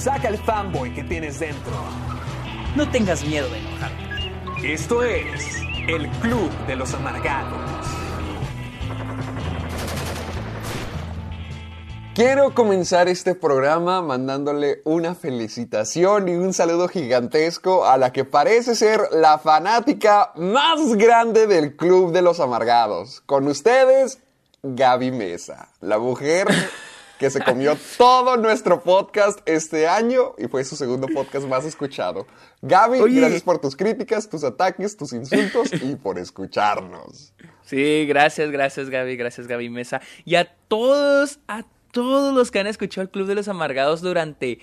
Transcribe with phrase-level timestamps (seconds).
[0.00, 1.72] Saca el fanboy que tienes dentro.
[2.74, 4.72] No tengas miedo de enojarte.
[4.72, 5.58] Esto es
[5.88, 7.60] el Club de los Amargados.
[12.14, 18.76] Quiero comenzar este programa mandándole una felicitación y un saludo gigantesco a la que parece
[18.76, 23.20] ser la fanática más grande del Club de los Amargados.
[23.26, 24.18] Con ustedes,
[24.62, 26.48] Gaby Mesa, la mujer
[27.20, 32.26] que se comió todo nuestro podcast este año y fue su segundo podcast más escuchado.
[32.62, 33.20] Gaby, Oye.
[33.20, 37.34] gracias por tus críticas, tus ataques, tus insultos y por escucharnos.
[37.62, 40.00] Sí, gracias, gracias Gaby, gracias Gaby Mesa.
[40.24, 44.58] Y a todos, a todos los que han escuchado el Club de los Amargados durante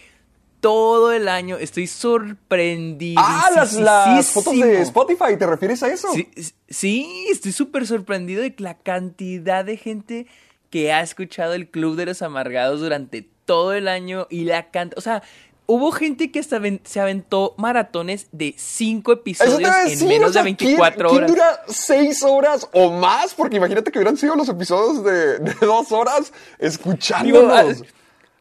[0.59, 3.21] todo el año, estoy sorprendido.
[3.23, 6.07] Ah, las, las fotos de Spotify, ¿te refieres a eso?
[6.11, 6.27] Sí,
[6.67, 10.25] sí, estoy súper sorprendido de la cantidad de gente
[10.69, 14.95] que ha escuchado el Club de los Amargados durante todo el año y la canta,
[14.97, 15.23] o sea,
[15.67, 20.45] hubo gente que hasta se aventó maratones de cinco episodios en menos o sea, de
[20.45, 21.27] 24 ¿quién, horas.
[21.27, 23.33] ¿Quién dura seis horas o más?
[23.33, 27.83] Porque imagínate que hubieran sido los episodios de, de dos horas Digo, escuchándonos.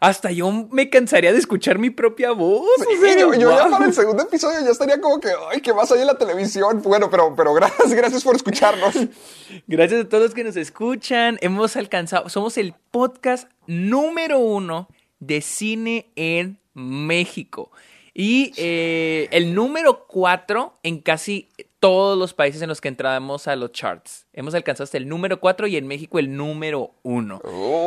[0.00, 2.69] Hasta yo me cansaría de escuchar mi propia voz.
[2.78, 5.61] o Sí, sea, yo, yo ya para el segundo episodio ya estaría como que, ay,
[5.61, 6.83] que más hay en la televisión.
[6.83, 8.94] Bueno, pero, pero gracias, gracias por escucharnos.
[9.67, 11.39] Gracias a todos los que nos escuchan.
[11.41, 17.70] Hemos alcanzado, somos el podcast número uno de cine en México.
[18.12, 21.48] Y eh, el número cuatro en casi
[21.86, 24.27] todos los países en los que entramos a los charts.
[24.33, 27.41] Hemos alcanzado hasta el número cuatro y en México el número uno.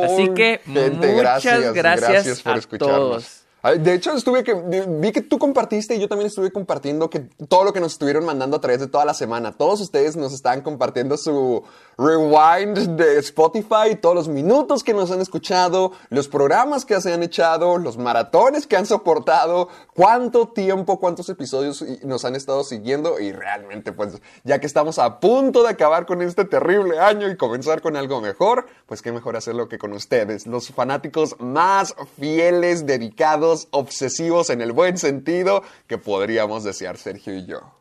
[0.06, 2.98] Así Uy, que gente, muchas gracias, por a escucharnos.
[2.98, 3.44] todos.
[3.62, 7.66] De hecho, estuve que vi que tú compartiste y yo también estuve compartiendo que todo
[7.66, 9.52] lo que nos estuvieron mandando a través de toda la semana.
[9.52, 11.62] Todos ustedes nos están compartiendo su
[11.98, 17.22] rewind de Spotify, todos los minutos que nos han escuchado, los programas que se han
[17.22, 23.34] echado, los maratones que han soportado, cuánto tiempo, cuántos episodios nos han estado siguiendo y
[23.34, 27.81] realmente pues ya que estamos a punto de acabar con este terrible año y comenzar
[27.81, 33.49] con algo mejor, pues qué mejor hacerlo que con ustedes, los fanáticos más fieles, dedicados,
[33.72, 37.80] obsesivos en el buen sentido que podríamos desear Sergio y yo.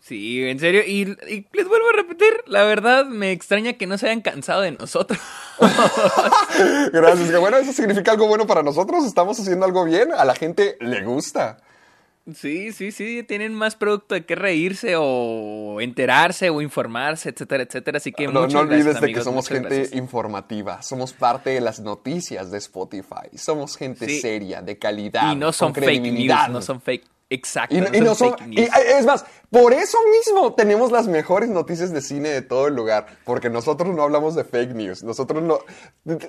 [0.00, 0.82] Sí, en serio.
[0.84, 4.62] Y, y les vuelvo a repetir, la verdad me extraña que no se hayan cansado
[4.62, 5.20] de nosotros.
[6.92, 10.34] Gracias, que bueno, eso significa algo bueno para nosotros, estamos haciendo algo bien, a la
[10.34, 11.58] gente le gusta.
[12.36, 17.96] Sí, sí, sí, tienen más producto de qué reírse o enterarse o informarse, etcétera, etcétera.
[17.96, 19.92] Así que No, no olvides gracias, de amigos, que somos gente gracias.
[19.98, 24.20] informativa, somos parte de las noticias de Spotify, somos gente Sí.
[24.20, 27.04] seria, de calidad, Y no son con fake news, no son fake.
[27.28, 27.74] Exacto.
[27.74, 28.68] Y, no y no son fake y, news.
[28.98, 33.06] es más, por eso mismo tenemos las mejores noticias de cine de todo el lugar,
[33.24, 35.58] porque nosotros no hablamos de fake news, nosotros no...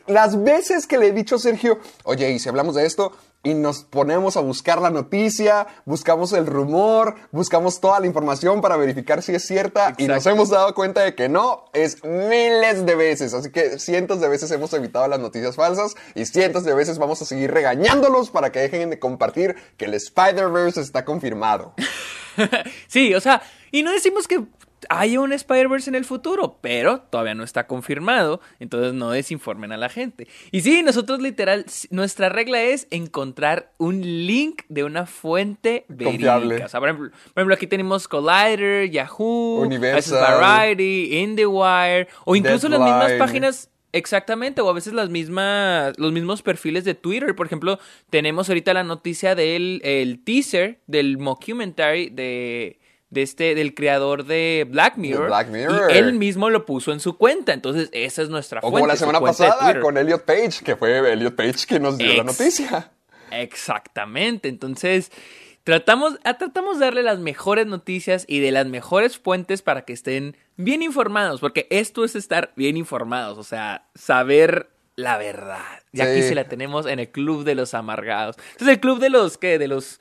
[0.07, 3.53] Las veces que le he dicho a Sergio, oye, y si hablamos de esto, y
[3.53, 9.21] nos ponemos a buscar la noticia, buscamos el rumor, buscamos toda la información para verificar
[9.21, 13.33] si es cierta, y nos hemos dado cuenta de que no, es miles de veces,
[13.33, 17.21] así que cientos de veces hemos evitado las noticias falsas, y cientos de veces vamos
[17.21, 21.73] a seguir regañándolos para que dejen de compartir que el Spider-Verse está confirmado.
[22.87, 24.43] Sí, o sea, y no decimos que
[24.89, 29.77] haya un Spider-Verse en el futuro, pero todavía no está confirmado, entonces no desinformen a
[29.77, 30.27] la gente.
[30.51, 36.47] Y sí, nosotros literal, nuestra regla es encontrar un link de una fuente Confiable.
[36.47, 36.65] verídica.
[36.65, 40.41] O sea, por ejemplo, por ejemplo, aquí tenemos Collider, Yahoo, Universal.
[40.41, 46.41] Variety, IndieWire, o incluso las mismas páginas Exactamente, o a veces las mismas, los mismos
[46.41, 47.35] perfiles de Twitter.
[47.35, 47.77] Por ejemplo,
[48.09, 52.79] tenemos ahorita la noticia del el teaser del mockumentary de,
[53.13, 55.27] de este, del creador de Black Mirror.
[55.27, 55.91] Black Mirror.
[55.91, 57.53] Y él mismo lo puso en su cuenta.
[57.53, 58.79] Entonces, esa es nuestra O fuente.
[58.79, 62.23] como la semana pasada con Elliot Page, que fue Elliot Page quien nos dio la
[62.23, 62.91] noticia.
[63.31, 64.49] Exactamente.
[64.49, 65.11] Entonces,
[65.63, 69.93] tratamos, ah, tratamos de darle las mejores noticias y de las mejores fuentes para que
[69.93, 75.81] estén bien informados, porque esto es estar bien informados, o sea, saber la verdad.
[75.91, 78.35] Y aquí se la tenemos en el club de los amargados.
[78.51, 79.57] Entonces, el club de los, ¿qué?
[79.57, 79.99] De los,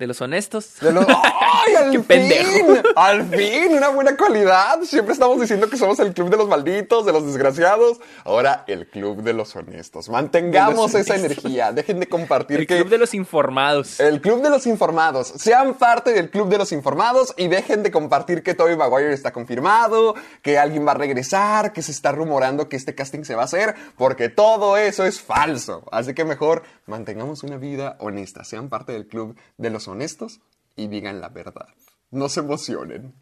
[0.00, 0.76] de los honestos.
[0.80, 1.06] De los-.
[1.08, 2.04] ¡Ay, al Qué fin!
[2.06, 2.74] pendejo.
[2.96, 3.74] ¡Al fin!
[3.76, 4.80] Una buena cualidad.
[4.82, 8.00] Siempre estamos diciendo que somos el club de los malditos, de los desgraciados.
[8.24, 10.08] Ahora, el club de los honestos.
[10.08, 11.32] Mantengamos los esa honestos.
[11.44, 11.72] energía.
[11.72, 12.76] Dejen de compartir El que...
[12.78, 14.00] club de los informados.
[14.00, 15.28] El Club de los Informados.
[15.36, 19.32] Sean parte del Club de los Informados y dejen de compartir que Tobey Maguire está
[19.32, 23.42] confirmado, que alguien va a regresar, que se está rumorando que este casting se va
[23.42, 25.84] a hacer, porque todo eso es falso.
[25.92, 28.44] Así que mejor mantengamos una vida honesta.
[28.44, 30.40] Sean parte del Club de los Honestos
[30.76, 31.68] y digan la verdad.
[32.10, 33.14] No se emocionen.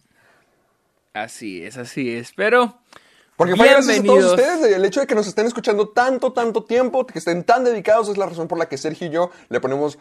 [1.12, 2.32] Así es, así es.
[2.34, 2.78] Pero.
[3.36, 6.64] Porque fue gracias a todos ustedes, el hecho de que nos estén escuchando tanto, tanto
[6.64, 9.60] tiempo, que estén tan dedicados, es la razón por la que Sergio y yo le
[9.60, 9.96] ponemos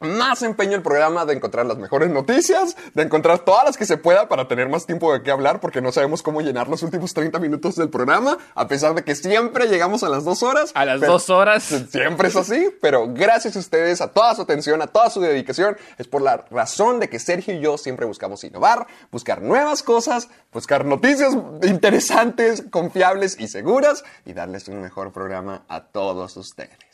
[0.00, 3.96] más empeño al programa de encontrar las mejores noticias, de encontrar todas las que se
[3.96, 7.14] pueda para tener más tiempo de qué hablar, porque no sabemos cómo llenar los últimos
[7.14, 10.70] 30 minutos del programa, a pesar de que siempre llegamos a las dos horas.
[10.74, 11.64] A las dos horas.
[11.90, 15.76] Siempre es así, pero gracias a ustedes, a toda su atención, a toda su dedicación,
[15.98, 20.28] es por la razón de que Sergio y yo siempre buscamos innovar, buscar nuevas cosas,
[20.52, 26.85] buscar noticias interesantes, confiables y seguras y darles un mejor programa a todos ustedes.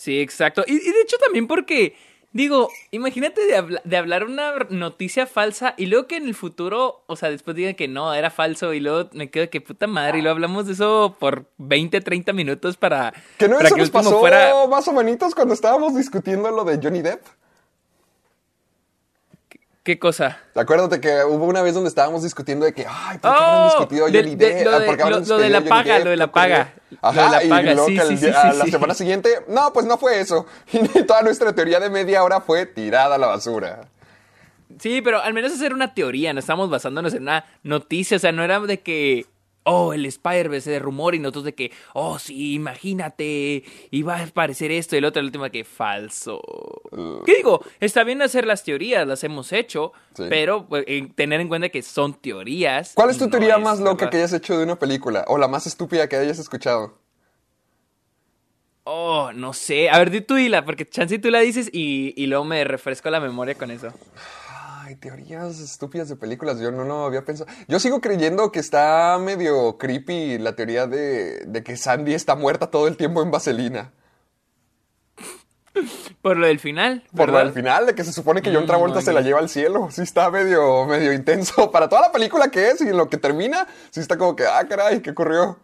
[0.00, 0.64] Sí, exacto.
[0.66, 1.94] Y, y de hecho también porque,
[2.32, 7.04] digo, imagínate de, habla- de hablar una noticia falsa y luego que en el futuro,
[7.06, 10.20] o sea, después digan que no, era falso y luego me quedo que puta madre
[10.20, 13.82] y luego hablamos de eso por 20, 30 minutos para Que no para eso que
[13.82, 14.54] nos pasó fuera...
[14.70, 17.20] más o menos cuando estábamos discutiendo lo de Johnny Depp.
[19.82, 20.38] ¿Qué cosa?
[20.54, 23.64] Acuérdate que hubo una vez donde estábamos discutiendo de que, ay, ¿por qué habrán Oh,
[23.64, 24.64] discutido a de- Johnny de- Depp?
[24.66, 26.04] lo Ah, de- ¿por qué habrán lo- lo de la paga, Depp?
[26.04, 26.72] lo de la paga.
[27.00, 28.64] Ajá, Lo de la paga, luego sí, que al sí, día- sí, a sí, la
[28.66, 30.44] semana siguiente, no, pues no fue eso.
[30.72, 33.80] Y toda nuestra teoría de media hora fue tirada a la basura.
[34.78, 38.32] Sí, pero al menos hacer una teoría, no estamos basándonos en una noticia, o sea,
[38.32, 39.24] no era de que,
[39.64, 44.70] oh, el Spider-Verse de rumor y nosotros de que, oh, sí, imagínate, iba a aparecer
[44.72, 46.40] esto y el otro, el último que falso.
[47.26, 47.62] ¿Qué digo?
[47.78, 50.24] Está bien hacer las teorías, las hemos hecho, Sí.
[50.28, 52.92] pero pues, en- tener en cuenta que son teorías.
[52.94, 54.10] ¿Cuál es tu no teoría es más loca verdad.
[54.10, 55.24] que hayas hecho de una película?
[55.28, 56.98] O la más estúpida que hayas escuchado.
[58.84, 59.90] Oh, no sé.
[59.90, 63.08] A ver, di tú dila, porque chance tú la dices y, y luego me refresco
[63.10, 63.92] la memoria con eso.
[64.90, 66.58] Ay, teorías estúpidas de películas.
[66.58, 67.48] Yo no lo había pensado.
[67.68, 72.72] Yo sigo creyendo que está medio creepy la teoría de, de que Sandy está muerta
[72.72, 73.92] todo el tiempo en vaselina.
[76.22, 77.04] Por lo del final.
[77.14, 79.38] Por lo del final, de que se supone que John Mm, Travolta se la lleva
[79.38, 79.88] al cielo.
[79.92, 81.70] Sí está medio, medio intenso.
[81.70, 84.44] Para toda la película que es y en lo que termina, sí está como que,
[84.44, 85.56] ah, caray, ¿qué ocurrió?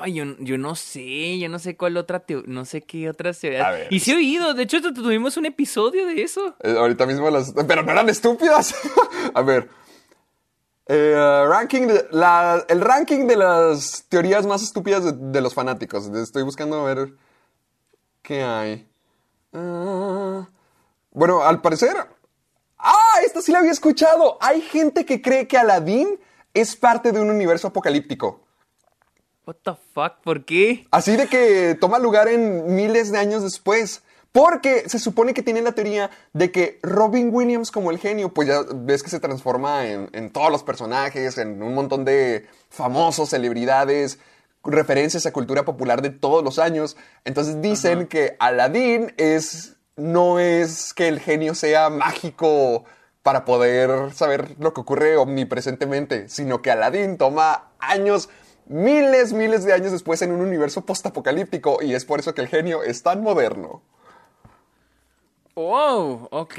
[0.00, 3.38] Ay, yo, yo no sé, yo no sé cuál otra teoría, no sé qué otras
[3.38, 3.86] teorías.
[3.90, 6.54] Y sí he oído, de hecho tu- tuvimos un episodio de eso.
[6.62, 7.52] Eh, ahorita mismo las...
[7.68, 8.74] Pero no eran estúpidas.
[9.34, 9.68] A ver.
[10.88, 16.06] Eh, ranking de- la- el ranking de las teorías más estúpidas de, de los fanáticos.
[16.06, 17.12] Estoy buscando a ver
[18.22, 18.88] qué hay.
[19.52, 20.48] Ah,
[21.10, 21.96] bueno, al parecer...
[22.78, 23.20] ¡Ah!
[23.24, 24.38] Esta sí la había escuchado.
[24.40, 26.20] Hay gente que cree que Aladdin
[26.54, 28.45] es parte de un universo apocalíptico.
[29.46, 30.86] What the fuck, ¿por qué?
[30.90, 34.02] Así de que toma lugar en miles de años después.
[34.32, 38.48] Porque se supone que tiene la teoría de que Robin Williams como el genio, pues
[38.48, 43.30] ya ves que se transforma en, en todos los personajes, en un montón de famosos,
[43.30, 44.18] celebridades,
[44.62, 46.96] referencias a cultura popular de todos los años.
[47.24, 52.84] Entonces dicen que Aladdin es, no es que el genio sea mágico
[53.22, 58.28] para poder saber lo que ocurre omnipresentemente, sino que Aladdin toma años,
[58.66, 62.48] miles, miles de años después en un universo postapocalíptico y es por eso que el
[62.48, 63.82] genio es tan moderno.
[65.54, 66.58] Wow, ok,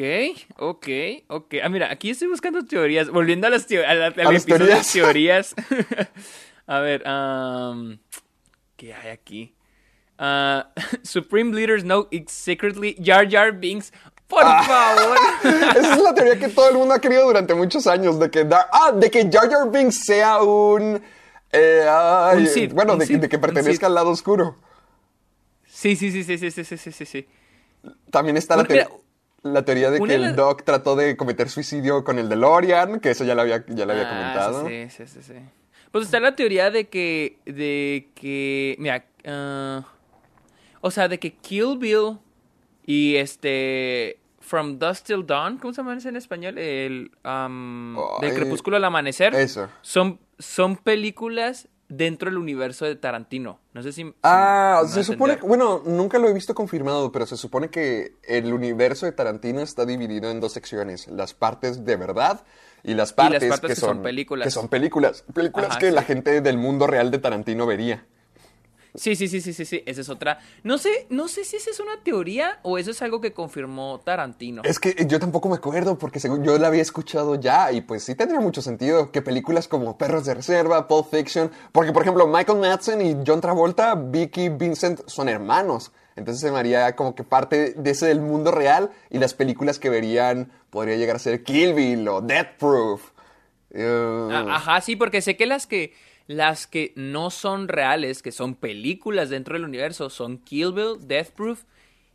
[0.57, 0.87] ok,
[1.27, 1.53] ok.
[1.63, 4.91] Ah, mira, aquí estoy buscando teorías, volviendo a las, teo- a la- las teorías.
[4.91, 5.55] teorías.
[6.67, 7.99] a ver, um,
[8.75, 9.53] ¿qué hay aquí?
[10.17, 10.71] Ah,
[11.03, 13.91] Supreme Leaders know it's secretly Jar Jar Binks.
[14.27, 14.63] Por Ah.
[14.63, 15.17] favor.
[15.77, 18.45] Esa es la teoría que todo el mundo ha querido durante muchos años, de que,
[18.45, 21.01] Dar- ah, de que Jar Jar Binks sea un...
[21.51, 24.57] eh, ay, Un Sith, bueno, un de, Sith, de que pertenezca al lado oscuro.
[25.65, 27.27] Sí, sí, sí, sí, sí, sí, sí, sí, sí.
[28.11, 28.89] También está la, teoría-
[29.43, 33.23] la teoría de que el Doc trató de cometer suicidio con el DeLorean, que eso
[33.23, 34.67] ya lo había, ya lo había Ah, comentado.
[34.67, 35.33] Sí, sí, sí, sí.
[35.91, 39.85] Pues está la teoría de que, de que, mira, ah,
[40.81, 42.17] o sea, de que Kill Bill
[42.85, 46.57] y este, From Dusk Till Dawn, ¿cómo se llama eso en español?
[46.57, 49.33] El, am, del crepúsculo al amanecer.
[49.35, 49.69] eso.
[49.81, 53.59] Son, son películas dentro del universo de Tarantino.
[53.73, 54.03] No sé si...
[54.03, 55.57] si Ah, se supone, entender.
[55.57, 59.85] bueno, nunca lo he visto confirmado, pero se supone que el universo de Tarantino está
[59.85, 62.43] dividido en dos secciones, las partes de verdad
[62.83, 64.45] y las partes, partes que, que son son películas.
[64.45, 68.05] Que son películas, películas Ajá, que la gente del mundo real de Tarantino vería.
[68.97, 70.39] Sí, sí, sí, sí, sí, sí, esa es otra.
[70.63, 74.01] No sé, no sé si esa es una teoría o eso es algo que confirmó
[74.03, 74.63] Tarantino.
[74.65, 78.03] Es que yo tampoco me acuerdo porque según yo la había escuchado ya y pues
[78.03, 82.25] sí tendría mucho sentido que películas como Perros de Reserva, Pulp Fiction, porque por ejemplo
[82.25, 85.91] Michael Madsen y John Travolta, Vicky Vincent son hermanos.
[86.15, 89.77] Entonces se me haría como que parte de ese del mundo real y las películas
[89.77, 93.11] que verían podría llegar a ser Kill Bill o Death Proof.
[93.69, 95.93] Uh, Ah, Ajá, sí, porque sé que las que
[96.27, 101.31] las que no son reales, que son películas dentro del universo, son Kill Bill, Death
[101.31, 101.63] Proof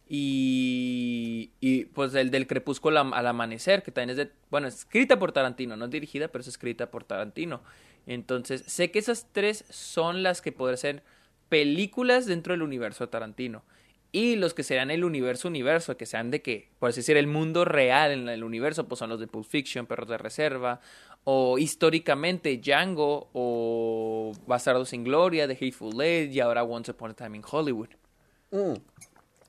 [0.09, 5.19] y, y pues el del Crepúsculo al, amanecer, que también es de, bueno, es escrita
[5.19, 7.63] por Tarantino, no es dirigida, pero es escrita por Tarantino.
[8.07, 11.03] Entonces, sé que esas tres son las que podrían ser
[11.49, 13.63] películas dentro del universo de Tarantino.
[14.15, 17.27] Y los que serían el universo universo, que sean de que, por así decir, el
[17.27, 20.81] mundo real en el universo, pues son los de Pulp Fiction, Perros de Reserva,
[21.25, 27.15] o históricamente Django, o Bastardo sin Gloria, The Hateful Eight, y ahora Once Upon a
[27.15, 27.89] Time in Hollywood.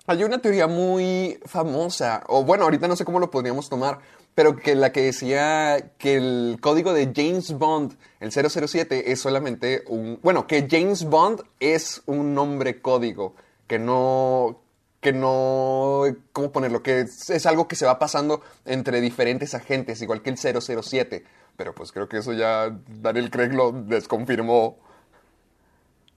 [0.06, 4.00] Hay una teoría muy famosa, o bueno, ahorita no sé cómo lo podríamos tomar,
[4.36, 9.84] pero que la que decía que el código de James Bond, el 007, es solamente
[9.88, 10.20] un...
[10.22, 13.36] Bueno, que James Bond es un nombre código,
[13.68, 14.63] que no...
[15.04, 16.02] que no...
[16.32, 16.82] ¿Cómo ponerlo?
[16.82, 21.24] Que es, es algo que se va pasando entre diferentes agentes, igual que el 007.
[21.56, 24.80] Pero pues creo que eso ya Daniel Craig lo desconfirmó.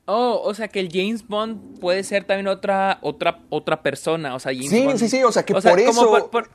[0.06, 4.38] Oh, o sea que el James Bond puede ser también otra, otra, otra persona, o
[4.38, 6.50] sea, James Sí, Bond- sí, sí, o sea, que por eso- por- por-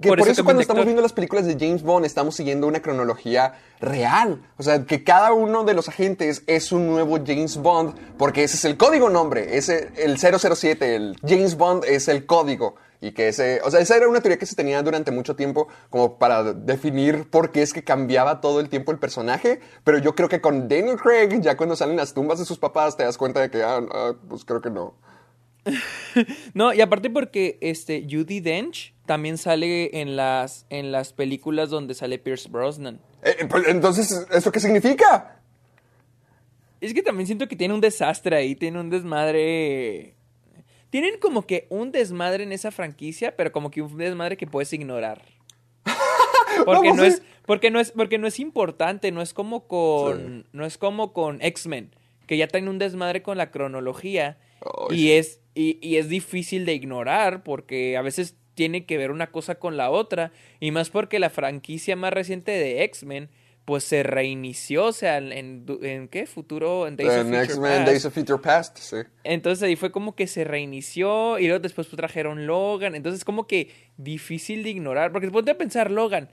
[0.00, 2.80] Que por, por eso, cuando estamos viendo las películas de James Bond estamos siguiendo una
[2.80, 4.42] cronología real.
[4.56, 8.56] O sea, que cada uno de los agentes es un nuevo James Bond porque ese
[8.56, 9.56] es el código nombre.
[9.58, 12.76] Ese, el 007, el James Bond es el código.
[13.00, 15.68] Y que ese, o sea, esa era una teoría que se tenía durante mucho tiempo
[15.90, 19.60] como para definir por qué es que cambiaba todo el tiempo el personaje.
[19.84, 22.96] Pero yo creo que con Daniel Craig, ya cuando salen las tumbas de sus papás,
[22.96, 24.94] te das cuenta de que, ah, ah, pues creo que no.
[26.54, 31.94] No, y aparte porque este Judy Dench también sale en las en las películas donde
[31.94, 33.00] sale Pierce Brosnan.
[33.22, 35.40] Eh, pues, entonces, ¿eso qué significa?
[36.80, 40.14] Es que también siento que tiene un desastre ahí, tiene un desmadre.
[40.90, 44.72] Tienen como que un desmadre en esa franquicia, pero como que un desmadre que puedes
[44.72, 45.22] ignorar.
[46.64, 50.50] Porque no es, porque no es, porque no es importante, no es como con, Sí.
[50.52, 51.94] no es como con X-Men,
[52.26, 54.38] que ya tienen un desmadre con la cronología
[54.90, 55.12] y sí.
[55.12, 59.56] es, y, y es difícil de ignorar porque a veces tiene que ver una cosa
[59.56, 63.28] con la otra y más porque la franquicia más reciente de X-Men
[63.66, 66.26] pues se reinició, o sea, en, ¿qué?
[66.26, 67.86] Futuro, en Days of Future X-Men Past.
[67.86, 68.96] Days of Future Past, sí.
[69.24, 72.94] Entonces ahí fue como que se reinició y luego después pues, trajeron Logan.
[72.94, 75.10] Entonces como que difícil de ignorar.
[75.10, 76.30] Porque ponte a pensar, Logan.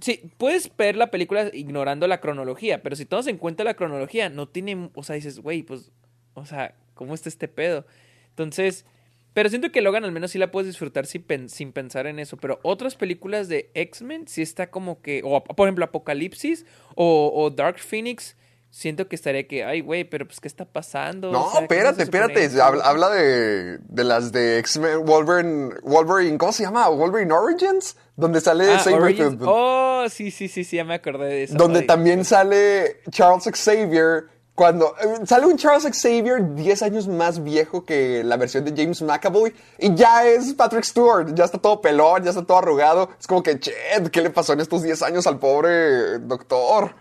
[0.00, 4.30] Sí, puedes ver la película ignorando la cronología, pero si tomas en cuenta la cronología,
[4.30, 5.92] no tiene, o sea, dices, güey, pues,
[6.32, 7.84] o sea, ¿cómo está este pedo?
[8.30, 8.86] Entonces,
[9.34, 12.18] pero siento que Logan al menos sí la puedes disfrutar sin, pen- sin pensar en
[12.18, 17.32] eso, pero otras películas de X-Men sí está como que, o por ejemplo Apocalipsis o,
[17.34, 18.36] o Dark Phoenix,
[18.70, 21.30] siento que estaría que, ay, güey, pero pues, ¿qué está pasando?
[21.30, 22.60] No, O sea, ¿qué espérate, espérate.
[22.62, 26.88] Habla, habla de, de las de X-Men, Wolverine, Wolverine, ¿cómo se llama?
[26.88, 28.82] Wolverine Origins, donde sale Ah.
[28.86, 31.54] Origins- Oh, sí, sí, sí, sí, ya me acordé de eso.
[31.56, 31.86] donde Ay.
[31.86, 34.24] también sale Charles Xavier.
[34.54, 39.00] Cuando eh, sale un Charles Xavier 10 años más viejo que la versión de James
[39.00, 43.08] McAvoy y ya es Patrick Stewart, ya está todo pelón, ya está todo arrugado.
[43.18, 46.94] Es como que, chet, ¿qué le pasó en estos 10 años al pobre doctor?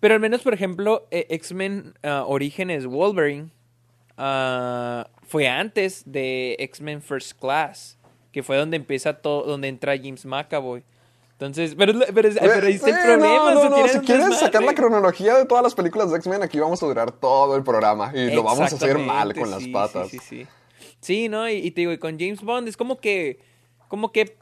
[0.00, 3.50] Pero al menos, por ejemplo, eh, X-Men ah, Orígenes Wolverine
[4.16, 7.98] ah, fue antes de X-Men First Class,
[8.32, 10.82] que fue donde empieza todo, donde entra James McAvoy.
[11.38, 12.28] Entonces, pero, pero,
[12.66, 13.52] ahí está el problema.
[13.52, 14.36] no, no, no, Si quieres desmadre.
[14.36, 17.62] sacar la cronología de todas las películas de X-Men, aquí vamos a durar todo el
[17.62, 20.08] programa y lo vamos a hacer mal con las patas.
[20.08, 20.46] Sí, sí, sí.
[21.00, 21.46] Sí, ¿no?
[21.48, 23.38] Y, y te digo, y con James Bond es como que,
[23.88, 24.38] como que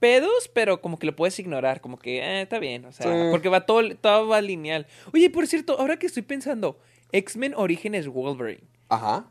[0.00, 3.28] pedos, pero como que lo puedes ignorar, como que, eh, está bien, o sea, Sí.
[3.30, 4.88] porque va todo, todo va lineal.
[5.14, 6.76] Oye, por cierto, ahora que estoy pensando,
[7.12, 8.64] X-Men Orígenes Wolverine.
[8.88, 9.26] Ajá.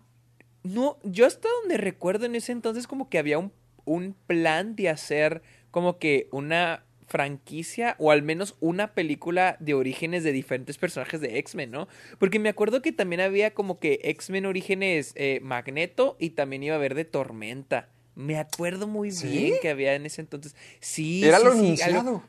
[0.64, 3.52] No, yo hasta donde recuerdo en ese entonces como que había un,
[3.84, 5.42] un plan de hacer
[5.72, 11.38] como que una franquicia o al menos una película de orígenes de diferentes personajes de
[11.40, 11.88] X-Men, ¿no?
[12.20, 16.76] Porque me acuerdo que también había como que X-Men Orígenes eh, Magneto y también iba
[16.76, 17.90] a haber de Tormenta.
[18.16, 19.28] Me acuerdo muy ¿Sí?
[19.28, 20.56] bien que había en ese entonces.
[20.80, 22.00] Sí, Era sí, lo sí, anunciado.
[22.00, 22.24] algo-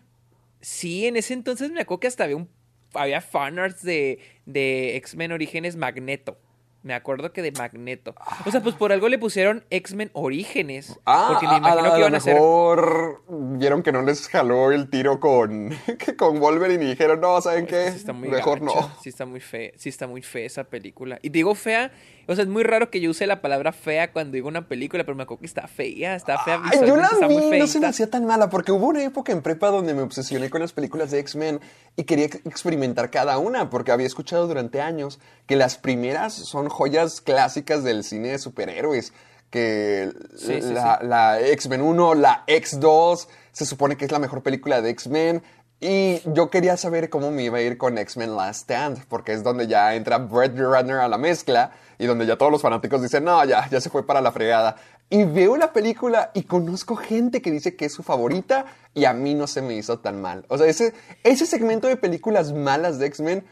[0.60, 2.48] Sí, en ese entonces me acuerdo que hasta había un
[2.94, 6.38] había fanarts de, de X-Men Orígenes Magneto.
[6.82, 8.14] Me acuerdo que de Magneto.
[8.44, 10.98] O sea, pues por algo le pusieron X-Men Orígenes.
[11.06, 12.34] Ah, porque me a- imagino a, que iban a a ser.
[12.34, 15.70] mejor vieron que no les jaló el tiro con,
[16.18, 17.90] con Wolverine y dijeron, no, ¿saben qué?
[17.92, 18.90] Sí está muy Mejor gacho, no.
[19.00, 21.18] Sí está muy fea, sí está muy fea esa película.
[21.22, 21.92] Y digo fea,
[22.26, 25.04] o sea, es muy raro que yo use la palabra fea cuando digo una película,
[25.04, 26.60] pero me acuerdo que está fea, está fea.
[26.64, 29.32] Ay, yo la vi, muy no se me hacía tan mala, porque hubo una época
[29.32, 31.60] en prepa donde me obsesioné con las películas de X-Men
[31.96, 36.68] y quería ex- experimentar cada una, porque había escuchado durante años que las primeras son
[36.68, 39.12] joyas clásicas del cine de superhéroes,
[39.50, 44.42] que Sí, sí, la, la X-Men 1, la X2, se supone que es la mejor
[44.42, 45.42] película de X-Men.
[45.84, 49.42] Y yo quería saber cómo me iba a ir con X-Men Last Stand, porque es
[49.42, 53.24] donde ya entra Brett Runner a la mezcla y donde ya todos los fanáticos dicen,
[53.24, 54.76] no, ya, ya se fue para la fregada.
[55.10, 59.12] Y veo la película y conozco gente que dice que es su favorita y a
[59.12, 60.44] mí no se me hizo tan mal.
[60.46, 63.44] O sea, ese, ese segmento de películas malas de X-Men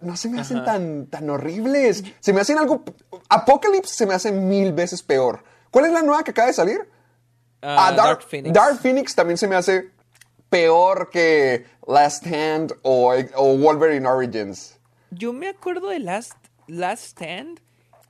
[0.00, 2.02] no se me hacen tan, tan horribles.
[2.20, 2.82] Se me hacen algo...
[3.28, 5.44] Apocalypse se me hace mil veces peor.
[5.70, 6.88] ¿Cuál es la nueva que acaba de salir?
[7.60, 8.54] Ah, Ah, Dark, Phoenix.
[8.54, 9.90] Dark Phoenix también se me hace
[10.50, 14.78] peor que Last Hand o, o Wolverine Origins.
[15.10, 16.32] Yo me acuerdo de Last,
[16.66, 17.60] Last Stand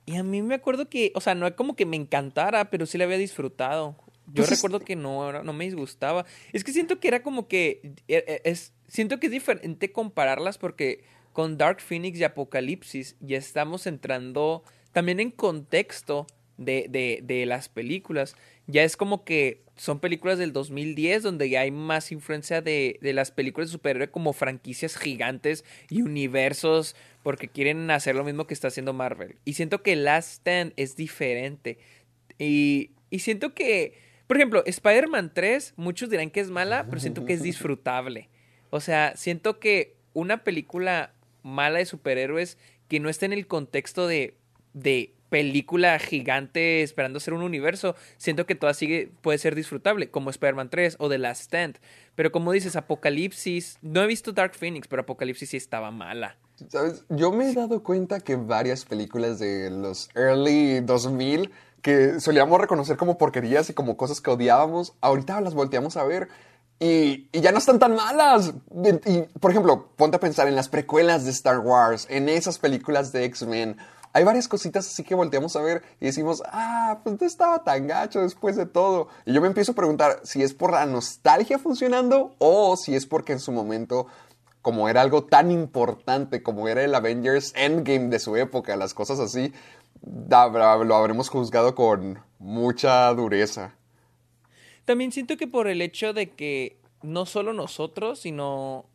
[0.05, 2.85] y a mí me acuerdo que, o sea, no es como que me encantara, pero
[2.85, 3.95] sí la había disfrutado.
[4.27, 6.25] Yo Pues es- recuerdo que no, no me disgustaba.
[6.53, 10.57] Es que siento que era como que, eh, eh, es, siento que es diferente compararlas
[10.57, 11.03] porque
[11.33, 16.27] con Dark Phoenix y Apocalipsis ya estamos entrando también en contexto
[16.57, 18.35] de, de, de las películas.
[18.67, 23.13] Ya es como que son películas del 2010 donde ya hay más influencia de, de
[23.13, 28.53] las películas de superhéroe como franquicias gigantes y universos porque quieren hacer lo mismo que
[28.53, 29.37] está haciendo Marvel.
[29.45, 31.77] Y siento que Last Stand es diferente.
[32.37, 37.25] Y, y siento que, por ejemplo, Spider-Man 3, muchos dirán que es mala, pero siento
[37.25, 38.27] que es disfrutable.
[38.71, 42.57] O sea, siento que una película mala de superhéroes
[42.89, 44.35] que no esté en el contexto de,
[44.73, 50.29] de película gigante esperando ser un universo, siento que toda sigue, puede ser disfrutable, como
[50.29, 51.77] Spider-Man 3 o The Last Stand.
[52.15, 56.37] Pero como dices, Apocalipsis, no he visto Dark Phoenix, pero Apocalipsis sí estaba mala.
[56.67, 57.05] ¿Sabes?
[57.09, 62.97] Yo me he dado cuenta que varias películas de los early 2000 que solíamos reconocer
[62.97, 66.27] como porquerías y como cosas que odiábamos, ahorita las volteamos a ver
[66.79, 68.53] y, ya no están tan malas.
[69.05, 73.11] Y, por ejemplo, ponte a pensar en las precuelas de Star Wars, en esas películas
[73.11, 73.77] de X-Men.
[74.13, 77.87] Hay varias cositas así que volteamos a ver y decimos, ah, pues no estaba tan
[77.87, 79.07] gacho después de todo.
[79.25, 83.05] Y yo me empiezo a preguntar si es por la nostalgia funcionando o si es
[83.05, 84.07] porque en su momento
[84.61, 89.19] como era algo tan importante como era el Avengers Endgame de su época, las cosas
[89.19, 89.53] así,
[90.01, 93.75] lo habremos juzgado con mucha dureza.
[94.85, 98.85] También siento que por el hecho de que no solo nosotros, sino...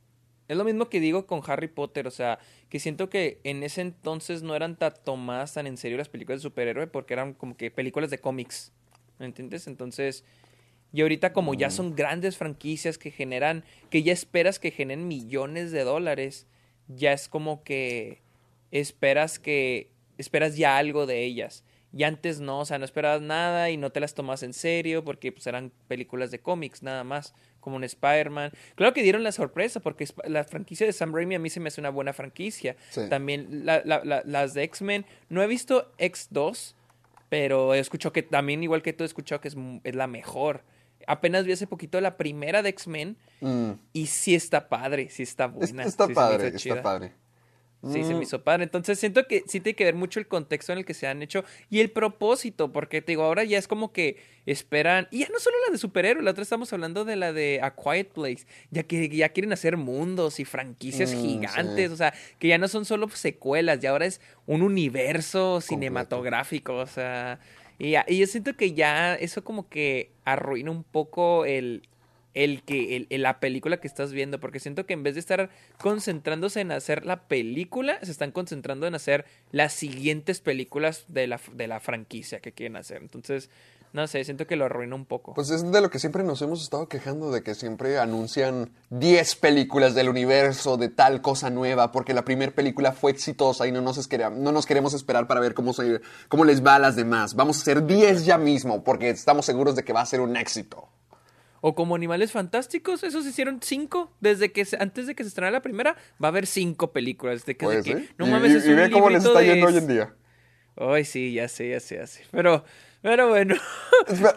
[0.46, 3.80] Es lo mismo que digo con Harry Potter, o sea, que siento que en ese
[3.80, 7.56] entonces no eran tan tomadas tan en serio las películas de superhéroe porque eran como
[7.56, 8.72] que películas de cómics,
[9.18, 9.66] ¿me entiendes?
[9.66, 10.22] Entonces,
[10.92, 15.72] y ahorita como ya son grandes franquicias que generan, que ya esperas que generen millones
[15.72, 16.46] de dólares,
[16.88, 18.20] ya es como que
[18.70, 21.64] esperas que, esperas ya algo de ellas.
[21.92, 25.04] Y antes no, o sea, no esperabas nada y no te las tomas en serio
[25.04, 28.52] porque pues eran películas de cómics nada más, como un Spider-Man.
[28.76, 31.68] Claro que dieron la sorpresa porque la franquicia de Sam Raimi a mí se me
[31.68, 32.76] hace una buena franquicia.
[32.90, 33.00] Sí.
[33.08, 36.74] También la- la- la- las de X-Men, no he visto X2,
[37.28, 40.62] pero he escuchado que también, igual que tú, he escuchado que es, es la mejor.
[41.06, 43.72] Apenas vi hace poquito la primera de X-Men Mm.
[43.92, 45.84] y sí está padre, sí está Es- buena.
[45.84, 47.12] está sí padre, está padre.
[47.92, 48.18] Sí, se Mm.
[48.18, 48.64] me hizo padre.
[48.64, 51.22] Entonces siento que sí tiene que ver mucho el contexto en el que se han
[51.22, 54.16] hecho y el propósito, porque te digo, ahora ya es como que
[54.46, 57.60] esperan, y ya no solo la de superhéroes, la otra estamos hablando de la de
[57.62, 61.92] A Quiet Place, ya que ya quieren hacer mundos y franquicias Mm, gigantes, sí.
[61.94, 66.86] o sea, que ya no son solo secuelas, ya ahora es un universo cinematográfico, o
[66.86, 67.38] sea,
[67.78, 71.82] y yo siento que ya eso como que arruina un poco el,
[72.34, 75.50] el que el- la película que estás viendo, porque siento que en vez de estar
[75.78, 81.40] concentrándose en hacer la película, se están concentrando en hacer las siguientes películas de la,
[81.52, 83.02] de la franquicia que quieren hacer.
[83.02, 83.50] Entonces,
[83.92, 85.34] no sé, siento que lo arruina un poco.
[85.34, 89.36] Pues es de lo que siempre nos hemos estado quejando, de que siempre anuncian 10
[89.36, 93.80] películas del universo de tal cosa nueva, porque la primera película fue exitosa y no
[93.82, 97.34] nos, no nos queremos esperar para ver cómo, se, cómo les va a las demás.
[97.36, 100.36] Vamos a hacer 10 ya mismo, porque estamos seguros de que va a ser un
[100.36, 100.88] éxito.
[101.66, 104.12] O como Animales Fantásticos, esos hicieron cinco.
[104.20, 107.46] Desde que se- antes de que se estrenara la primera, va a haber cinco películas.
[107.46, 108.08] De que, de Pues, que, ¿eh?
[108.18, 109.86] no y, mames, y- es y un ve cómo les está de- yendo hoy en
[109.88, 110.14] día.
[110.76, 112.22] Ay, sí, ya sé, ya sé, ya sé.
[112.32, 112.64] Pero,
[113.00, 113.54] pero bueno.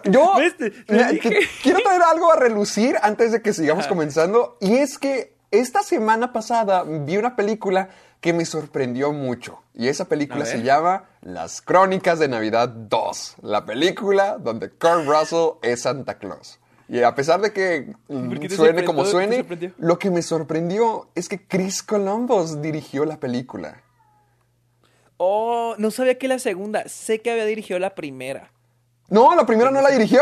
[0.05, 0.35] Yo
[1.63, 4.57] quiero traer algo a relucir antes de que sigamos comenzando.
[4.61, 7.89] Y es que esta semana pasada vi una película
[8.21, 9.61] que me sorprendió mucho.
[9.73, 13.35] Y esa película se llama Las Crónicas de Navidad 2.
[13.41, 16.59] La película donde Kurt Russell es Santa Claus.
[16.89, 19.45] Y a pesar de que mm, ¿Por qué te suene como suene,
[19.77, 23.83] lo que me sorprendió es que Chris Columbus dirigió la película.
[25.17, 26.87] Oh, no sabía que la segunda.
[26.87, 28.51] Sé que había dirigido la primera.
[29.09, 30.21] No, la primera no la dirigió.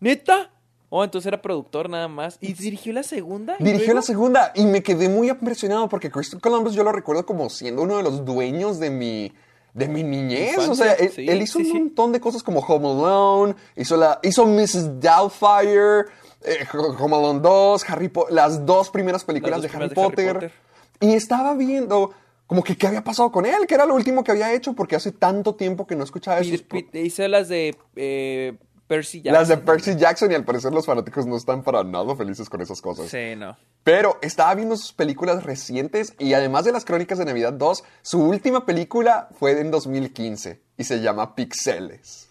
[0.00, 0.50] ¿Neta?
[0.88, 2.36] Oh, entonces era productor nada más.
[2.40, 3.56] ¿Y dirigió la segunda?
[3.58, 4.00] ¿Y Dirigió luego?
[4.00, 7.82] la segunda y me quedé muy impresionado porque Chris Columbus yo lo recuerdo como siendo
[7.82, 9.32] uno de los dueños de mi,
[9.74, 10.58] de mi niñez.
[10.58, 11.78] O sea, él, sí, él hizo sí, un sí.
[11.78, 15.00] montón de cosas como Home Alone, hizo, la, hizo Mrs.
[15.00, 16.06] Doubtfire,
[16.44, 16.66] eh,
[16.98, 20.52] Home Alone 2, Harry Po- las dos primeras películas Las de Harry, Potter.
[21.00, 22.12] Y estaba viendo
[22.46, 24.96] como que qué había pasado con él, que era lo último que había hecho porque
[24.96, 28.56] hace tanto tiempo que no escuchaba Pete- hice las de eh,
[28.90, 29.32] Percy Jackson.
[29.32, 32.60] Las de Percy Jackson y al parecer los fanáticos no están para nada felices con
[32.60, 33.06] esas cosas.
[33.08, 33.56] Sí, no.
[33.84, 38.20] Pero estaba viendo sus películas recientes y además de las Crónicas de Navidad 2, su
[38.20, 42.29] última película fue en 2015 y se llama Pixeles.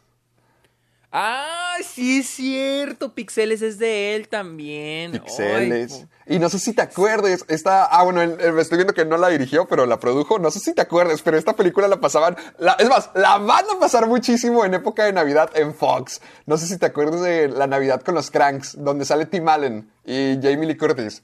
[1.12, 3.13] Ah, sí es cierto.
[3.15, 5.12] Pixeles es de él también.
[5.13, 6.06] Pixeles.
[6.28, 9.17] Ay, Y no sé si te acuerdes, esta, ah, bueno, él- estoy viendo que no
[9.17, 10.38] la dirigió, pero la produjo.
[10.38, 13.65] No sé si te acuerdas, pero esta película la pasaban, la- es más, la van
[13.76, 16.22] a pasar muchísimo en época de Navidad en Fox.
[16.45, 19.91] No sé si te acuerdas de la Navidad con los Cranks, donde sale Tim Allen
[20.06, 21.24] y Jamie Lee Curtis.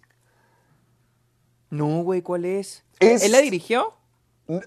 [1.70, 2.84] No, güey, ¿cuál es?
[3.00, 3.94] Es- ¿Él la dirigió?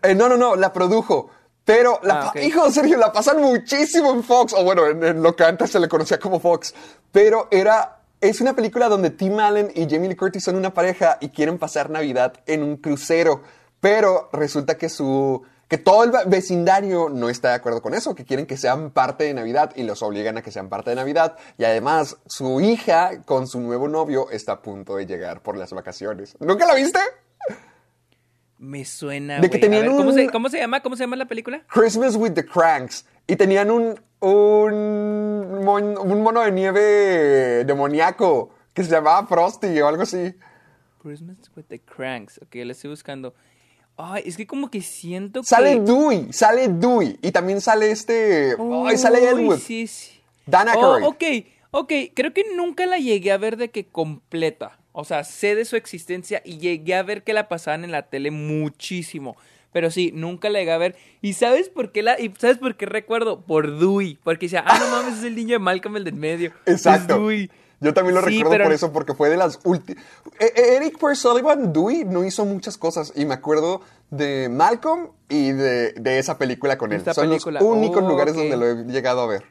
[0.02, 1.30] Eh, no, no, no, la produjo.
[1.68, 5.22] Pero, la Ah, hijo de Sergio, la pasan muchísimo en Fox, o bueno, en, en
[5.22, 6.74] lo que antes se le conocía como Fox.
[7.12, 11.18] Pero era, es una película donde Tim Allen y Jamie Lee Curtis son una pareja
[11.20, 13.42] y quieren pasar Navidad en un crucero.
[13.80, 18.14] Pero resulta que su, que todo el ve- vecindario no está de acuerdo con eso,
[18.14, 20.96] que quieren que sean parte de Navidad y los obligan a que sean parte de
[20.96, 21.36] Navidad.
[21.58, 25.70] Y además, su hija con su nuevo novio está a punto de llegar por las
[25.74, 26.34] vacaciones.
[26.40, 26.98] ¿Nunca la viste?
[28.58, 30.80] Me suena, De que tenían ver, ¿cómo, un- se, ¿Cómo se llama?
[30.82, 31.62] ¿Cómo se llama la película?
[31.68, 33.04] Christmas with the Cranks.
[33.26, 39.88] Y tenían un, un, mon- un mono de nieve demoníaco que se llamaba Frosty o
[39.88, 40.34] algo así.
[41.02, 42.38] Christmas with the Cranks.
[42.42, 43.34] Ok, la estoy buscando.
[43.96, 45.80] Ay, es que como que siento Sale que...
[45.80, 47.18] Dewey, sale Dewey.
[47.22, 48.56] Y también sale este.
[48.86, 49.58] Ay, sale Elwood.
[49.58, 50.20] Sí, sí.
[50.46, 51.04] Dan Oh, Aykroyd.
[51.04, 51.92] ok, ok.
[52.14, 54.78] Creo que nunca la llegué a ver de que completa.
[54.92, 58.02] O sea, sé de su existencia y llegué a ver que la pasaban en la
[58.02, 59.36] tele muchísimo.
[59.72, 60.96] Pero sí, nunca la llegué a ver.
[61.20, 63.42] ¿Y sabes por qué la, y sabes por qué recuerdo?
[63.42, 64.18] Por Dewey.
[64.24, 66.52] Porque decía, ah, no mames, es el niño de Malcolm, el del medio.
[66.66, 67.14] Exacto.
[67.14, 67.50] Es Dewey.
[67.80, 70.02] Yo también lo Sí, recuerdo pero- por eso, porque fue de las últimas.
[70.40, 73.12] Eric Per Sullivan, Dewey, no hizo muchas cosas.
[73.14, 76.98] Y me acuerdo de Malcolm y de, de esa película con él.
[76.98, 77.60] Esta Son película.
[77.60, 79.44] los únicos Oh, lugares donde lo he llegado a ver.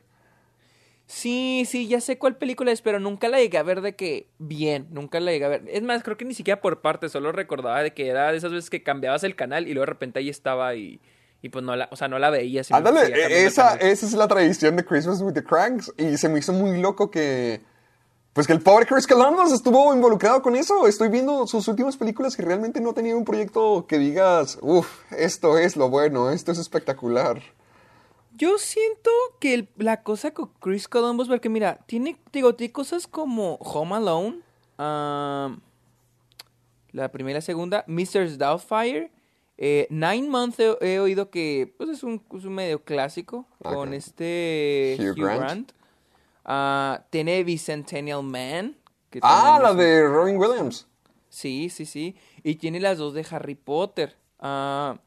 [1.10, 4.28] Sí, sí, ya sé cuál película es, pero nunca la llegué a ver de que
[4.40, 5.64] bien, nunca la llegué a ver.
[5.68, 8.52] Es más, creo que ni siquiera por parte, solo recordaba de que era de esas
[8.52, 11.00] veces que cambiabas el canal y luego de repente ahí estaba y,
[11.42, 12.62] y pues no la, o sea, no la veía.
[12.72, 15.94] Ándale, e- esa, esa es la tradición de Christmas with the Cranks.
[15.98, 17.62] Y se me hizo muy loco que.
[18.34, 20.88] Pues que el pobre Chris Columbus estuvo involucrado con eso.
[20.88, 25.58] Estoy viendo sus últimas películas que realmente no tenía un proyecto que digas, uff, esto
[25.58, 27.42] es lo bueno, esto es espectacular.
[28.38, 33.08] Yo siento que el- la cosa con Chris Columbus, porque mira, tiene, digo, tiene cosas
[33.08, 34.40] como Home Alone,
[34.78, 35.60] um,
[36.92, 38.38] la primera y segunda, Mr.
[38.38, 39.12] Doubtfire,
[39.58, 43.90] eh, Nine Months he, he oído que pues es un, es un medio clásico con
[43.90, 43.94] Ok.
[43.96, 45.40] este Hugh Hugh, Grant.
[45.42, 45.72] Grant.
[46.46, 48.78] Ah, tiene Bicentennial Man.
[49.10, 50.88] que Ah, la un- de Robin Williams.
[51.30, 52.16] Sí, sí, sí.
[52.44, 54.16] Y tiene las dos de Harry Potter.
[54.40, 54.98] Ah,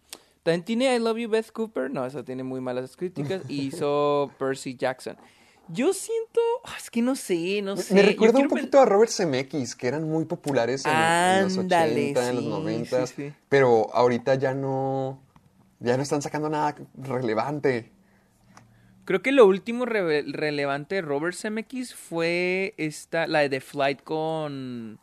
[0.42, 1.90] también tiene I Love You, Beth Cooper.
[1.90, 3.42] No, esa tiene muy malas críticas.
[3.48, 5.16] Y hizo Percy Jackson.
[5.68, 6.40] Yo siento.
[6.64, 7.94] ah, Es que no sé, no sé.
[7.94, 12.10] Me recuerda un poquito a Robert Zemeckis, que eran muy populares en, en los Ándale,
[12.12, 13.32] 80, en los sí, 90, sí, sí.
[13.48, 15.22] pero ahorita ya no,
[15.78, 17.92] ya no están sacando nada relevante.
[19.04, 24.98] Creo que lo último relevante de Robert Zemeckis fue esta, la de The Flight con.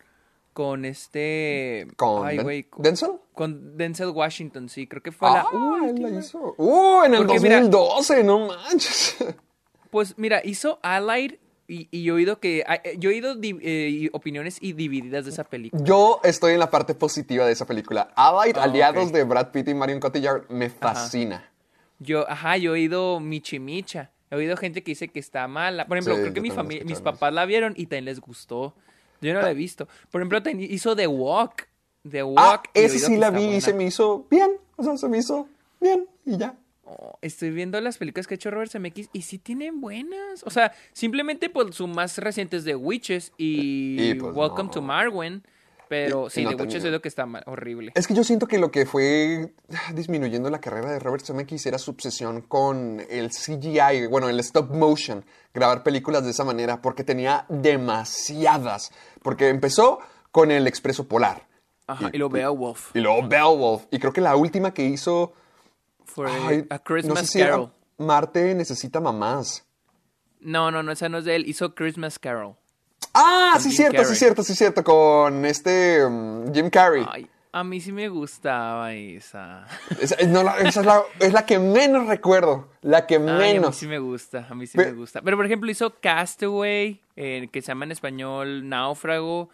[0.57, 1.85] Con este.
[1.97, 3.11] Con ay, Denzel.
[3.35, 4.87] con Denzel Washington, sí.
[4.87, 6.09] Creo que fue Ah, la él última.
[6.09, 6.55] la hizo.
[6.57, 9.17] Uh, en el Porque mira- 2012, no manches.
[9.91, 11.35] Pues mira, hizo Allied
[11.67, 15.25] y, y yo he oído que ah, eh, yo he oído eh, opiniones y divididas
[15.25, 15.83] de esa película.
[15.85, 18.09] Yo estoy en la parte positiva de esa película.
[18.15, 21.51] Allied, Ah, aliados de Brad Pitt y Marion Cotillard, me fascina.
[21.99, 24.09] Yo, ajá, yo he oído Michi Micha.
[24.31, 25.85] He oído gente que dice que está mala.
[25.85, 26.49] Por ejemplo, Sí, creo que mi
[26.83, 28.73] mis papás la vieron y también les gustó.
[29.21, 29.87] Yo no la he visto.
[30.11, 31.67] Por ejemplo, hizo The Walk.
[32.09, 32.37] The Walk.
[32.39, 34.51] Ah, he ese oído sí la vi y se me hizo bien.
[34.75, 35.47] O sea, se me hizo
[35.79, 36.55] bien y ya.
[36.85, 40.43] Oh, estoy viendo las películas que ha hecho Robert Zemeckis y sí tienen buenas.
[40.45, 44.71] O sea, simplemente pues su más reciente es The Witches y, Y, pues, Welcome no.
[44.71, 45.43] to Marwen.
[45.89, 47.91] Pero Y- sí, y no The Witcher es lo que está mal, horrible.
[47.95, 49.53] Es que yo siento que lo que fue
[49.93, 54.71] disminuyendo la carrera de Robert Zemeckis era su obsesión con el CGI, bueno, el stop
[54.71, 55.23] motion,
[55.53, 58.91] grabar películas de esa manera, porque tenía demasiadas.
[59.21, 59.99] Porque empezó
[60.31, 61.47] con el Expreso Polar.
[61.87, 62.95] Ajá, y lo Beowulf.
[62.95, 63.85] Y luego Beowulf.
[63.91, 65.33] Y creo que la última que hizo...
[66.05, 67.71] Fue ay, A Christmas no sé si era Carol.
[67.97, 69.65] Marte necesita mamás.
[70.39, 71.47] No, no, no, esa no es de él.
[71.47, 72.55] Hizo Christmas Carol.
[73.13, 74.15] Ah, Con sí, Jim cierto, sí, Carrey.
[74.17, 74.83] cierto, sí, cierto.
[74.83, 77.05] Con este mm, Jim Carrey.
[77.09, 79.65] Ay, a mí sí me gustaba esa.
[79.99, 82.69] Esa, no, la- esa es, la, es la que menos recuerdo.
[82.81, 83.75] La que Ay, a mí menos.
[83.75, 85.21] sí me gusta, a mí sí Pe- me gusta.
[85.21, 89.49] Pero por ejemplo hizo Castaway, eh, que se llama en español Náufrago.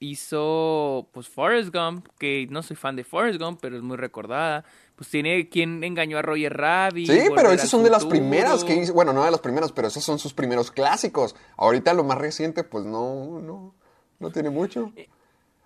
[0.00, 4.64] Hizo pues Forrest Gump, que no soy fan de Forrest Gump, pero es muy recordada.
[4.98, 7.08] Pues tiene quien engañó a Roger Rabbit.
[7.08, 8.92] Sí, pero esas son de las primeras que hizo.
[8.92, 11.36] Bueno, no de las primeras, pero esos son sus primeros clásicos.
[11.56, 13.74] Ahorita lo más reciente, pues no, no,
[14.18, 14.92] no tiene mucho.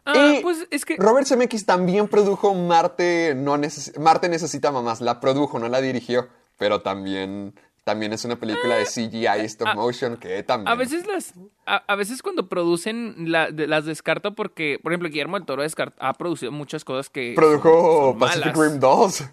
[0.04, 5.00] Ah, Y pues es que Robert Zemeckis también produjo Marte, no neces- Marte necesita mamás.
[5.00, 10.16] La produjo, no la dirigió, pero también, también es una película de CGI stop motion
[10.16, 10.68] que también.
[10.68, 11.34] Ah, A veces las,
[11.66, 15.64] a, a veces cuando producen la- de- las descarto porque, por ejemplo, Guillermo del Toro
[15.64, 18.70] descart- ha producido muchas cosas que produjo son- son Pacific malas.
[18.72, 19.24] Rim 2.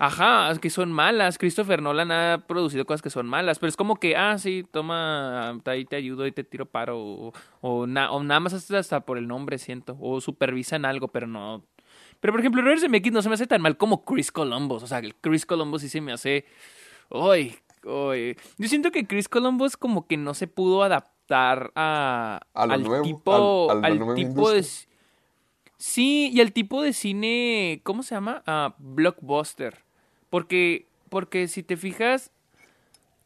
[0.00, 1.38] Ajá, que son malas.
[1.38, 5.56] Christopher Nolan ha producido cosas que son malas, pero es como que, ah, sí, toma,
[5.66, 9.00] ahí te ayudo y te tiro paro, o, o, na- o nada más hasta, hasta
[9.00, 11.64] por el nombre, siento, o supervisan algo, pero no.
[12.18, 14.86] Pero por ejemplo, Robert Zemeckis no se me hace tan mal como Chris Columbus, o
[14.88, 16.44] sea, Chris Columbus sí se me hace,
[17.08, 17.54] uy,
[17.84, 18.36] uy.
[18.58, 23.70] Yo siento que Chris Columbus como que no se pudo adaptar a, al nuevo, tipo,
[23.70, 24.88] al- al nueva tipo de industria.
[25.76, 28.42] Sí, y el tipo de cine, ¿cómo se llama?
[28.46, 29.84] Ah, blockbuster.
[30.30, 32.30] Porque, porque si te fijas,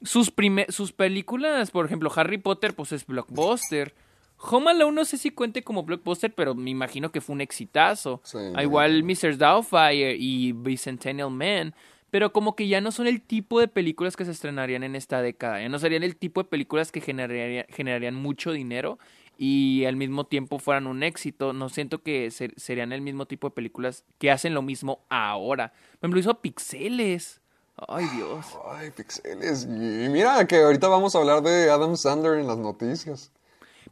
[0.02, 3.94] sus, prime- sus películas, por ejemplo, Harry Potter, pues es blockbuster.
[4.40, 8.20] Home Alone no sé si cuente como blockbuster, pero me imagino que fue un exitazo.
[8.24, 8.38] Sí.
[8.54, 9.36] Ah, igual Mr.
[9.36, 11.74] Doubtfire y Bicentennial Man.
[12.10, 15.20] Pero como que ya no son el tipo de películas que se estrenarían en esta
[15.20, 15.60] década.
[15.60, 18.98] Ya no serían el tipo de películas que generaría- generarían mucho dinero
[19.36, 21.52] y al mismo tiempo fueran un éxito.
[21.52, 25.72] No siento que ser- serían el mismo tipo de películas que hacen lo mismo ahora.
[26.00, 27.40] Por ejemplo, hizo Pixeles.
[27.86, 28.46] Ay, Dios.
[28.66, 29.64] Ay, pixeles.
[29.64, 33.30] Y mira que ahorita vamos a hablar de Adam Sandler en las noticias.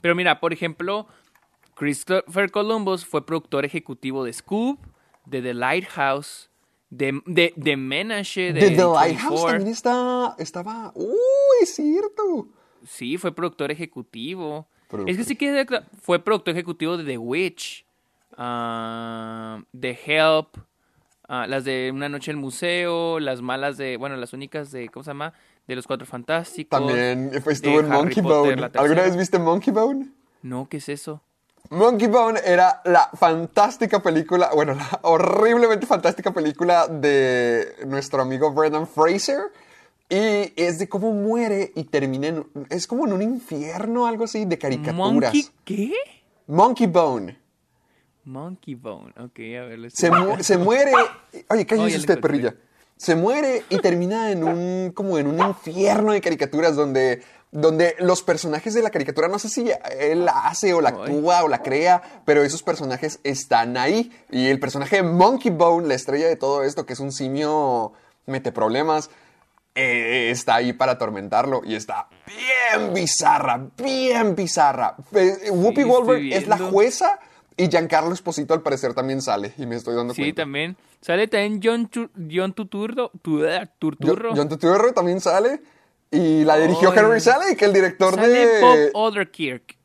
[0.01, 1.07] Pero mira, por ejemplo,
[1.75, 4.81] Christopher Columbus fue productor ejecutivo de Scoop,
[5.27, 6.51] de The Lighthouse,
[6.91, 9.47] de, de, de Menashe, de The Lighthouse 24.
[9.47, 10.93] también está, estaba...
[10.95, 11.17] ¡Uy,
[11.63, 12.49] es cierto!
[12.87, 14.69] Sí, fue productor ejecutivo.
[14.89, 15.11] Productor.
[15.11, 15.67] Es que sí que
[16.01, 17.85] fue productor ejecutivo de The Witch,
[18.37, 20.59] ah, de Help,
[21.29, 24.89] ah, las de Una noche en el museo, las malas de, bueno, las únicas de,
[24.89, 25.33] ¿cómo se llama?
[25.67, 26.79] De los Cuatro Fantásticos.
[26.79, 28.71] También estuvo en Harry Monkey Potter, Bone.
[28.75, 30.11] ¿Alguna vez viste Monkey Bone?
[30.43, 31.23] No, ¿qué es eso?
[31.71, 38.87] Monkey Bone era la fantástica película, bueno, la horriblemente fantástica película de nuestro amigo Brendan
[38.87, 39.41] Fraser.
[40.09, 42.47] Y es de cómo muere y termina en...
[42.71, 44.95] Es como en un infierno, algo así, de caricaturas.
[44.95, 45.93] ¿Monkey qué?
[46.47, 47.37] Monkey Bone.
[48.23, 49.13] Monkey Bone.
[49.19, 49.79] Ok, a ver.
[49.81, 50.93] lo Se, mu- se muere...
[51.49, 52.55] Oye, cállese usted, perrilla.
[52.97, 54.93] Se muere y termina en un...
[54.95, 57.25] como en un infierno de caricaturas donde...
[57.59, 61.43] Donde los personajes de la caricatura, no sé si él la hace o la actúa
[61.43, 64.13] o la crea, pero esos personajes están ahí.
[64.31, 67.93] Y el personaje de Monkey Bone, la estrella de todo esto, que es un simio
[68.27, 69.09] mete problemas,
[69.75, 74.97] eh, está ahí para atormentarlo y está bien bizarra, bien bizarra.
[75.15, 77.19] Eh, Whoopi Goldberg es la jueza
[77.57, 80.43] y Giancarlo Esposito al parecer también sale y me estoy dando Sí, cuenta.
[80.43, 80.77] también.
[81.01, 83.11] Sale también John, Tu- John Tuturro.
[83.23, 83.45] Tu-
[84.35, 85.61] John, Turturro también sale
[86.11, 86.93] y la dirigió.
[86.93, 88.61] Henry que el director Sale de...
[88.61, 89.77] Bob Odenkirk.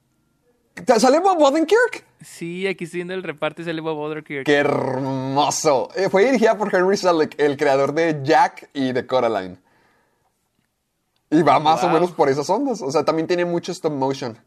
[0.98, 2.06] ¿Sale Bob Odenkirk?
[2.22, 4.46] Sí, aquí estoy viendo el reparto y sale Bob Odenkirk.
[4.46, 5.90] ¡Qué hermoso!
[5.96, 9.58] Eh, fue dirigida por Henry Selick, el creador de Jack y de Coraline.
[11.32, 12.82] Y va más o menos por esas ondas.
[12.82, 14.38] O sea, también tiene mucho stop motion.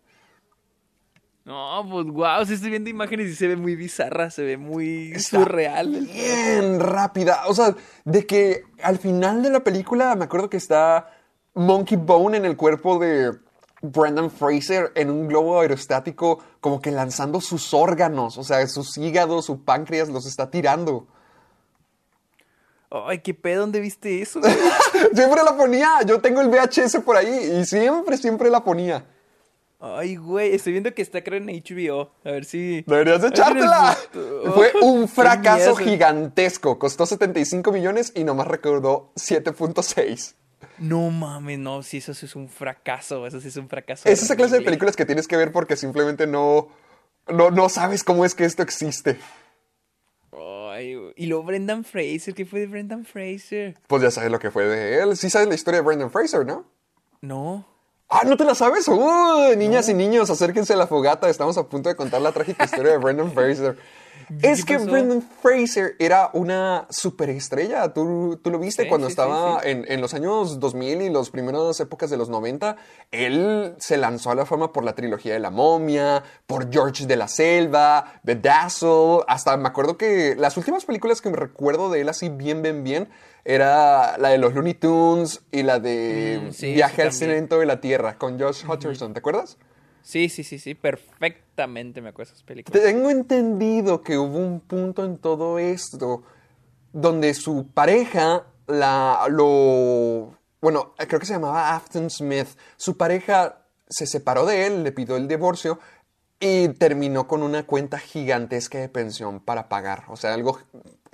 [1.45, 5.13] No, pues wow, sí estoy viendo imágenes y se ve muy bizarra, se ve muy
[5.13, 6.07] Está surreal.
[6.11, 7.43] Bien rápida.
[7.49, 11.11] O sea, de que al final de la película me acuerdo que está
[11.55, 13.33] Monkey Bone en el cuerpo de
[13.81, 18.39] Brendan Fraser en un globo aerostático, como que lanzando sus órganos.
[18.39, 21.07] O sea, sus hígados, su páncreas los está tirando.
[22.91, 24.41] Ay, qué pedo, ¿dónde viste eso?
[25.15, 26.03] Siempre la ponía.
[26.07, 29.05] Yo tengo el VHS por ahí y siempre, siempre la ponía.
[29.81, 32.13] Ay, güey, estoy viendo que está creo en HBO.
[32.25, 32.83] A ver si.
[32.87, 33.99] Deberías de echártela.
[34.55, 36.79] Fue un Qué fracaso gigantesco.
[36.79, 40.35] Costó 75 millones y nomás recaudó 7.6.
[40.79, 44.09] No mames, no, sí, eso sí es un fracaso, eso sí es un fracaso.
[44.09, 46.69] Es esa clase de películas que tienes que ver porque simplemente no,
[47.29, 49.19] No, no sabes cómo es que esto existe.
[50.33, 53.77] Ay, y luego Brendan Fraser, ¿qué fue de Brendan Fraser?
[53.87, 55.17] Pues ya sabes lo que fue de él.
[55.17, 56.65] Sí sabes la historia de Brendan Fraser, ¿no?
[57.21, 57.65] No.
[58.09, 58.87] Ah, ¿no te la sabes?
[58.89, 61.29] Uy, niñas y niños, acérquense a la fogata.
[61.31, 63.77] Estamos a punto de contar la trágica historia de Brendan Fraser.
[64.43, 64.91] Es que pasó?
[64.91, 67.93] Brendan Fraser era una superestrella.
[67.93, 69.69] ¿Tú, tú lo viste Sí, cuando sí, estaba sí.
[69.71, 72.77] En, en los años 2000 y las primeras épocas de los 90.
[73.11, 77.17] Él se lanzó a la fama por la trilogía de la momia, por George de
[77.17, 79.21] la Selva, Bedazzle.
[79.29, 82.85] Hasta me acuerdo que las últimas películas que me recuerdo de él así bien, bien,
[82.85, 83.09] bien
[83.47, 87.81] era la de los Looney Tunes y la de Mm, Viaje al centro de la
[87.81, 89.13] Tierra con Josh Hutcherson.
[89.13, 89.59] ¿Te acuerdas?
[90.05, 92.83] Sí, sí, sí, sí, perfectamente me acuerdo de esas películas.
[92.83, 96.23] Tengo entendido que hubo un punto en todo esto
[96.93, 102.49] donde su pareja la lo bueno, creo que se llamaba Afton Smith.
[102.77, 105.79] Su pareja se separó de él, le pidió el divorcio
[106.41, 110.05] y terminó con una cuenta gigantesca de pensión para pagar.
[110.09, 110.59] O sea, algo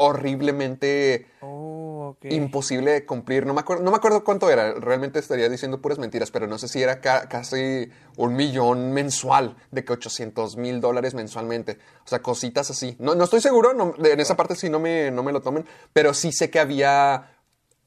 [0.00, 3.46] horriblemente Oh, imposible de cumplir.
[3.46, 4.74] No me, acuerdo, no me acuerdo cuánto era.
[4.74, 9.56] Realmente estaría diciendo puras mentiras, pero no sé si era ca- casi un millón mensual,
[9.70, 11.78] de que 800 mil dólares mensualmente.
[12.04, 12.96] O sea, cositas así.
[12.98, 15.64] No, no estoy seguro, no- en esa parte sí no me, no me lo tomen,
[15.92, 17.36] pero sí sé que había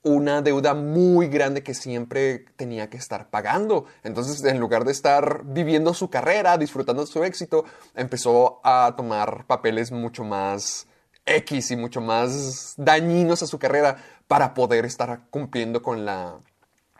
[0.05, 3.85] una deuda muy grande que siempre tenía que estar pagando.
[4.03, 7.63] Entonces, en lugar de estar viviendo su carrera, disfrutando de su éxito,
[7.95, 10.87] empezó a tomar papeles mucho más
[11.25, 16.39] X y mucho más dañinos a su carrera para poder estar cumpliendo con la,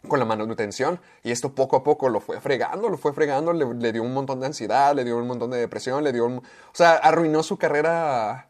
[0.07, 0.99] con la manutención.
[1.23, 4.39] Y esto poco a poco lo fue fregando, lo fue fregando, le, dio un montón
[4.39, 6.37] de ansiedad, le dio un montón de depresión, le dio un...
[6.37, 8.49] O sea, arruinó su carrera.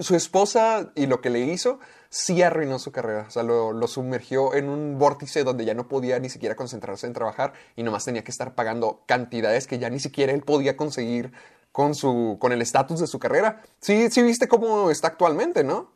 [0.00, 1.78] Su esposa y lo que le hizo
[2.10, 3.24] sí arruinó su carrera.
[3.26, 7.06] O sea, lo, lo sumergió en un vórtice donde ya no podía ni siquiera concentrarse
[7.06, 10.76] en trabajar y nomás tenía que estar pagando cantidades que ya ni siquiera él podía
[10.76, 11.32] conseguir
[11.72, 13.62] con, su, con el estatus de su carrera.
[13.80, 15.92] Sí, sí viste cómo está actualmente, ¿no?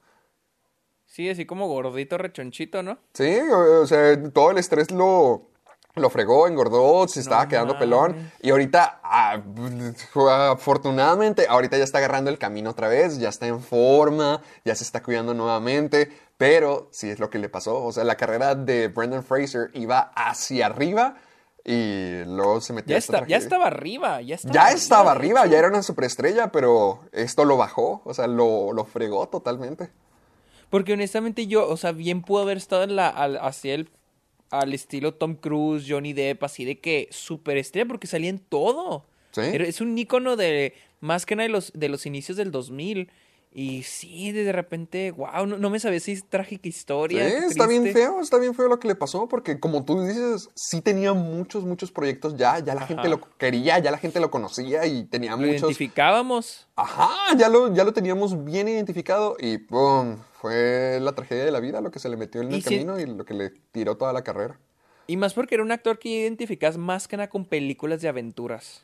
[1.06, 2.98] Sí, así como gordito, rechonchito, ¿no?
[3.12, 5.50] Sí, o, o sea, todo el estrés lo,
[5.96, 8.32] lo fregó, engordó, se estaba quedando pelón.
[8.42, 9.40] Y ahorita, ah,
[10.50, 14.82] afortunadamente, ahorita ya está agarrando el camino otra vez, ya está en forma, ya se
[14.82, 16.10] está cuidando nuevamente.
[16.36, 17.84] Pero sí es lo que le pasó.
[17.84, 21.16] O sea, la carrera de Brendan Fraser iba hacia arriba
[21.64, 25.10] y luego se metió Ya, a esta está, ya estaba arriba, ya estaba Ya estaba
[25.12, 29.28] de arriba, ya era una superestrella, pero esto lo bajó, o sea, lo, lo fregó
[29.28, 29.90] totalmente.
[30.68, 33.88] Porque honestamente yo, o sea, bien pudo haber estado en la, al, hacia el,
[34.50, 39.06] al estilo Tom Cruise, Johnny Depp, así de que superestrella, porque salía en todo.
[39.30, 39.40] Sí.
[39.42, 43.10] Es un ícono de, más que nada de los, de los inicios del 2000.
[43.56, 47.28] Y sí, de repente, wow, no, no me sabía si es trágica historia.
[47.28, 50.50] Sí, está bien feo, está bien feo lo que le pasó, porque como tú dices,
[50.56, 54.28] sí tenía muchos, muchos proyectos ya, ya la gente lo quería, ya la gente lo
[54.32, 55.60] conocía y tenía Lo muchos...
[55.60, 56.66] identificábamos.
[56.74, 60.16] Ajá, ya lo, ya lo teníamos bien identificado y ¡pum!
[60.32, 63.06] Fue la tragedia de la vida lo que se le metió en el camino y
[63.06, 64.58] lo que le tiró toda la carrera.
[65.06, 68.82] Y más porque era un actor que identificas más que nada con películas de aventuras.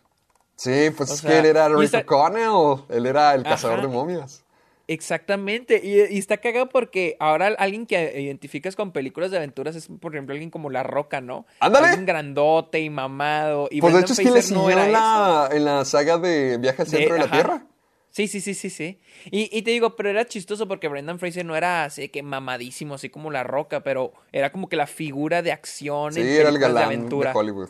[0.54, 3.88] Sí, pues O es sea, que él era Rick O'Connell, él era el cazador Ajá.
[3.88, 4.44] de momias.
[4.92, 9.86] Exactamente, y, y está cagado porque ahora alguien que identificas con películas de aventuras es,
[9.86, 11.46] por ejemplo, alguien como La Roca, ¿no?
[11.60, 11.86] ¡Ándale!
[11.86, 13.68] Alguien grandote y mamado.
[13.70, 16.58] Y Pues de Brendan hecho es que le no era la, en la saga de
[16.58, 17.36] Viaje al De- Centro de, la ajá.
[17.36, 17.66] Tierra.
[18.10, 18.98] Sí, sí, sí, sí, sí.
[19.30, 22.24] Y, y te digo, pero era chistoso porque Brendan Fraser no era así de que
[22.24, 26.26] mamadísimo, así como La Roca, pero era como que la figura de acción Sí, en
[26.26, 27.32] era el de galán de, aventura.
[27.32, 27.68] Hollywood.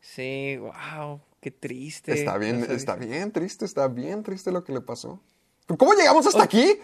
[0.00, 2.12] Sí, wow, qué triste.
[2.12, 5.20] Está bien, No está bien triste, está bien triste lo que le pasó.
[5.78, 6.74] ¿Cómo llegamos hasta aquí?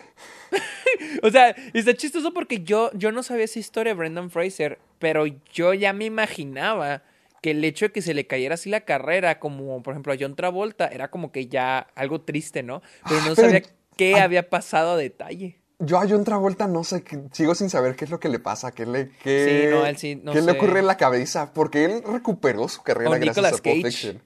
[1.23, 5.25] O sea, está chistoso porque yo, yo no sabía esa historia de Brendan Fraser, pero
[5.55, 7.03] yo ya me imaginaba
[7.41, 10.17] que el hecho de que se le cayera así la carrera, como por ejemplo a
[10.21, 12.83] John Travolta, era como que ya algo triste, ¿no?
[13.09, 13.63] Pero no Ah, pero- sabía
[13.97, 15.59] qué había pasado a detalle.
[15.79, 18.39] Yo a John Travolta no sé, qué- sigo sin saber qué es lo que le
[18.39, 21.53] pasa, qué le, qué, Sí, no, él sí, no qué le ocurre en la cabeza,
[21.55, 23.87] porque él recuperó su carrera O gracias Nicolas a Pulp.
[23.87, 24.23] Fiction.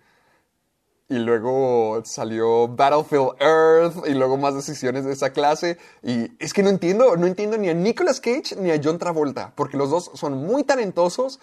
[1.09, 5.79] Y luego salió Battlefield Earth y luego más decisiones de esa clase.
[6.03, 9.53] Y es que no entiendo, no entiendo ni a Nicolas Cage ni a John Travolta,
[9.55, 11.39] porque los dos son muy talentosos,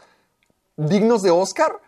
[0.76, 1.80] dignos de Oscar,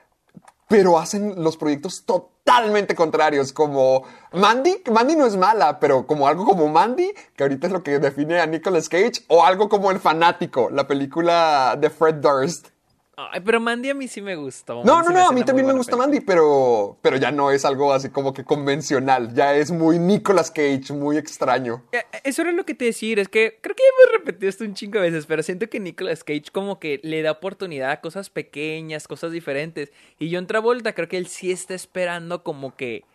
[0.67, 6.45] pero hacen los proyectos totalmente contrarios, como Mandy, Mandy no es mala, pero como algo
[6.45, 9.99] como Mandy, que ahorita es lo que define a Nicolas Cage, o algo como El
[9.99, 12.74] Fanático, la película de Fred Durst.
[13.17, 14.83] Ay, pero Mandy a mí sí me gustó.
[14.83, 16.07] No, Mandy no, no, a mí también me gusta película.
[16.07, 20.51] Mandy, pero, pero ya no es algo así como que convencional, ya es muy Nicolas
[20.51, 21.83] Cage, muy extraño.
[21.91, 24.63] Eh, Eso era lo que te decir, es que creo que ya hemos repetido esto
[24.63, 28.01] un chingo de veces, pero siento que Nicolas Cage como que le da oportunidad a
[28.01, 29.91] cosas pequeñas, cosas diferentes.
[30.19, 33.05] Y John Travolta creo que él sí está esperando como que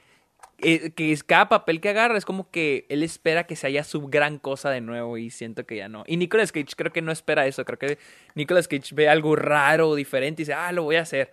[0.62, 3.84] eh, que es cada papel que agarra es como que él espera que se haya
[3.84, 6.04] su gran cosa de nuevo y siento que ya no.
[6.06, 7.98] Y Nicolas Cage creo que no espera eso, creo que
[8.34, 11.32] Nicolas Cage ve algo raro o diferente y dice, ah, lo voy a hacer.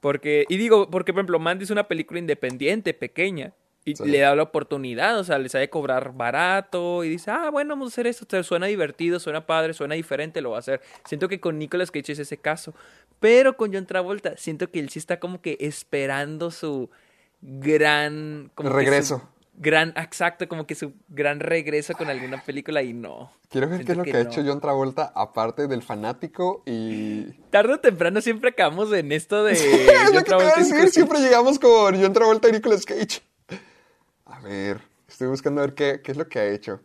[0.00, 3.52] Porque, y digo, porque por ejemplo, Mandy es una película independiente, pequeña,
[3.84, 4.04] y Sí.
[4.06, 7.88] le da la oportunidad, o sea, le sabe cobrar barato y dice, ah, bueno, vamos
[7.88, 10.80] a hacer esto, te suena divertido, suena padre, suena diferente, lo va a hacer.
[11.06, 12.74] Siento que con Nicolas Cage es ese caso,
[13.20, 16.90] pero con John Travolta, siento que él sí está como que esperando su
[17.40, 18.50] gran...
[18.54, 19.22] Como que su Regreso.
[19.54, 23.32] gran, exacto, como que su gran regreso con alguna película y no.
[23.48, 24.30] Quiero ver qué es lo que, ha no.
[24.30, 27.32] hecho John Travolta, aparte del fanático y...
[27.50, 29.52] Tarde o temprano siempre acabamos en esto de...
[29.52, 33.22] es lo que te voy a decir, siempre llegamos con John Travolta y Nicolas Cage.
[34.26, 36.80] A ver, estoy buscando a ver qué, qué es lo que ha hecho.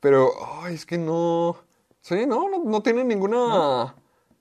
[0.00, 1.56] Pero, ay, es que no...
[2.00, 3.94] Sí, no, no, no tiene ninguna...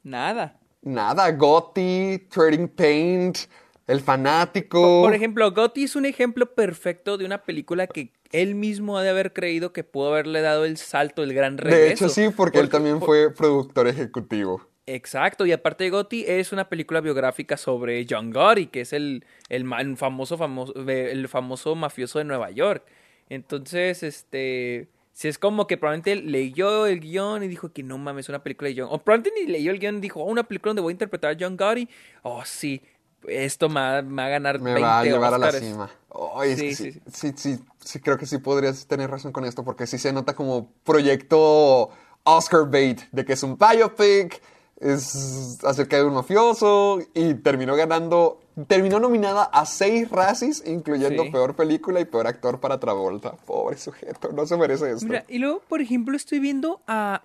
[0.04, 0.58] Nada.
[0.82, 3.40] Nada, Gotti, Trading Paint,
[3.88, 5.02] El Fanático.
[5.02, 9.10] Por ejemplo, Gotti es un ejemplo perfecto de una película que él mismo ha de
[9.10, 11.86] haber creído que pudo haberle dado el salto, el gran regreso.
[11.86, 14.62] De hecho, sí, porque, él también fue productor ejecutivo.
[14.86, 19.26] Exacto, y aparte de Gotti es una película biográfica sobre John Gotti, que es el,
[19.50, 19.66] el,
[19.98, 22.86] famoso, famoso, el famoso mafioso de Nueva York.
[23.30, 28.30] Entonces, este, si es como que probablemente leyó el guion y dijo que no mames,
[28.30, 30.70] una película de John, o probablemente ni leyó el guion y dijo, oh, una película
[30.70, 31.90] donde voy a interpretar a John Gotti,
[32.22, 32.82] oh sí,
[33.28, 35.70] esto me va, me va a ganar Me 20 va a llevar a la Óscares".
[35.70, 35.90] cima.
[35.90, 39.64] Sí, que sí, sí, sí, sí, sí, creo que sí podrías tener razón con esto,
[39.64, 41.90] porque sí se nota como proyecto
[42.24, 44.42] Oscar bait, de que es un biopic,
[44.80, 51.30] es acerca de un mafioso, y terminó ganando, terminó nominada a seis Razzies, incluyendo Sí.
[51.32, 53.32] peor película y peor actor para Travolta.
[53.32, 55.06] Pobre sujeto, no se merece esto.
[55.06, 57.24] Mira, y luego, por ejemplo, estoy viendo a,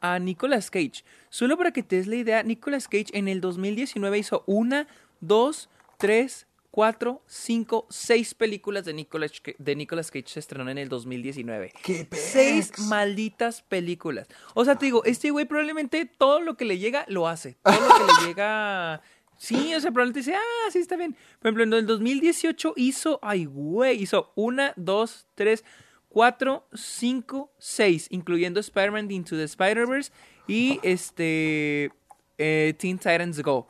[0.00, 1.04] a, a Nicolas Cage.
[1.30, 4.86] Solo para que te des la idea, Nicolas Cage en el 2019 hizo una,
[5.20, 10.88] dos, tres, cuatro, cinco, seis películas de Nicolas, de Nicolas Cage se estrenó en el
[10.88, 11.72] 2019.
[11.82, 12.80] ¡Qué Seis pex!
[12.86, 14.28] malditas películas.
[14.54, 17.56] O sea, te digo, este güey probablemente todo lo que le llega lo hace.
[17.62, 19.02] Todo lo que le llega...
[19.40, 21.16] Sí, o sea, probablemente dice, ah, sí, está bien.
[21.38, 25.64] Por ejemplo, en el 2018 hizo, ay, güey, hizo una, dos, tres,
[26.08, 30.10] cuatro, cinco, seis, incluyendo Spider-Man Into the Spider-Verse
[30.48, 31.92] y este
[32.36, 33.68] eh, Teen Titans Go.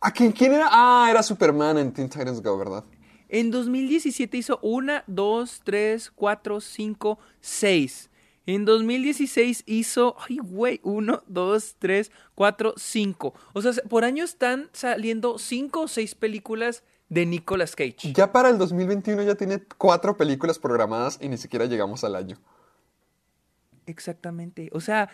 [0.00, 0.68] ¿A quién, quién era?
[0.70, 2.84] Ah, era Superman en Teen Titans Go, ¿verdad?
[3.28, 8.10] En 2017 hizo una, dos, tres, cuatro, cinco, seis.
[8.46, 13.34] En 2016 hizo, ay, güey, uno, dos, tres, cuatro, cinco.
[13.52, 18.12] O sea, por año están saliendo cinco o seis películas de Nicolas Cage.
[18.14, 22.38] Ya para el 2021 ya tiene cuatro películas programadas y ni siquiera llegamos al año.
[23.84, 24.70] Exactamente.
[24.72, 25.10] O sea,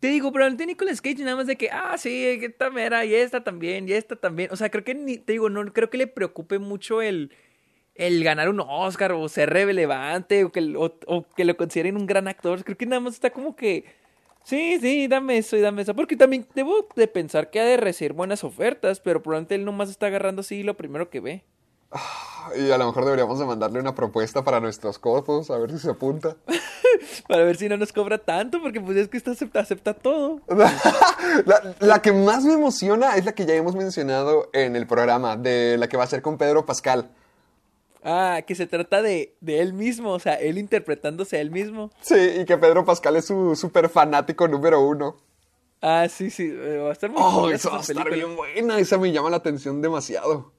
[0.00, 3.44] te digo, probablemente Nicolas Cage nada más de que, ah, sí, esta mera, y esta
[3.44, 4.50] también, y esta también.
[4.50, 7.30] O sea, creo que ni, te digo, no creo que le preocupe mucho el,
[7.94, 12.64] el ganar un Oscar o ser relevante o que, lo consideren un gran actor.
[12.64, 13.84] Creo que nada más está como que,
[14.42, 15.94] sí, sí, dame eso y dame eso.
[15.94, 19.90] Porque también debo de pensar que ha de recibir buenas ofertas, pero probablemente él nomás
[19.90, 21.44] está agarrando así lo primero que ve.
[22.56, 25.78] Y a lo mejor deberíamos de mandarle una propuesta para nuestros cortos, a ver si
[25.78, 26.36] se apunta.
[27.28, 30.40] Para ver si no nos cobra tanto, porque pues es que esto acepta, acepta todo.
[31.46, 35.36] la, la que más me emociona es la que ya hemos mencionado en el programa,
[35.36, 37.10] de la que va a ser con Pedro Pascal.
[38.02, 41.90] Ah, que se trata de, de él mismo, o sea, él interpretándose a él mismo.
[42.00, 45.16] Sí, y que Pedro Pascal es su súper fanático número uno.
[45.82, 48.26] Ah, sí, sí, eh, va a estar muy Oh, eso va a esa estar película.
[48.26, 50.52] bien buena, esa me llama la atención demasiado.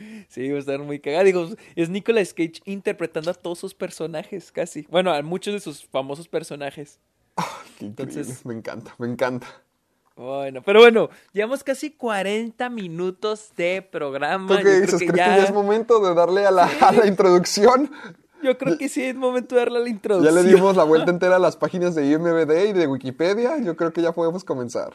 [0.28, 1.24] Sí, va a estar muy cagada.
[1.24, 4.86] Digo, es Nicolas Cage interpretando a todos sus personajes, casi.
[4.90, 6.98] Bueno, a muchos de sus famosos personajes.
[7.78, 9.46] Qué increíble, Entonces- me encanta, me encanta.
[10.16, 14.48] Bueno, pero bueno, llevamos casi 40 minutos de programa.
[14.48, 15.00] ¿Tú Yo qué creo dices?
[15.00, 17.90] que ¿Crees ya- que ya es momento de darle a la, a la introducción?
[18.42, 20.34] Yo creo que sí es momento de darle la Ya introducción.
[20.34, 23.58] le dimos la vuelta entera a las páginas de IMBD y de Wikipedia.
[23.62, 24.94] Yo creo que ya podemos comenzar.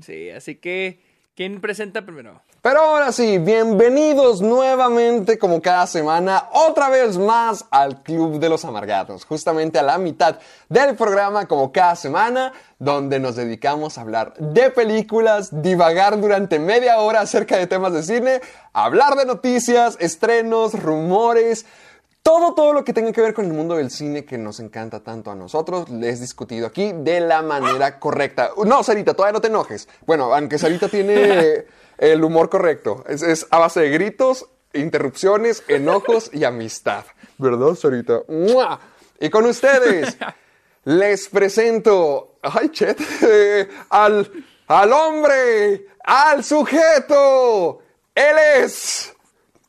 [0.00, 1.00] Sí, así que,
[1.36, 2.40] ¿quién presenta primero?
[2.62, 8.64] Pero ahora sí, bienvenidos nuevamente, como cada semana, otra vez más al Club de los
[8.64, 9.24] Amargados.
[9.24, 14.70] Justamente a la mitad del programa, como cada semana, donde nos dedicamos a hablar de
[14.70, 18.40] películas, divagar durante media hora acerca de temas de cine,
[18.72, 21.66] hablar de noticias, estrenos, rumores.
[22.26, 24.98] Todo, todo lo que tenga que ver con el mundo del cine que nos encanta
[24.98, 28.50] tanto a nosotros, les he discutido aquí de la manera correcta.
[28.64, 29.88] No, Sarita, todavía no te enojes.
[30.06, 31.66] Bueno, aunque Sarita tiene
[31.98, 33.04] el humor correcto.
[33.06, 37.04] Es, es a base de gritos, interrupciones, enojos y amistad.
[37.38, 38.22] ¿Verdad, Sarita?
[38.26, 38.80] ¡Mua!
[39.20, 40.16] Y con ustedes,
[40.84, 44.28] les presento, ay, chet, eh, al,
[44.66, 47.82] al hombre, al sujeto.
[48.12, 49.14] Él es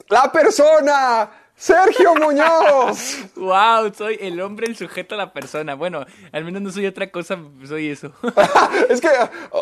[0.10, 3.18] la persona Sergio Muñoz.
[3.36, 5.74] Wow, soy el hombre, el sujeto, la persona.
[5.76, 8.12] Bueno, al menos no soy otra cosa, soy eso.
[8.89, 9.10] es que.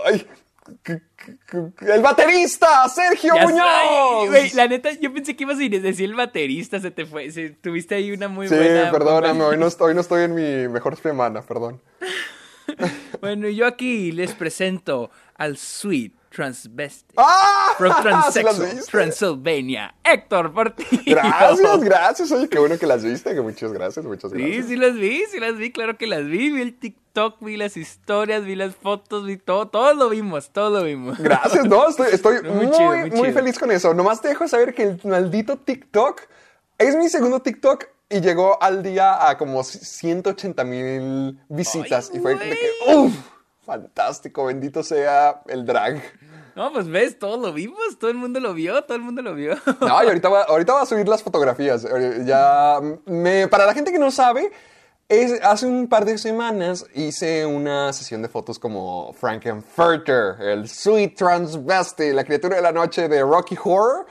[0.05, 0.27] ay,
[1.81, 4.53] el baterista, Sergio Ya Muñoz.
[4.55, 7.31] la neta, yo pensé que ibas a ir- decir el baterista, se te fue.
[7.31, 8.91] se- tuviste ahí una muy sí, buena.
[8.91, 11.81] perdóname, hoy no, estoy, hoy no estoy en mi mejor semana, perdón.
[13.21, 17.13] Bueno, y yo aquí les presento al Sweet Transvestite.
[17.17, 17.73] ¡Ah!
[17.77, 18.01] From ¿Sí
[18.41, 18.85] Transsexual?
[18.91, 21.15] Transylvania, Héctor Portillo.
[21.15, 22.31] Gracias, gracias.
[22.31, 23.33] Oye, qué bueno que las viste.
[23.33, 24.65] Que muchas gracias, muchas Sí, gracias.
[24.67, 26.51] sí las vi, sí las vi, claro que las vi.
[26.51, 30.69] Vi el TikTok, vi las historias, vi las fotos, vi todo, todo lo vimos, todo
[30.69, 31.17] lo vimos.
[31.19, 33.93] Gracias, no, estoy, estoy Muy muy, chido, muy, muy feliz con eso.
[33.93, 36.21] Nomás te dejo saber que el maldito TikTok
[36.77, 42.09] es mi segundo TikTok y llegó al día a como 180 mil visitas.
[42.11, 43.13] Ay, y fue de que, uff,
[43.65, 46.01] fantástico, bendito sea el drag.
[46.55, 49.35] No, pues ves, todo lo vimos, todo el mundo lo vio, todo el mundo lo
[49.35, 49.55] vio.
[49.81, 51.83] No, y ahorita va, ahorita va a subir las fotografías.
[51.85, 54.51] Eh, Ya, me, para la gente que no sabe,
[55.09, 61.15] es, hace un par de semanas hice una sesión de fotos como Frankenfurter, el sweet
[61.15, 64.05] transvesti, la criatura de la noche de Rocky Horror.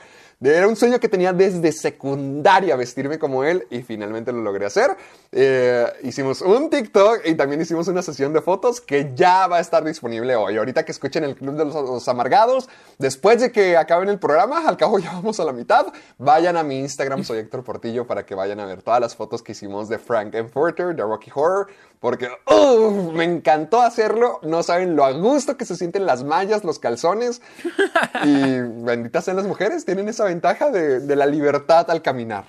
[0.45, 4.95] Era un sueño que tenía desde secundaria vestirme como él y finalmente lo logré hacer.
[5.31, 9.59] Eh, hicimos un TikTok y también hicimos una sesión de fotos que ya va a
[9.59, 10.57] estar disponible hoy.
[10.57, 12.69] Ahorita que escuchen el Club de los, Amargados,
[12.99, 15.87] después de que acaben el programa, al cabo ya vamos a la mitad,
[16.17, 19.41] vayan a mi Instagram, soy Héctor Portillo, para que vayan a ver todas las fotos
[19.41, 21.67] que hicimos de Frankenfurter, de Rocky Horror,
[22.05, 22.29] porque
[23.13, 24.39] me encantó hacerlo.
[24.43, 27.41] No saben lo a gusto que se sienten las mallas, los calzones.
[28.23, 32.45] Y benditas sean las mujeres, tienen esa ventaja de, de la libertad al caminar.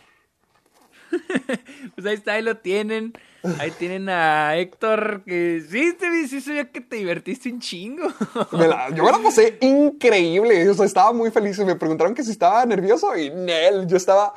[1.94, 3.14] Pues ahí está, ahí lo tienen.
[3.59, 7.61] Ahí tienen a Héctor, que sí, te vi, sí se veía que te divertiste un
[7.61, 8.09] chingo.
[8.52, 10.68] Me la- yo me la pasé increíble.
[10.68, 11.59] O sea, estaba muy feliz.
[11.61, 14.34] Me preguntaron que si estaba nervioso y Nel, yo estaba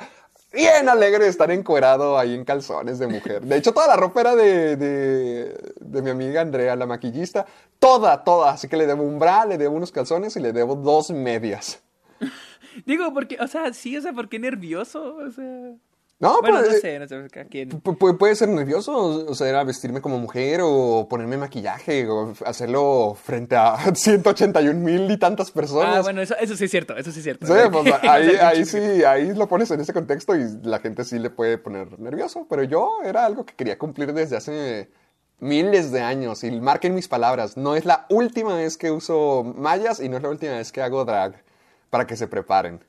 [0.52, 3.42] bien alegre de estar encuerado ahí en calzones de mujer.
[3.42, 7.46] De hecho, toda la ropa era de, de, de mi amiga Andrea, la maquillista.
[7.78, 8.52] Toda, toda.
[8.52, 11.82] Así que le debo un bra, le debo unos calzones y le debo dos medias.
[12.86, 15.16] Digo, porque, o sea, sí, o sea, ¿por qué nervioso?
[15.16, 15.74] O sea.
[16.20, 17.70] No, Bueno, pues, no eh, sé, no sé, a quién.
[17.70, 18.94] Pu- pu- puede ser nervioso,
[19.26, 25.10] o sea, era vestirme como mujer o ponerme maquillaje o hacerlo frente a 181 mil
[25.10, 25.96] y tantas personas.
[25.96, 27.46] Ah, bueno, eso, eso sí es cierto, eso sí es cierto.
[27.46, 31.18] Sí, pues, ahí, ahí sí, ahí lo pones en ese contexto y la gente sí
[31.18, 34.90] le puede poner nervioso, pero yo era algo que quería cumplir desde hace
[35.38, 40.00] miles de años y marquen mis palabras, no es la última vez que uso mallas
[40.00, 41.42] y no es la última vez que hago drag,
[41.88, 42.80] para que se preparen.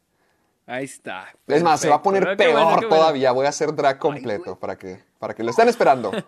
[0.66, 1.28] Ahí está.
[1.48, 2.90] Es más, se va a poner Pero peor bueno, qué bueno.
[2.90, 6.12] todavía, voy a hacer drag completo para que, para que lo estén esperando.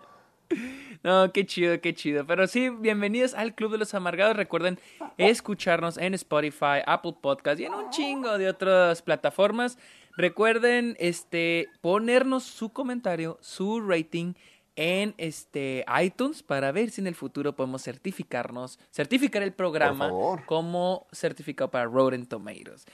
[1.02, 2.26] No, qué chido, qué chido.
[2.26, 4.38] Pero sí, bienvenidos al Club de los Amargados.
[4.38, 4.80] Recuerden
[5.18, 9.76] escucharnos en Spotify, Apple Podcast y en un chingo de otras plataformas.
[10.16, 14.32] Recuerden este ponernos su comentario, su rating
[14.76, 20.10] en este iTunes para ver si en el futuro podemos certificarnos, certificar el programa
[20.46, 22.86] como certificado para Rotten Tomatoes.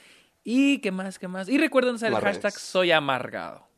[0.43, 1.49] Y qué más, qué más.
[1.49, 3.70] Y recuerden usar el hashtag soy amargado.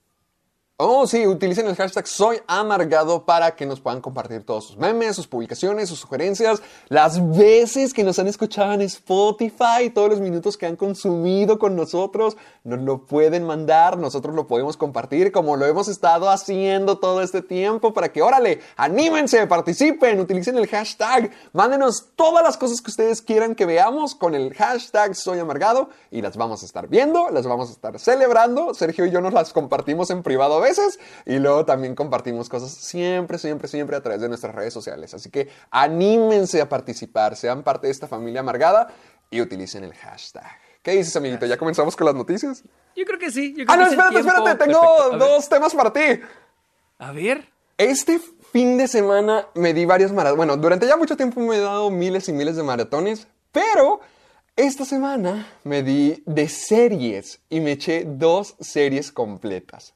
[0.86, 5.16] Oh, sí, utilicen el hashtag Soy Amargado para que nos puedan compartir todos sus memes,
[5.16, 10.58] sus publicaciones, sus sugerencias, las veces que nos han escuchado en Spotify, todos los minutos
[10.58, 15.66] que han consumido con nosotros, nos lo pueden mandar, nosotros lo podemos compartir como lo
[15.66, 22.08] hemos estado haciendo todo este tiempo para que, órale, anímense, participen, utilicen el hashtag, mándenos
[22.18, 26.36] todas las cosas que ustedes quieran que veamos con el hashtag Soy Amargado y las
[26.36, 28.74] vamos a estar viendo, las vamos a estar celebrando.
[28.74, 30.73] Sergio y yo nos las compartimos en privado a veces
[31.26, 35.14] y luego también compartimos cosas siempre, siempre, siempre a través de nuestras redes sociales.
[35.14, 38.88] Así que anímense a participar, sean parte de esta familia amargada
[39.30, 40.46] y utilicen el hashtag.
[40.82, 41.46] ¿Qué dices, amiguito?
[41.46, 42.64] ¿Ya comenzamos con las noticias?
[42.96, 43.54] Yo creo que sí.
[43.58, 46.20] Yo creo Ah, no, que espérate, espérate, tengo dos temas para ti.
[47.00, 47.50] A ver.
[47.78, 48.20] Este
[48.52, 50.38] fin de semana me di varios maratones.
[50.38, 54.02] Bueno, durante ya mucho tiempo me he dado miles y miles de maratones, pero
[54.56, 59.96] esta semana me di de series y me eché dos series completas.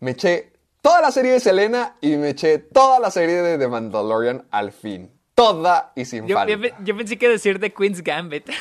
[0.00, 3.68] Me eché toda la serie de Selena y me eché toda la serie de The
[3.68, 5.10] Mandalorian al fin.
[5.34, 6.52] Toda y sin Yo, falta.
[6.52, 8.48] yo pe- yo pensé que decir de Queen's Gambit.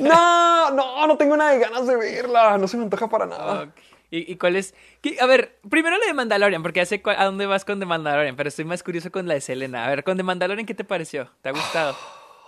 [0.00, 2.56] No, no, no tengo nada de ganas de verla.
[2.56, 3.72] No se me antoja para nada.
[4.12, 4.72] ¿Y, y cuál es?
[5.20, 8.36] A ver, primero la de Mandalorian, porque ya sé a dónde vas con The Mandalorian,
[8.36, 9.84] pero estoy más curioso con la de Selena.
[9.84, 11.28] A ver, con The Mandalorian, ¿qué te pareció?
[11.42, 11.96] ¿Te ha gustado?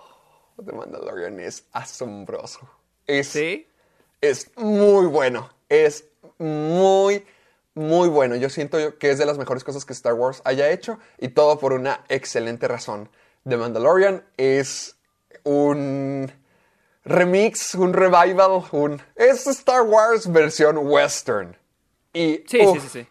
[0.65, 2.61] The Mandalorian es asombroso.
[3.05, 3.67] Es, ¿Sí?
[4.21, 5.51] es muy bueno.
[5.69, 6.05] Es
[6.39, 7.27] muy,
[7.75, 8.37] muy bueno.
[8.37, 11.59] Yo siento que es de las mejores cosas que Star Wars haya hecho y todo
[11.59, 13.09] por una excelente razón.
[13.49, 14.97] The Mandalorian es
[15.45, 16.31] un
[17.05, 19.01] remix, un revival, un...
[19.17, 21.57] Es Star Wars versión western.
[22.13, 23.07] Y, Sí, uf, sí, sí, sí.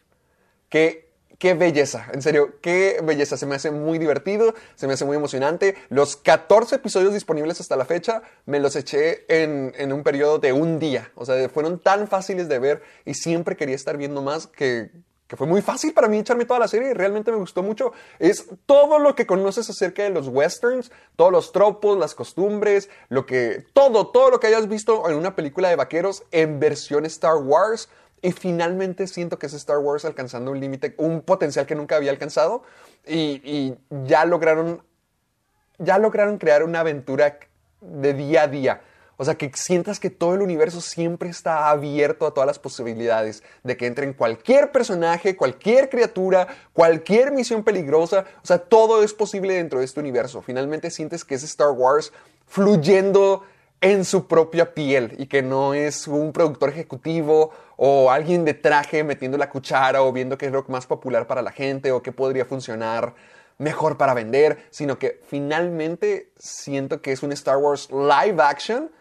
[0.69, 1.08] Qué,
[1.39, 3.37] qué belleza, en serio, qué belleza.
[3.37, 5.75] Se me hace muy divertido, se me hace muy emocionante.
[5.89, 10.77] Los 14 episodios disponibles hasta la fecha me los eché en, un periodo de un
[10.79, 11.11] día.
[11.15, 14.91] O sea, fueron tan fáciles de ver y siempre quería estar viendo más que,
[15.27, 17.93] que fue muy fácil para mí echarme toda la serie y realmente me gustó mucho.
[18.19, 23.25] Es todo lo que conoces acerca de los westerns, todos los tropos, las costumbres, lo
[23.25, 27.37] que, todo, todo lo que hayas visto en una película de vaqueros en versión Star
[27.37, 27.87] Wars.
[28.21, 32.11] Y finalmente siento que es Star Wars alcanzando un límite, un potencial que nunca había
[32.11, 32.63] alcanzado.
[33.05, 34.83] Y, y ya lograron,
[35.77, 37.39] ya lograron crear una aventura
[37.81, 38.81] de día a día.
[39.21, 43.43] O sea, que sientas que todo el universo siempre está abierto a todas las posibilidades
[43.63, 48.23] de que entren cualquier personaje, cualquier criatura, cualquier misión peligrosa.
[48.41, 50.41] O sea, todo es posible dentro de este universo.
[50.41, 52.13] Finalmente sientes que es Star Wars
[52.47, 53.43] fluyendo
[53.81, 59.03] en su propia piel y que no es un productor ejecutivo o alguien de traje
[59.03, 62.11] metiendo la cuchara o viendo qué es lo más popular para la gente o qué
[62.11, 63.15] podría funcionar
[63.57, 68.91] mejor para vender, sino que finalmente siento que es un Star Wars live action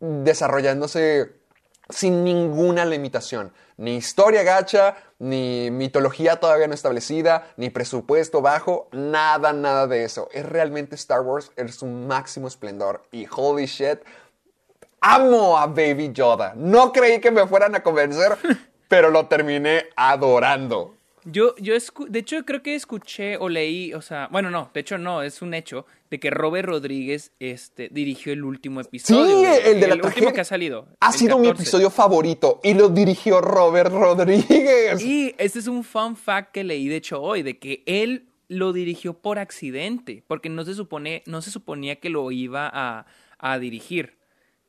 [0.00, 1.32] desarrollándose
[1.88, 3.52] sin ninguna limitación.
[3.76, 10.28] Ni historia gacha, ni mitología todavía no establecida, ni presupuesto bajo, nada, nada de eso.
[10.32, 13.02] Es realmente Star Wars en su máximo esplendor.
[13.10, 14.00] Y holy shit,
[15.04, 16.54] amo a Baby Yoda.
[16.56, 18.32] No creí que me fueran a convencer,
[18.88, 20.94] pero lo terminé adorando.
[21.26, 24.80] Yo, yo escu- de hecho, creo que escuché o leí, o sea, bueno, no, de
[24.80, 29.24] hecho no, es un hecho, de que Robert Rodríguez este, dirigió el último episodio.
[29.26, 29.60] Sí, güey.
[29.72, 30.32] el de la último tragedia.
[30.34, 30.86] que ha salido.
[31.00, 31.62] Ha el sido mi 14.
[31.62, 35.02] episodio favorito y lo dirigió Robert Rodríguez.
[35.02, 38.74] Y este es un fun fact que leí, de hecho, hoy, de que él lo
[38.74, 43.06] dirigió por accidente, porque no se, supone, no se suponía que lo iba a,
[43.38, 44.18] a dirigir.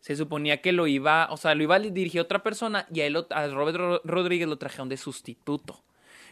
[0.06, 3.08] Se suponía que lo iba, o sea, lo iba a dirigir otra persona y a,
[3.08, 5.84] él, a Robert Ro- Rodríguez lo trajeron de sustituto.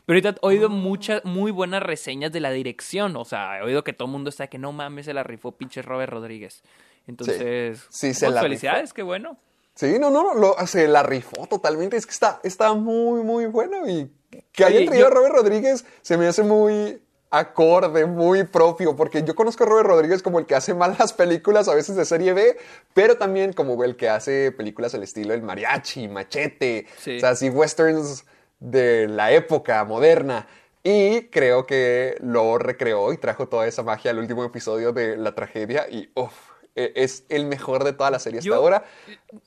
[0.05, 3.15] Pero ahorita he oído muchas, muy buenas reseñas de la dirección.
[3.15, 5.53] O sea, he oído que todo el mundo está que no mames, se la rifó
[5.53, 6.61] pinche Robert Rodríguez.
[7.07, 9.37] Entonces, Sí, se pues, la felicidades, qué bueno.
[9.73, 11.97] Sí, no, no, no, lo- se la rifó totalmente.
[11.97, 13.89] Es que está, está muy, muy bueno.
[13.89, 14.07] Y
[14.51, 17.01] que haya traído yo- a Robert Rodríguez se me hace muy
[17.35, 21.67] acorde, muy propio, porque yo conozco a Robert Rodríguez como el que hace malas películas,
[21.67, 22.55] a veces de serie B,
[22.93, 27.17] pero también como el que hace películas al estilo El Mariachi, Machete, Sí.
[27.17, 28.25] o sea, así westerns
[28.59, 30.47] de la época moderna.
[30.83, 35.33] Y creo que lo recreó y trajo toda esa magia al último episodio de La
[35.33, 36.33] Tragedia y uff,
[36.75, 38.83] es el mejor de toda la serie hasta Yo- ahora.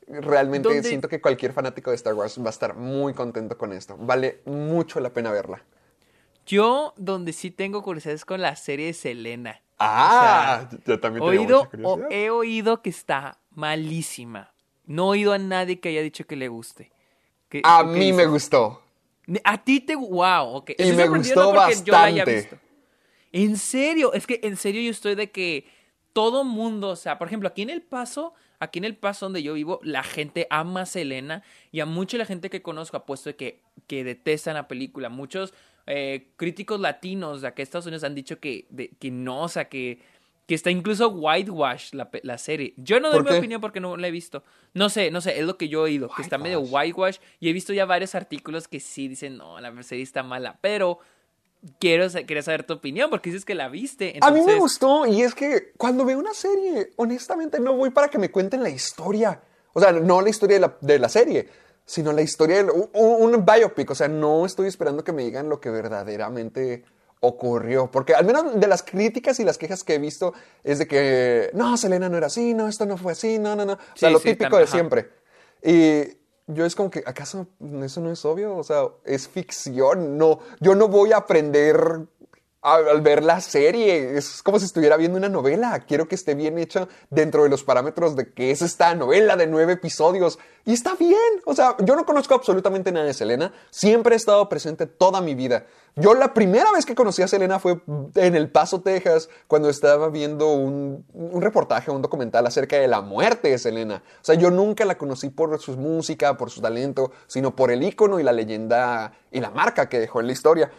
[0.09, 3.73] Realmente ¿Dónde- siento que cualquier fanático de Star Wars va a estar muy contento con
[3.73, 3.97] esto.
[3.99, 5.63] Vale mucho la pena verla.
[6.47, 9.61] Yo, donde sí tengo curiosidad es con la serie de Selena.
[9.79, 12.07] Ah, yo también tengo oído, mucha curiosidad.
[12.09, 14.53] o- he oído que está malísima.
[14.87, 16.93] No he oído a nadie que haya dicho que le guste.
[17.49, 18.83] ¿Qué- A mí me gustó.
[19.45, 19.97] A ti te...
[19.97, 20.71] Wow, ok.
[20.79, 22.35] Y me gustó porque yo la haya bastante.
[22.35, 22.59] visto.
[23.33, 25.67] En serio, es que en serio yo estoy de que
[26.13, 29.43] todo mundo, o sea, por ejemplo, aquí en El Paso, aquí en El Paso donde
[29.43, 31.43] yo vivo, la gente ama a Selena
[31.73, 35.09] y a mucha la gente que conozco ha puesto de que, que detestan la película.
[35.09, 35.53] Muchos
[35.87, 39.49] eh, críticos latinos de acá de Estados Unidos han dicho que, de- que no, o
[39.49, 40.01] sea, que,
[40.47, 42.75] que está incluso whitewash la, la serie.
[42.77, 43.39] Yo no doy ¿Por mi qué?
[43.39, 44.43] opinión porque no la he visto.
[44.75, 47.19] No sé, no sé, es lo que yo he oído, que está medio Whitewash.
[47.41, 50.99] y he visto ya varios artículos que sí dicen, no, la serie está mala, pero
[51.81, 54.19] quiero quería saber tu opinión porque dices que la viste.
[54.21, 58.09] A mí me gustó y es que cuando veo una serie, honestamente no voy para
[58.09, 59.41] que me cuenten la historia.
[59.73, 61.49] O sea, no la historia de la, de la serie,
[61.87, 63.91] sino la historia un, un biopic.
[63.91, 66.85] O sea, no estoy esperando que me digan lo que verdaderamente
[67.21, 67.91] ocurrió.
[67.91, 70.35] Porque al menos de las críticas y las quejas que he visto
[70.65, 73.65] es de que, no, Selena no era así, no, esto no fue así, no, no,
[73.65, 73.75] no.
[73.75, 74.73] O sea, Sí, lo sí, típico de ajá.
[74.73, 75.11] siempre.
[75.63, 76.19] Y
[76.49, 77.47] yo es como que, ¿acaso
[77.83, 78.57] eso no es obvio?
[78.57, 80.17] O sea, es ficción.
[80.19, 82.07] No, yo no voy a aprender
[82.67, 84.19] al, ver la serie.
[84.19, 85.79] Es como si estuviera viendo una novela.
[85.87, 89.47] Quiero que esté bien hecha dentro de los parámetros de que es esta novela de
[89.47, 90.39] nueve episodios.
[90.65, 91.17] Y está bien.
[91.45, 93.53] O sea, yo no conozco absolutamente nada de Selena.
[93.71, 95.67] Siempre he estado presente toda mi vida.
[95.95, 97.81] Yo la primera vez que conocí a Selena fue
[98.17, 103.01] en El Paso, Texas, cuando estaba viendo un, un reportaje, un documental acerca de la
[103.01, 104.03] muerte de Selena.
[104.21, 107.83] O sea, yo nunca la conocí por su música, por su talento, sino por el
[107.83, 110.71] ícono y la leyenda y la marca que dejó en la historia.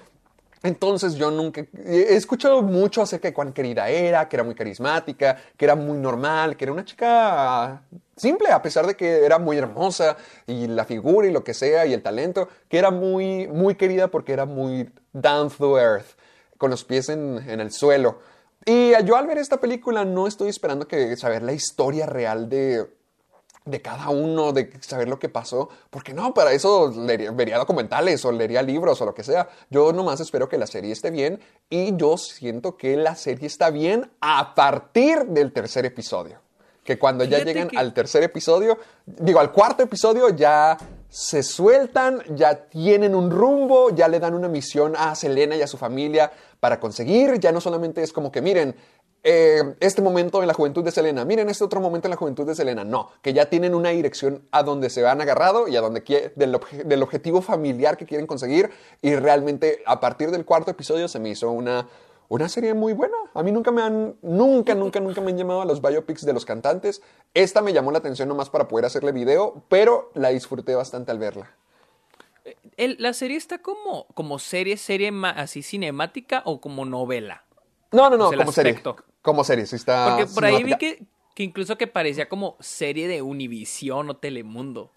[0.64, 5.38] Entonces yo nunca he escuchado mucho acerca de cuán querida era, que era muy carismática,
[5.56, 7.82] que era muy normal, que era una chica
[8.16, 11.86] simple, a pesar de que era muy hermosa y la figura y lo que sea
[11.86, 16.18] y el talento, que era muy, muy querida porque era muy down to earth,
[16.58, 18.20] con los pies en, el suelo.
[18.66, 22.88] Y yo al ver esta película no estoy esperando que saber la historia real de,
[23.68, 28.24] de cada uno, de saber lo que pasó, porque no, para eso leería- vería documentales
[28.26, 29.50] o leería libros o lo que sea.
[29.70, 31.40] Yo nomás espero que la serie esté bien
[31.70, 36.40] y yo siento que la serie está bien a partir del tercer episodio.
[36.84, 40.78] Que cuando ya llegan que- al tercer episodio, digo, al cuarto episodio ya
[41.10, 45.68] se sueltan, ya tienen un rumbo, ya le dan una misión a Selena y a
[45.68, 48.74] su familia para conseguir, ya no solamente es como que miren,
[49.24, 52.46] eh, este momento en la juventud de Selena, miren este otro momento en la juventud
[52.46, 55.82] de Selena, no, que ya tienen una dirección a donde se han agarrado y a
[55.82, 56.02] donde
[56.36, 58.70] del, obje- del objetivo familiar que quieren conseguir
[59.02, 61.88] y realmente a partir del cuarto episodio se me hizo una,
[62.30, 63.16] una serie muy buena.
[63.34, 66.34] A mí nunca me han, nunca, nunca, nunca me han llamado a los biopics de
[66.34, 67.02] los cantantes.
[67.34, 71.20] Esta me llamó la atención nomás para poder hacerle video, pero la disfruté bastante al
[71.20, 71.52] verla.
[72.78, 77.44] El- la serie está como, como serie, serie así cinemática o como novela.
[77.92, 78.82] No, no, no, el como serie.
[79.22, 80.16] Como serie, sí está.
[80.18, 81.04] Porque por ahí vi que,
[81.36, 84.92] que incluso que parecía como serie de Univisión o Telemundo.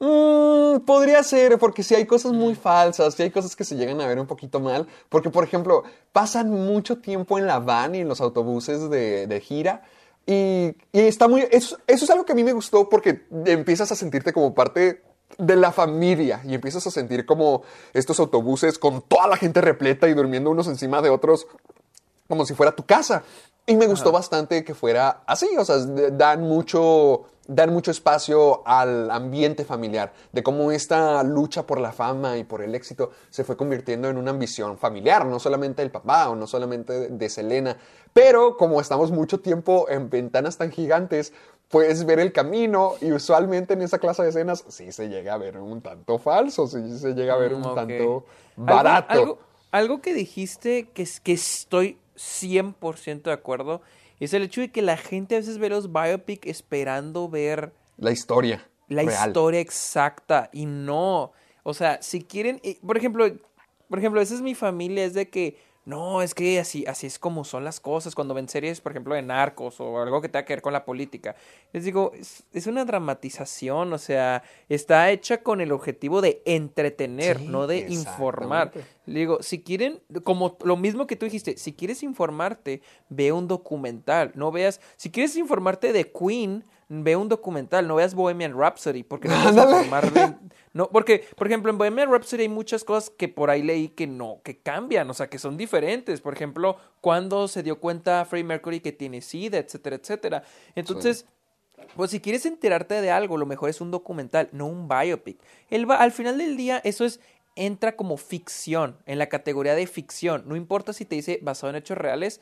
[0.00, 4.00] Mm, podría ser, porque si hay cosas muy falsas, si hay cosas que se llegan
[4.00, 8.00] a ver un poquito mal, porque por ejemplo, pasan mucho tiempo en la van y
[8.00, 9.82] en los autobuses de, de gira.
[10.26, 11.46] Y, y está muy.
[11.50, 15.02] Eso, eso es algo que a mí me gustó porque empiezas a sentirte como parte
[15.38, 17.62] de la familia y empiezas a sentir como
[17.92, 21.46] estos autobuses con toda la gente repleta y durmiendo unos encima de otros
[22.28, 23.22] como si fuera tu casa.
[23.66, 29.10] Y me gustó bastante que fuera así, o sea, dan mucho, dan mucho espacio al
[29.10, 33.56] ambiente familiar, de cómo esta lucha por la fama y por el éxito se fue
[33.56, 37.78] convirtiendo en una ambición familiar, no solamente del papá o no solamente de, Selena,
[38.12, 41.32] pero como estamos mucho tiempo en ventanas tan gigantes,
[41.70, 45.38] puedes ver el camino y usualmente en esa clase de escenas sí se llega a
[45.38, 49.12] ver un tanto falso, sí se llega a ver un Mm, tanto barato.
[49.14, 49.38] Algo,
[49.72, 53.82] algo que dijiste que, es- que estoy 100% de acuerdo
[54.20, 58.12] es el hecho de que la gente a veces ve los biopic esperando ver La
[58.12, 58.68] historia.
[58.88, 59.28] la real.
[59.28, 61.32] historia exacta y no.
[61.62, 63.26] O sea, si quieren, por ejemplo,
[63.88, 67.18] por ejemplo, esa es mi familia, es de que no, es que así, así es
[67.18, 70.44] como son las cosas cuando ven series, por ejemplo, de narcos o algo que tenga
[70.44, 71.36] que ver con la política.
[71.72, 77.38] Les digo, es, es una dramatización, o sea, está hecha con el objetivo de entretener,
[77.38, 78.68] Sí, no de informar.
[78.68, 78.94] exactamente.
[79.06, 82.80] Le digo, si quieren, como lo mismo que tú dijiste, si quieres informarte,
[83.10, 88.14] ve un documental, no veas, si quieres informarte de Queen, ve un documental, no veas
[88.14, 90.38] Bohemian Rhapsody, porque no vas a.
[90.72, 94.08] No, porque, por ejemplo, en Bohemian Rhapsody hay muchas cosas que por ahí leí que
[94.08, 96.20] no, que cambian, o sea, que son diferentes.
[96.20, 100.42] Por ejemplo, cuando se dio cuenta Freddie Mercury que tiene SIDA, etcétera, etcétera.
[100.74, 101.26] Entonces,
[101.94, 105.38] pues si quieres enterarte de algo, lo mejor es un documental, no un biopic.
[105.70, 107.20] El al final del día, eso es
[107.56, 110.44] entra como ficción, en la categoría de ficción.
[110.46, 112.40] No importa si te dice basado en hechos reales,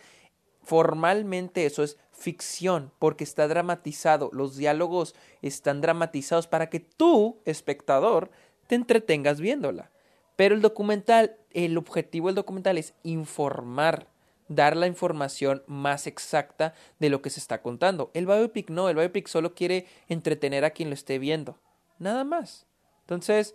[0.63, 4.31] formalmente eso es ficción, porque está dramatizado.
[4.33, 8.31] Los diálogos están dramatizados para que tú, espectador,
[8.67, 9.91] te entretengas viéndola.
[10.37, 14.07] Pero el documental, el objetivo del documental es informar,
[14.49, 18.11] dar la información más exacta de lo que se está contando.
[18.15, 21.59] El biopic no, el biopic solo quiere entretener a quien lo esté viendo.
[21.99, 22.67] Nada más.
[23.03, 23.55] Entonces,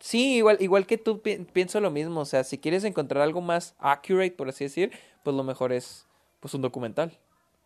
[0.00, 2.20] sí, igual, igual que tú pi- pienso lo mismo.
[2.20, 4.92] O sea, si quieres encontrar algo más accurate, por así decir,
[5.28, 6.06] pues lo mejor es
[6.40, 7.12] pues un documental.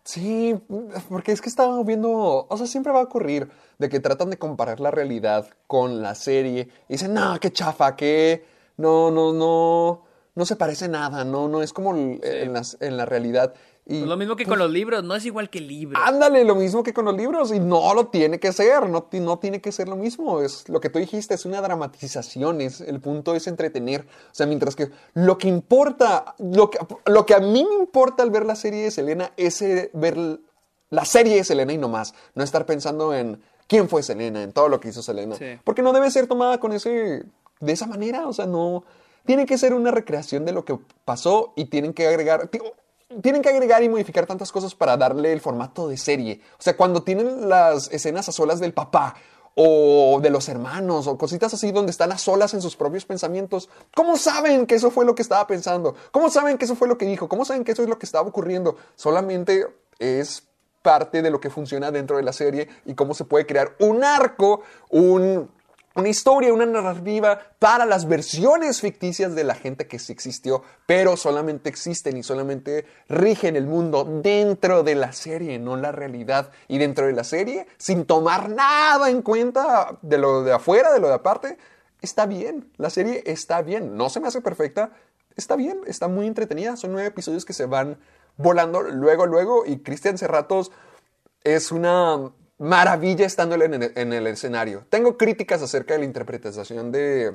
[0.02, 0.58] Sí,
[1.08, 3.48] porque es que estaba viendo, o sea, siempre va a ocurrir
[3.78, 7.94] de que tratan de comparar la realidad con la serie y dicen, no, qué chafa,
[7.94, 8.44] que
[8.78, 10.02] no, no, no,
[10.34, 13.54] no se parece nada, no, no es como en, las- en la realidad.
[13.84, 15.98] Y, Pues lo mismo que con los libros, no es igual que el libro.
[16.00, 19.38] Ándale, lo mismo que con los libros y no lo tiene que ser, no, no
[19.40, 23.00] tiene que ser lo mismo, es lo que tú dijiste, es una dramatización, es, el
[23.00, 27.40] punto es entretener, o sea, mientras que lo que importa, lo que, lo que a
[27.40, 30.16] mí me importa al ver la serie de Selena es eh, ver
[30.90, 34.52] la serie de Selena y no más, no estar pensando en quién fue Selena, en
[34.52, 35.58] todo lo que hizo Selena, Sí.
[35.64, 37.24] porque no debe ser tomada con ese,
[37.58, 38.84] de esa manera, o sea, no,
[39.26, 42.48] tiene que ser una recreación de lo que pasó y tienen que agregar,
[43.20, 46.40] tienen que agregar y modificar tantas cosas para darle el formato de serie.
[46.58, 49.14] O sea, cuando tienen las escenas a solas del papá
[49.54, 53.68] o de los hermanos o cositas así donde están a solas en sus propios pensamientos,
[53.94, 55.94] ¿cómo saben que eso fue lo que estaba pensando?
[56.10, 57.28] ¿Cómo saben que eso fue lo que dijo?
[57.28, 58.76] ¿Cómo saben que eso es lo que estaba ocurriendo?
[58.96, 59.66] Solamente
[59.98, 60.44] es
[60.82, 64.02] parte de lo que funciona dentro de la serie y cómo se puede crear un
[64.04, 65.48] arco, un
[65.95, 71.16] una historia, una narrativa para las versiones ficticias de la gente que sí existió, pero
[71.16, 76.51] solamente existen y solamente rigen el mundo dentro de la serie, no la realidad.
[76.68, 81.01] Y dentro de la serie, sin tomar nada en cuenta de lo de afuera, de
[81.01, 81.59] lo de aparte,
[82.01, 82.70] está bien.
[82.76, 83.97] La serie está bien.
[83.97, 84.93] No se me hace perfecta,
[85.36, 86.76] está bien, está muy entretenida.
[86.76, 87.99] Son nueve episodios que se van
[88.36, 89.64] volando luego, luego.
[89.66, 90.72] Y Cristian Serratos
[91.45, 92.32] es una
[92.62, 94.86] maravilla estando en el, en el escenario.
[94.88, 97.34] Tengo críticas acerca de la interpretación de,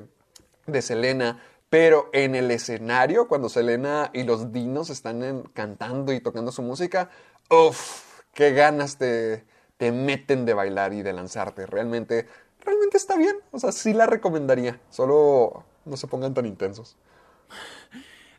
[0.66, 6.54] de Selena, pero en el escenario, cuando Selena y los dinos están cantando y tocando
[6.54, 7.10] su música,
[7.50, 9.44] uff, qué ganas te,
[9.76, 11.66] te meten de bailar y de lanzarte.
[11.66, 12.26] Realmente,
[12.64, 13.36] realmente está bien.
[13.52, 14.80] O sea, sí la recomendaría.
[14.90, 16.96] Solo no se pongan tan intensos.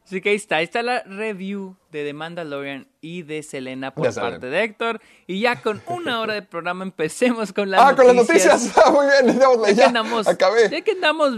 [0.08, 4.14] Así que ahí está, ahí está la review de The Mandalorian y de Selena por
[4.14, 5.02] parte de Héctor.
[5.26, 8.62] Y ya con una hora de programa empecemos con las ah, con las noticias.
[8.62, 8.74] noticias.
[8.86, 9.86] Ah, muy bien, démosle, Ya que ya.
[9.88, 10.70] andamos, Acabé.
[10.70, 11.34] ya que andamos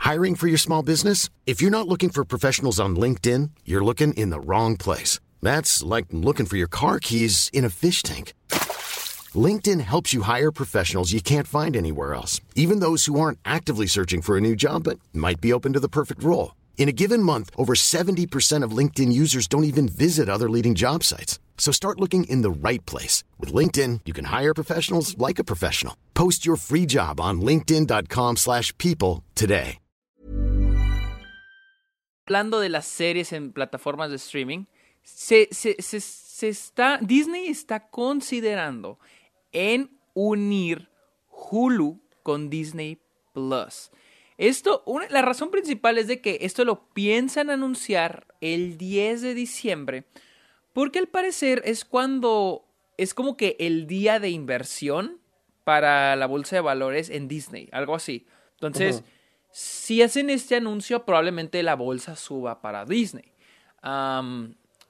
[0.00, 1.30] Hiring for your small business?
[1.46, 5.20] If you're not looking for professionals on LinkedIn, you're looking in the wrong place.
[5.40, 8.32] That's like looking for your car keys in a fish tank.
[9.36, 13.86] LinkedIn helps you hire professionals you can't find anywhere else, even those who aren't actively
[13.86, 16.54] searching for a new job but might be open to the perfect role.
[16.76, 21.04] In a given month, over 70% of LinkedIn users don't even visit other leading job
[21.04, 21.38] sites.
[21.56, 23.22] So start looking in the right place.
[23.38, 25.96] With LinkedIn, you can hire professionals like a professional.
[26.14, 29.78] Post your free job on linkedin.com/people slash people today.
[32.26, 34.66] hablando de las series en plataformas de streaming,
[35.02, 38.98] se, se- se- se está, Disney está considerando
[39.52, 40.88] en unir
[41.30, 42.98] Hulu con Disney
[43.32, 43.90] Plus.
[44.38, 49.34] Esto, una- la razón principal es de que esto lo piensan anunciar el 10 de
[49.34, 50.04] diciembre,
[50.72, 52.64] porque al parecer es cuando
[52.98, 55.18] es como que el día de inversión
[55.64, 58.26] para la bolsa de valores en Disney, algo así.
[58.54, 59.02] Entonces,
[59.50, 63.32] si hacen este anuncio, probablemente la bolsa suba para Disney.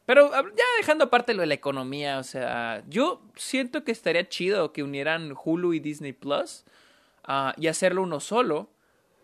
[0.07, 4.73] Pero ya dejando aparte lo de la economía, o sea, yo siento que estaría chido
[4.73, 6.65] que unieran Hulu y Disney Plus
[7.25, 8.69] ah, y hacerlo uno solo.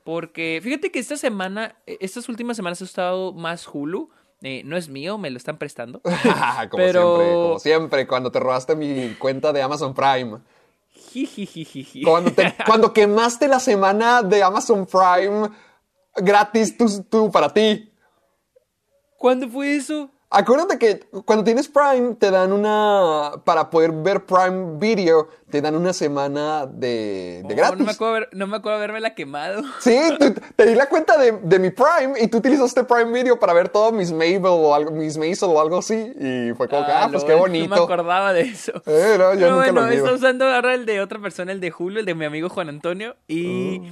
[0.04, 4.08] Porque fíjate que esta semana, eh, estas últimas semanas he estado más Hulu.
[4.40, 6.00] Eh, no es mío, me lo están prestando.
[6.70, 10.38] como Pero- siempre, como siempre, cuando te robaste mi cuenta de Amazon Prime.
[12.04, 15.48] Cuando, te- cuando quemaste la semana de Amazon Prime
[16.16, 17.92] gratis tú, tú para ti.
[19.16, 20.10] ¿Cuándo fue eso?
[20.30, 23.32] Acuérdate que cuando tienes Prime te dan una...
[23.44, 27.78] Para poder ver Prime Video, te dan una semana de, de Oh, gratis.
[27.78, 29.62] no, me acuerdo no me acuerdo haberme quemado.
[29.80, 33.38] Sí, tú- te di la cuenta de, de mi Prime y tú utilizaste Prime Video
[33.38, 35.94] para ver todo mis Mabel o algo, mis Maisel o algo así.
[36.20, 37.74] Y fue como que, ah, pues lol, qué No bonito.
[37.76, 38.72] me acordaba de eso.
[38.84, 40.04] Eh, no, yo Pero nunca lo bueno, olvido.
[40.04, 42.68] está usando ahora el de otra persona, el de Julio, el de mi amigo Juan
[42.68, 43.16] Antonio.
[43.28, 43.84] Y, Oh.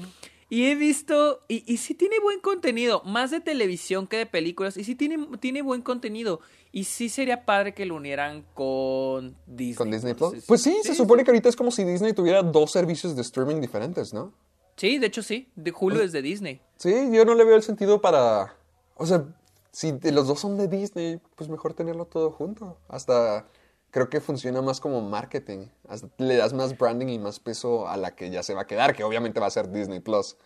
[0.48, 4.76] Y he visto, y, y sí tiene buen contenido, más de televisión que de películas.
[4.76, 6.40] Y sí tiene, tiene buen contenido.
[6.70, 9.74] Y sí sería padre que lo unieran con Disney.
[9.74, 10.44] Con Disney Plus.
[10.46, 13.60] Pues sí, se supone que ahorita es como si Disney tuviera dos servicios de streaming
[13.60, 14.32] diferentes, ¿no?
[14.76, 15.48] Sí, de hecho sí.
[15.56, 16.60] De Julio es de Disney.
[16.76, 18.54] Sí, yo no le veo el sentido para.
[18.94, 19.24] O sea,
[19.72, 22.78] si los dos son de Disney, pues mejor tenerlo todo junto.
[22.88, 23.46] Hasta
[23.96, 25.68] creo que funciona más como marketing.
[26.18, 28.94] Le das más branding y más peso a la que ya se va a quedar,
[28.94, 30.36] que obviamente va a ser Disney Plus.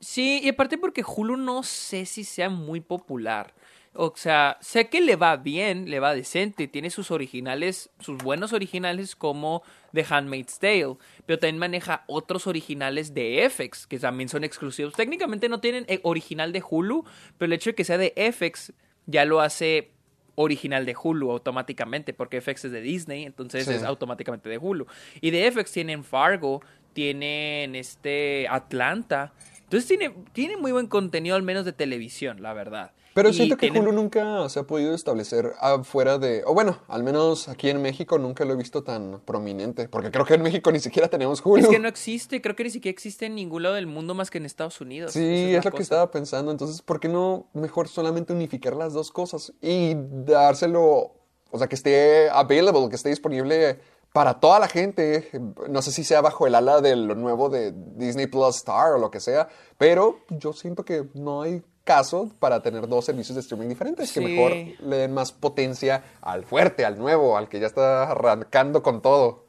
[0.00, 3.52] Sí, y aparte porque Hulu no sé si sea muy popular.
[3.92, 8.54] O sea, sé que le va bien, le va decente, tiene sus originales, sus buenos
[8.54, 14.42] originales como The Handmaid's Tale, pero también maneja otros originales de FX que también son
[14.42, 14.94] exclusivos.
[14.94, 17.04] Técnicamente no tienen eh, original de Hulu,
[17.36, 18.72] pero el hecho de que sea de FX
[19.04, 19.95] ya lo hace
[20.36, 23.72] original de Hulu automáticamente, porque FX es de Disney, entonces Sí.
[23.72, 24.86] es automáticamente de Hulu.
[25.20, 26.62] Y de FX tienen Fargo,
[26.92, 29.32] tienen este Atlanta.
[29.64, 32.92] Entonces tiene, tiene muy buen contenido, al menos de televisión, la verdad.
[33.16, 36.42] Pero siento que tienen- Hulu nunca se ha podido establecer afuera de.
[36.46, 39.88] O bueno, al menos aquí en México nunca lo he visto tan prominente.
[39.88, 41.62] Porque creo que en México ni siquiera tenemos Hulu.
[41.62, 44.30] Es que no existe, creo que ni siquiera existe en ningún lado del mundo más
[44.30, 45.12] que en Estados Unidos.
[45.14, 45.82] Sí, es, la lo que cosa.
[45.82, 46.50] estaba pensando.
[46.50, 51.14] Entonces, ¿por qué no mejor solamente unificar las dos cosas y dárselo,
[51.50, 53.80] o sea, que esté available, que esté disponible
[54.12, 55.30] para toda la gente?
[55.70, 58.98] No sé si sea bajo el ala de lo nuevo de Disney Plus Star o
[58.98, 59.48] lo que sea,
[59.78, 64.20] pero yo siento que no hay caso para tener dos servicios de streaming diferentes, que
[64.20, 69.00] mejor le den más potencia al fuerte, al nuevo, al que ya está arrancando con
[69.00, 69.46] todo.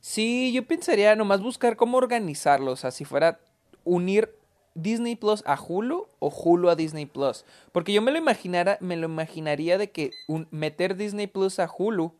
[0.00, 2.72] Sí, yo pensaría nomás buscar cómo organizarlo.
[2.72, 3.38] O sea, si fuera
[3.84, 4.34] unir
[4.74, 7.44] Disney Plus a Hulu o Hulu a Disney Plus.
[7.72, 11.70] Porque yo me lo imaginara, me lo imaginaría de que un- meter Disney Plus a
[11.70, 12.12] Hulu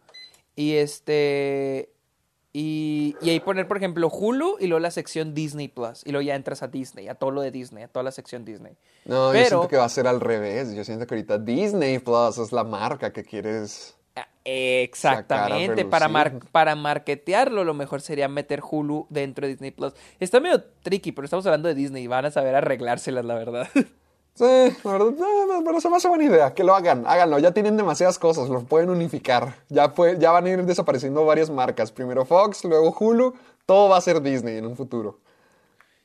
[0.55, 1.91] y este.
[2.57, 6.03] Y, y ahí poner, por ejemplo, Hulu y luego la sección Disney Plus.
[6.07, 8.45] Y luego ya entras a Disney, a todo lo de Disney, a toda la sección
[8.45, 8.77] Disney.
[9.07, 10.73] No, yo siento que va a ser al revés.
[10.73, 13.97] Yo siento que ahorita Disney Plus es la marca que quieres.
[14.15, 19.93] Ah, Exactamente, para, mar- para marketearlo lo mejor sería meter Hulu dentro de Disney Plus.
[20.21, 23.69] Está medio tricky, pero estamos hablando de Disney y van a saber arreglárselas, la verdad.
[24.35, 25.13] Sí, la verdad,
[25.65, 26.55] pero se me hace buena idea.
[26.55, 27.39] Que lo hagan, háganlo.
[27.39, 29.55] Ya tienen demasiadas cosas, los pueden unificar.
[29.69, 31.93] Ya, ya van a ir desapareciendo varias marcas.
[31.93, 33.35] Primero Fox, luego Hulu.
[33.65, 35.21] Todo va a ser Disney en un futuro.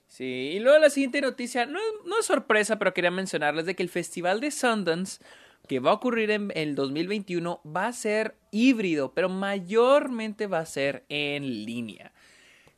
[0.07, 3.83] Sí, y luego la siguiente noticia, no, no es sorpresa, pero quería mencionarles de que
[3.83, 5.23] el Festival de Sundance,
[5.67, 10.65] que va a ocurrir en el 2021, va a ser híbrido, pero mayormente va a
[10.65, 12.11] ser en línea.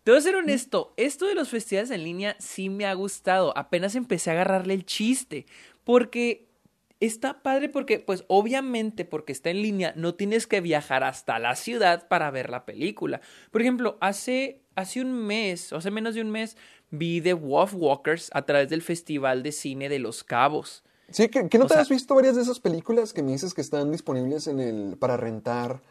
[0.03, 3.55] Te voy a ser honesto, esto de los festivales en línea sí me ha gustado.
[3.55, 5.45] Apenas empecé a agarrarle el chiste.
[5.83, 6.47] Porque
[6.99, 11.55] está padre porque, pues obviamente porque está en línea, no tienes que viajar hasta la
[11.55, 13.21] ciudad para ver la película.
[13.51, 16.57] Por ejemplo, hace, hace un mes, o hace menos de un mes,
[16.89, 20.83] vi The Wolf Walkers a través del Festival de Cine de Los Cabos.
[21.09, 23.91] Sí, que, no te has visto varias de esas películas que me dices que están
[23.91, 25.81] disponibles en el, para rentar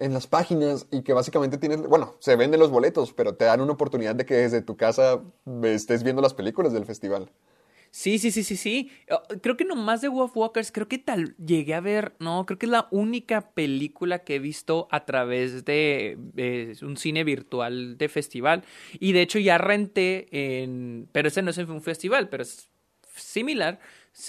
[0.00, 3.60] en las páginas y que básicamente tienes, bueno, se venden los boletos, pero te dan
[3.60, 5.20] una oportunidad de que desde tu casa
[5.62, 7.30] estés viendo las películas del festival.
[7.92, 8.90] Sí, sí, sí, sí, sí.
[9.10, 12.58] Oh, creo que nomás de Wolf Walkers, creo que tal llegué a ver, no, creo
[12.58, 16.16] que es la única película que he visto a través de
[16.82, 18.64] un cine virtual de festival.
[19.00, 22.70] Y de hecho ya renté en, pero ese no es un festival, pero es
[23.16, 23.80] similar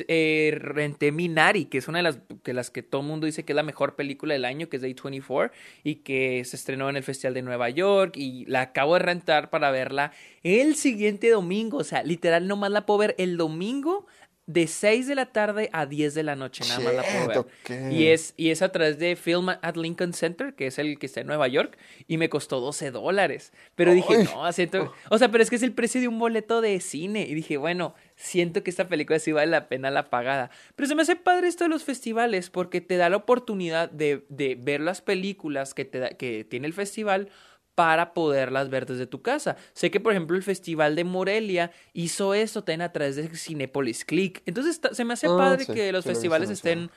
[0.07, 3.43] eh, renté Minari, que es una de las que, las que todo el mundo dice
[3.43, 5.51] que es la mejor película del año, que es A24,
[5.83, 9.49] y que se estrenó en el Festival de Nueva York, y la acabo de rentar
[9.49, 10.11] para verla
[10.43, 14.05] el siguiente domingo, o sea, literal, nomás la puedo ver el domingo
[14.47, 17.93] de 6 de la tarde a 10 de la noche, nada más la puedo ver.
[17.93, 21.05] Y, es, y es a través de Film at Lincoln Center, que es el que
[21.05, 21.77] está en Nueva York,
[22.07, 23.53] y me costó 12 dólares.
[23.75, 24.93] Pero dije, no, siento...
[25.09, 27.21] O sea, pero es que es el precio de un boleto de cine.
[27.27, 30.51] Y dije, bueno, siento que esta película sí vale la pena la pagada.
[30.76, 34.26] Pero se me hace padre esto de los festivales, porque te da la oportunidad de,
[34.30, 37.30] de ver las películas que, te que tiene el festival
[37.76, 39.55] para poderlas ver desde tu casa.
[39.74, 44.05] Sé que, por ejemplo, el Festival de Morelia hizo esto también a través de Cinepolis
[44.05, 44.43] Click.
[44.45, 46.91] Entonces, se me hace ah, padre que los festivales estén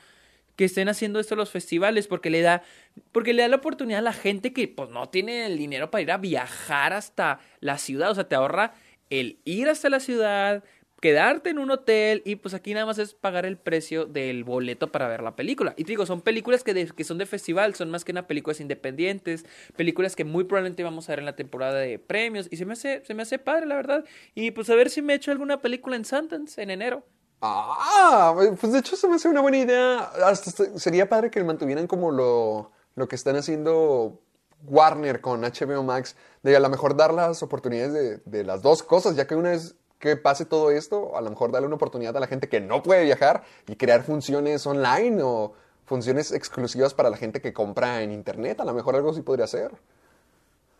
[0.55, 2.63] que estén haciendo esto los festivales porque le da
[3.11, 6.01] porque le da la oportunidad a la gente que pues no tiene el dinero para
[6.01, 8.73] ir a viajar hasta la ciudad, o sea, te ahorra
[9.09, 10.63] el ir hasta la ciudad,
[11.05, 14.91] quedarte en un hotel y pues aquí nada más es pagar el precio del boleto
[14.91, 15.75] para ver la película.
[15.77, 18.59] Y te digo, son películas que, que son de festival, son más que nada películas
[18.59, 19.45] independientes,
[19.75, 22.73] películas que muy probablemente vamos a ver en la temporada de premios y se me
[22.73, 24.03] hace, se me hace padre, la verdad.
[24.33, 27.03] Y pues a ver si me echo alguna película en Sundance en enero.
[27.39, 29.99] Ah, pues de hecho se me hace una buena idea.
[30.25, 34.23] Hasta sería padre que mantuvieran como lo, lo que están haciendo
[34.63, 38.81] Warner con HBO Max, de a lo mejor dar las oportunidades de, de las dos
[38.81, 39.75] cosas, ya que una es
[40.05, 42.83] que pase todo esto, a lo mejor darle una oportunidad a la gente que no
[42.83, 45.53] puede viajar y crear funciones online o
[45.85, 49.47] funciones exclusivas para la gente que compra en internet, a lo mejor algo sí podría
[49.47, 49.71] ser.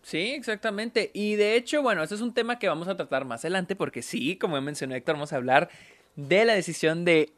[0.04, 1.10] Sí, exactamente.
[1.14, 4.04] Y de hecho, bueno, este es un tema que vamos a tratar más adelante porque
[4.04, 5.70] sí, como mencionó Héctor, vamos a hablar
[6.16, 7.34] de la decisión de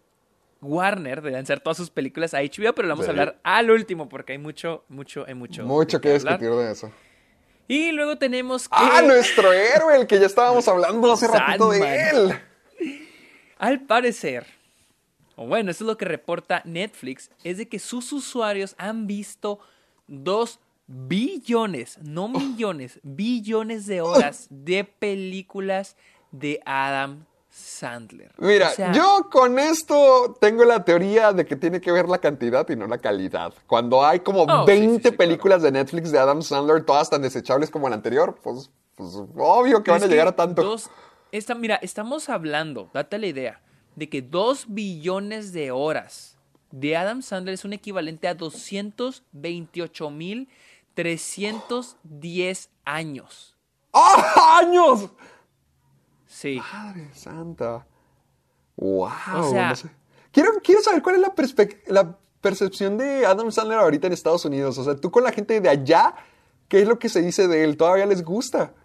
[0.62, 4.10] Warner de lanzar todas sus películas a HBO, pero lo vamos a hablar al último
[4.10, 5.64] porque hay mucho, mucho, hay mucho.
[5.64, 6.92] Mucho que, que discutir de eso.
[7.68, 8.76] Y luego tenemos que...
[8.78, 9.97] ¡Ah, nuestro héroe!
[9.97, 12.39] El que ya estábamos hablando hace ratito de él.
[13.57, 14.45] Al parecer,
[15.36, 19.59] o bueno, eso es lo que reporta Netflix, es de que sus usuarios han visto
[20.07, 22.30] dos billones, no oh.
[22.30, 25.95] millones, billones de horas de películas
[26.32, 27.26] de Adam
[27.58, 28.32] Sandler.
[28.38, 32.76] Mira, yo con esto tengo la teoría de que tiene que ver la cantidad y
[32.76, 33.53] no la calidad.
[33.66, 37.95] Cuando hay como 20 películas de Netflix de Adam Sandler, todas tan desechables como la
[37.95, 40.76] anterior, pues, pues obvio que van a llegar a tanto.
[41.32, 43.62] esta, mira, estamos hablando, date la idea,
[43.95, 46.38] de que 2 billones de horas
[46.72, 50.49] de Adam Sandler es un equivalente a 228 mil
[50.93, 53.55] 310 años.
[53.93, 55.10] ¡Ah, años!
[56.38, 56.62] Sí.
[56.72, 57.88] Madre santa.
[58.76, 59.74] Wow.
[60.32, 61.34] quiero, quiero saber cuál es la,
[61.88, 64.78] la percepción de Adam Sandler ahorita en Estados Unidos.
[64.78, 66.14] O sea, tú con la gente de allá,
[66.68, 67.76] ¿qué es lo que se dice de él?
[67.76, 68.76] ¿Todavía les gusta?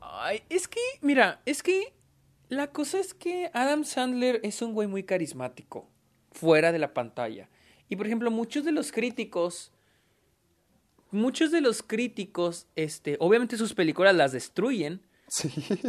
[0.00, 1.92] Ay, es que, mira, es que
[2.48, 5.90] la cosa es que Adam Sandler es un güey muy carismático,
[6.32, 7.50] fuera de la pantalla.
[7.90, 9.72] Y por ejemplo, muchos de los críticos,
[11.10, 15.02] muchos de los críticos, este, obviamente sus películas las destruyen,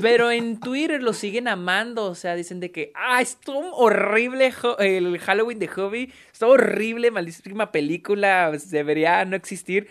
[0.01, 5.19] pero en Twitter lo siguen amando, o sea, dicen de que, ah, estuvo horrible el
[5.19, 9.87] Halloween de Hobby, estuvo horrible, malísima película, debería no existir.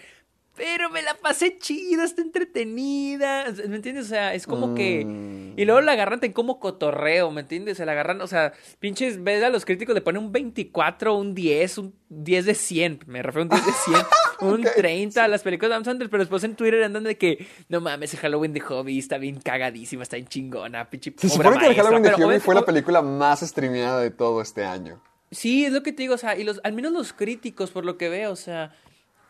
[0.61, 3.47] Pero me la pasé chida, está entretenida.
[3.67, 4.05] ¿Me entiendes?
[4.05, 5.07] O sea, es como que.
[5.07, 5.59] Mm.
[5.59, 7.79] Y luego la agarran en como cotorreo, ¿me entiendes?
[7.79, 11.35] Se la agarran, o sea, pinches, ves a los críticos, le ponen un 24, un
[11.35, 13.01] 10, un 10 de 100.
[13.07, 13.97] Me refiero a un 10 de 100,
[14.53, 14.75] un Ok.
[14.77, 17.81] 30 a las películas de Adam Sandler, pero después en Twitter andan de que, no
[17.81, 21.15] mames, el Halloween de Hobby está bien cagadísima, está bien chingona, pinche.
[21.17, 24.67] Se supone que el Halloween de Hubie fue la película más streameada de todo este
[24.67, 25.01] año.
[25.31, 27.87] Sí, es lo que te digo, o sea, y los, al menos los críticos, por
[27.87, 28.75] lo que veo, o sea,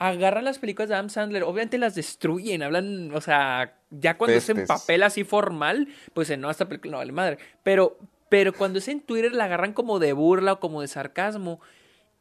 [0.01, 4.49] agarran las películas de Adam Sandler, obviamente las destruyen, hablan, o sea, ya cuando es
[4.49, 7.99] en papel así formal, pues no, esta película no vale madre, pero,
[8.31, 11.61] pero cuando es en Twitter la agarran como de burla o como de sarcasmo,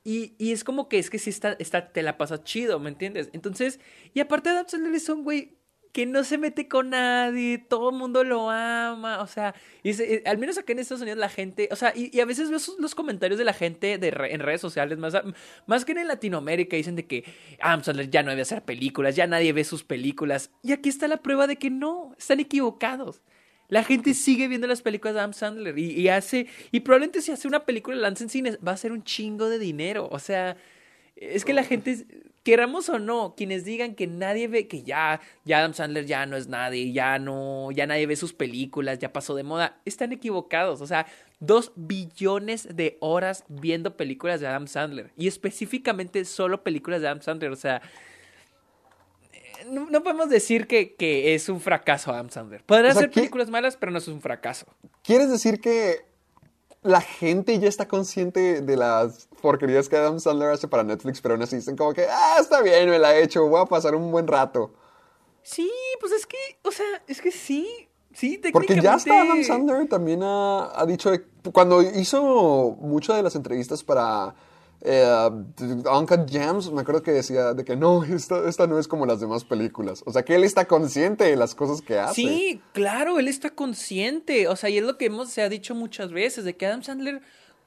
[0.04, 2.90] y, y es como que es que sí está, está, te la pasa chido, ¿me
[2.90, 3.30] entiendes?
[3.32, 3.80] Entonces,
[4.14, 5.56] y aparte Adam Sandler es un güey
[5.92, 10.16] que no se mete con nadie, todo el mundo lo ama, o sea, y se-
[10.16, 12.50] eh, al menos acá en Estados Unidos la gente, o sea, y, y a veces
[12.52, 15.24] veo los comentarios de la gente de re- en redes sociales, más, a-
[15.66, 17.24] más que en Latinoamérica, dicen de que
[17.60, 21.08] Adam Sandler ya no debe hacer películas, ya nadie ve sus películas, y aquí está
[21.08, 23.22] la prueba de que no, están equivocados.
[23.68, 27.32] La gente sigue viendo las películas de Adam Sandler y, y hace, y probablemente si
[27.32, 30.56] hace una película lanza en cines, va a ser un chingo de dinero, o sea,
[31.16, 32.06] es que la gente,
[32.50, 36.36] queramos o no, quienes digan que nadie ve, que ya, ya Adam Sandler ya no
[36.36, 40.82] es nadie, ya no, ya nadie ve sus películas, ya pasó de moda, están equivocados.
[40.82, 41.06] O sea,
[41.40, 45.12] dos billones de horas viendo películas de Adam Sandler.
[45.16, 47.52] Y específicamente solo películas de Adam Sandler.
[47.52, 47.82] O sea,
[49.68, 52.64] no, no podemos decir que, que es un fracaso Adam Sandler.
[52.64, 54.66] Podrá O sea, hacer ¿qué- películas malas, pero no es un fracaso.
[55.04, 55.98] ¿Quieres decir que
[56.82, 61.34] la gente ya está consciente de las porquerías que Adam Sandler hace para Netflix, pero
[61.34, 63.96] aún así dicen como que, ah, está bien, me la he hecho, voy a pasar
[63.96, 64.74] un buen rato?
[65.44, 65.70] Sí,
[66.00, 67.68] pues es que, o sea, es que sí.
[68.12, 71.12] Sí, Porque ya hasta Adam técnicamente- Sandler también ha, ha dicho,
[71.54, 74.34] cuando hizo muchas de las entrevistas para
[74.82, 75.30] eh,
[75.92, 79.20] Uncut Gems, me acuerdo que decía de que no, esta, esta no es como las
[79.20, 80.04] demás películas.
[80.06, 82.16] O sea, que él está consciente de las cosas que hace.
[82.16, 84.48] Sí, claro, él está consciente.
[84.48, 86.84] O sea, y es lo que hemos, se ha dicho muchas veces, de que Adam
[86.84, 87.22] Sandler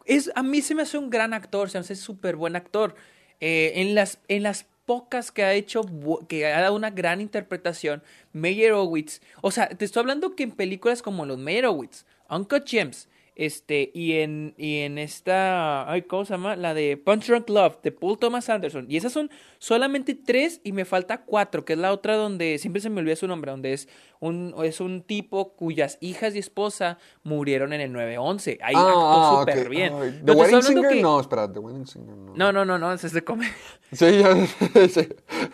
[0.05, 2.95] es, a mí se me hace un gran actor, se me hace súper buen actor.
[3.41, 5.83] Eh, en, las, en las pocas que ha hecho,
[6.29, 8.03] que ha dado una gran interpretación,
[8.33, 9.21] Meyerowitz.
[9.41, 14.12] O sea, te estoy hablando que en películas como los Meyerowitz, Uncut Gems, este, y
[14.18, 16.55] en, y en esta, ay, ¿cómo se llama?
[16.57, 18.87] La de Punch Drunk Love, de Paul Thomas Anderson.
[18.89, 22.83] Y esas son solamente tres y me falta cuatro, que es la otra donde, siempre
[22.83, 23.89] se me olvida su nombre, donde es
[24.20, 28.59] un, es un tipo cuyas hijas y esposa murieron en el 9-11.
[28.62, 29.93] Ahí Ah, actuó ah, súper bien.
[30.24, 30.89] ¿The Wedding Singer?
[30.91, 32.35] que- No, espera, The Wedding Singer no.
[32.37, 33.53] No, no, no, no, es de comedia.
[33.93, 34.47] Sí, ya,
[34.89, 35.09] sí.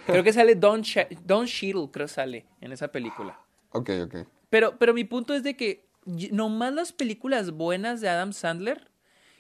[0.07, 3.39] Creo que sale Don, Sh Don Cheadle, creo sale en esa película.
[3.73, 4.17] Ok, ok.
[4.51, 5.88] Pero, pero mi punto es de que
[6.33, 8.91] nomás las películas buenas de Adam Sandler,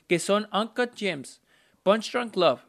[0.07, 1.41] que son Uncut Gems,
[1.83, 2.61] Punch Drunk Love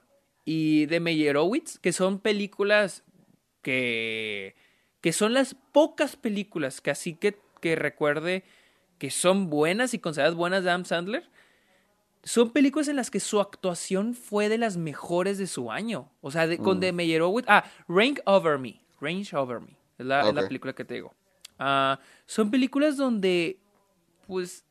[0.46, 3.04] y The Meyerowitz, que son películas
[3.62, 4.56] que,
[5.02, 8.44] que son las pocas películas que así que, que recuerde
[8.98, 11.30] que son buenas y consideradas buenas de Adam Sandler,
[12.24, 16.12] son películas en las que su actuación fue de las mejores de su año.
[16.22, 17.46] O sea, de- con The Meyerowitz.
[17.48, 18.82] Ah, Range Over Me.
[19.00, 19.78] Range Over Me.
[19.98, 21.14] Es la, es la película que te digo.
[21.58, 23.58] Ah, son películas donde,
[24.30, 24.64] pues,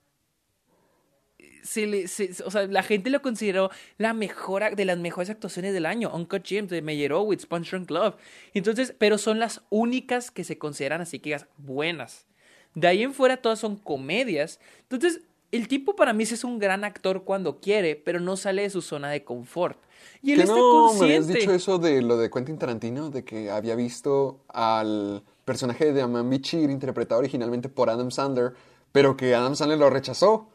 [1.63, 5.73] se le, se- o sea, la gente lo consideró la mejor, de las mejores actuaciones
[5.75, 6.11] del año.
[6.15, 8.15] Uncut Gems, de Meyerowitz, Punch Drunk Love.
[8.55, 12.27] Entonces, pero son las únicas que se consideran así que digas, buenas.
[12.75, 14.61] De ahí en fuera todas son comedias.
[14.83, 18.71] Entonces, el tipo para mí es un gran actor cuando quiere, pero no sale de
[18.71, 19.79] su zona de confort.
[20.23, 21.39] Y él ¿Que está no me habías consciente.
[21.41, 23.11] dicho eso de lo de Quentin Tarantino?
[23.11, 28.53] De que había visto al personaje de Amamichi interpretado originalmente por Adam Sandler,
[28.93, 30.49] pero que Adam Sandler lo rechazó.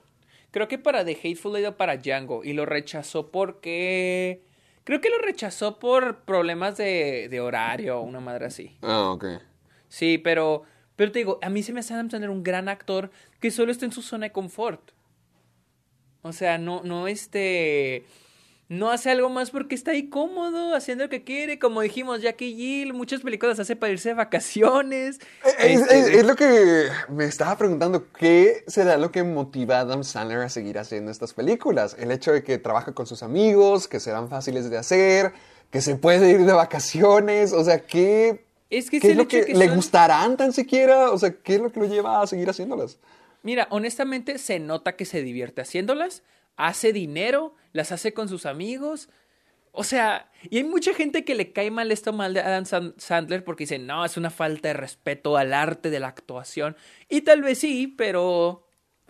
[0.52, 2.44] Creo que para The Hateful Eight o para Django.
[2.44, 4.44] Y lo rechazó porque.
[4.84, 8.78] Creo que lo rechazó por problemas de, de horario o una madre así.
[8.82, 9.26] Ah, ok.
[9.88, 10.64] Sí, pero.
[10.96, 13.10] Pero te digo, a mí se me hace Adam Sandler un gran actor
[13.40, 14.92] que solo está en su zona de confort.
[16.22, 18.06] O sea, no, no este.
[18.74, 21.60] No hace algo más porque está ahí cómodo, haciendo lo que quiere.
[21.60, 25.20] Como dijimos, Jackie Jill, muchas películas hace para irse de vacaciones.
[25.60, 29.82] Es, Este, es- es lo que me estaba preguntando, ¿qué será lo que motiva a
[29.82, 31.96] Adam Sandler a seguir haciendo estas películas?
[32.00, 35.34] El hecho de que trabaja con sus amigos, que serán fáciles de hacer,
[35.70, 39.54] que se puede ir de vacaciones, o sea, ¿qué, Es que qué es lo que,
[39.54, 41.12] le gustarán tan siquiera?
[41.12, 42.98] O sea, ¿qué es lo que lo lleva a seguir haciéndolas?
[43.44, 46.24] Mira, honestamente se nota que se divierte haciéndolas,
[46.58, 49.10] hace dinero, las hace con sus amigos.
[49.72, 52.94] O sea, y hay mucha gente que le cae mal esto mal de Adam San-
[52.98, 56.76] Sandler porque dice, no, es una falta de respeto al arte de la actuación.
[57.10, 58.68] Y tal vez sí, pero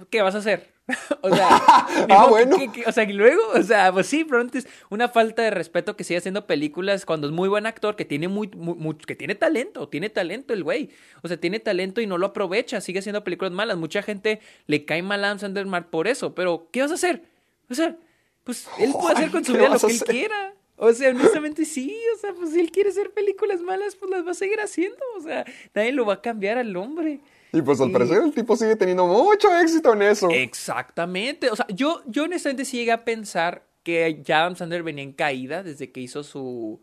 [0.10, 0.72] ¿qué vas a hacer?
[1.22, 1.50] o sea,
[2.10, 2.58] Ah, bueno.
[2.58, 5.50] que- que- o sea, que luego, o sea, pues sí, probablemente es una falta de
[5.50, 8.96] respeto que sigue haciendo películas cuando es muy buen actor, que tiene muy, muy- muy-
[8.96, 10.92] que tiene talento, tiene talento el güey.
[11.24, 13.76] O sea, tiene talento y no lo aprovecha, sigue haciendo películas malas.
[13.78, 17.33] Mucha gente le cae mal a Adam Sandler por eso, pero ¿qué vas a hacer?
[17.70, 17.98] O sea,
[18.44, 20.54] pues él puede hacer con su ¿qué vida lo que él quiera.
[20.76, 24.26] O sea, honestamente sí, o sea, pues si él quiere hacer películas malas, pues las
[24.26, 24.98] va a seguir haciendo.
[25.18, 27.22] O sea, nadie lo va a cambiar al hombre.
[27.54, 30.30] Y pues al parecer el tipo sigue teniendo mucho éxito en eso.
[30.32, 31.52] Exactamente.
[31.52, 35.14] O sea, yo, yo honestamente sí llegué a pensar que ya Adam Sandler venía en
[35.14, 36.82] caída desde que hizo su.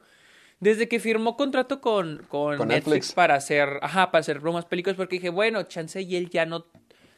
[0.61, 3.13] Desde que firmó contrato con, con, Con Netflix, Netflix.
[3.13, 3.81] para hacer.
[3.83, 4.97] Ajá, para hacer bromas películas.
[4.97, 6.67] Porque dije, bueno, chance y él ya no.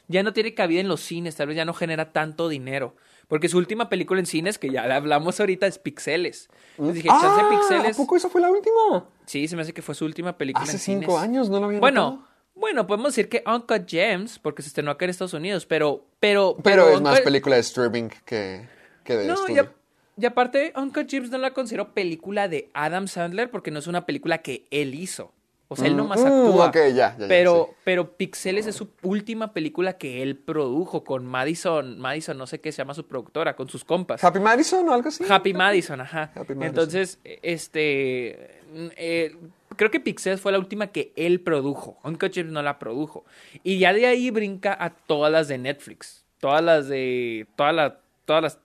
[0.09, 2.97] Ya no tiene cabida en los cines, tal vez ya no genera tanto dinero.
[3.28, 6.48] Porque su última película en cines, que ya la hablamos ahorita, es Pixeles.
[6.72, 7.94] Entonces dije, chance ah, Pixeles.
[7.96, 9.08] ¿a poco esa fue la última?
[9.26, 11.22] Sí, se me hace que fue su última película Hace en cinco cines.
[11.22, 12.28] años, no lo había Bueno, notado.
[12.54, 16.56] bueno, podemos decir que Uncut Gems, porque se estrenó acá en Estados Unidos, pero, pero,
[16.62, 18.68] Pero es más película de streaming que,
[19.04, 19.72] que de No, estudio.
[20.18, 23.86] y, y aparte, Uncut Gems no la considero película de Adam Sandler porque no es
[23.86, 25.32] una película que él hizo.
[25.72, 26.66] O sea, él nomás Mm, actúa.
[26.68, 27.76] ok, ya, ya, ya, pero, sí.
[27.84, 32.72] pero Pixeles es su última película que él produjo con Madison, Madison, no sé qué
[32.72, 34.22] se llama su productora, con sus compas.
[34.24, 35.24] Happy Madison o algo así.
[35.28, 36.30] Happy Madison, ajá.
[36.34, 36.62] Happy Madison.
[36.62, 38.60] Entonces, este.
[38.74, 39.36] mm, eh,
[39.76, 41.98] creo que Pixels fue la última que él produjo.
[42.04, 43.24] Uncut Gems no la produjo.
[43.62, 46.24] Y ya de ahí brinca a todas las de Netflix.
[46.40, 47.46] Todas las de.
[47.56, 47.92] Todas las.
[48.24, 48.58] Todas las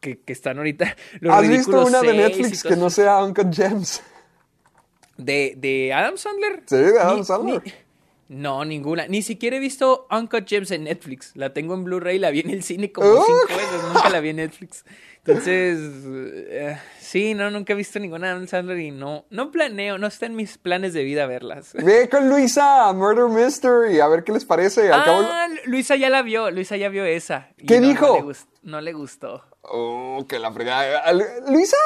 [0.00, 0.94] que, que están ahorita.
[1.20, 4.02] Los ¿Has visto una de Seis Netflix que no sea Uncut Gems?
[5.16, 6.62] ¿De, de Adam Sandler?
[6.66, 7.62] Sí, de Adam Ni- Sandler.
[7.64, 7.72] ni-
[8.26, 9.06] no, ninguna.
[9.06, 11.32] Ni siquiera he visto Uncut Gems en Netflix.
[11.34, 13.82] La tengo en Blu-ray, la vi en el cine como cinco veces.
[13.92, 14.84] Nunca la vi en Netflix.
[15.18, 15.78] Entonces,
[16.48, 20.26] eh, sí, no, nunca he visto ninguna Adam Sandler y no, no planeo, no está
[20.26, 21.72] en mis planes de vida verlas.
[21.84, 24.90] Ve con Luisa Murder Mystery, a ver qué les parece.
[24.90, 27.50] Al cabo- Ah, Luisa ya la vio, Luisa ya vio esa.
[27.58, 28.18] y ¿Qué no, dijo?
[28.20, 29.44] No le, no le gustó.
[29.70, 31.00] Oh, que la fregada.
[31.00, 31.76] Al- Luisa,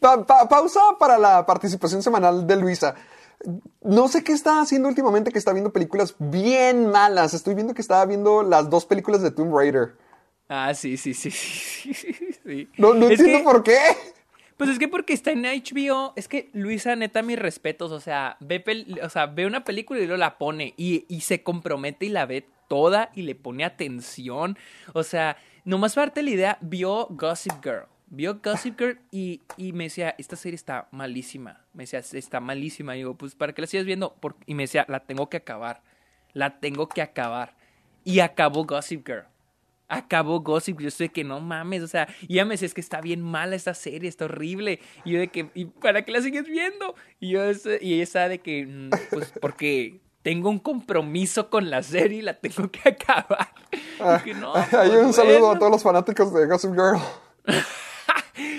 [0.00, 2.94] pa- pa- pausa para la participación semanal de Luisa.
[3.82, 7.34] No sé qué está haciendo últimamente, que está viendo películas bien malas.
[7.34, 9.94] Estoy viendo que estaba viendo las dos películas de Tomb Raider.
[10.48, 11.92] Ah, sí, sí, sí, sí.
[11.92, 12.68] sí.
[12.78, 13.78] No, no entiendo que- por qué.
[14.56, 18.38] Pues es que porque está en HBO, es que Luisa, neta, mis respetos, o sea,
[18.40, 22.06] ve, pel- o sea, ve una película y luego la pone y, y se compromete
[22.06, 24.56] y la ve toda y le pone atención.
[24.94, 25.36] O sea,
[25.66, 27.84] nomás para darte la idea, vio Gossip Girl.
[28.06, 31.64] Vio Gossip Girl y, y me decía, esta serie está malísima.
[31.74, 32.94] Me decía, está malísima.
[32.94, 34.16] Y digo, pues, ¿para qué la sigues viendo?
[34.46, 35.82] Y me decía, la tengo que acabar.
[36.32, 37.56] La tengo que acabar.
[38.04, 39.24] Y acabó Gossip Girl
[39.88, 42.80] acabó Gossip, yo sé que no mames, o sea, y ella me decía, es que
[42.80, 46.20] está bien mala esta serie, está horrible, y yo de que, ¿y para qué la
[46.20, 46.94] sigues viendo?
[47.20, 47.40] Y yo,
[47.80, 52.22] y ella estaba de que, "Mm, pues, porque tengo un compromiso con la serie y
[52.22, 53.48] la tengo que acabar.
[53.70, 57.00] Y que, no, Hay pues, un saludo a todos los fanáticos de Gossip Girl.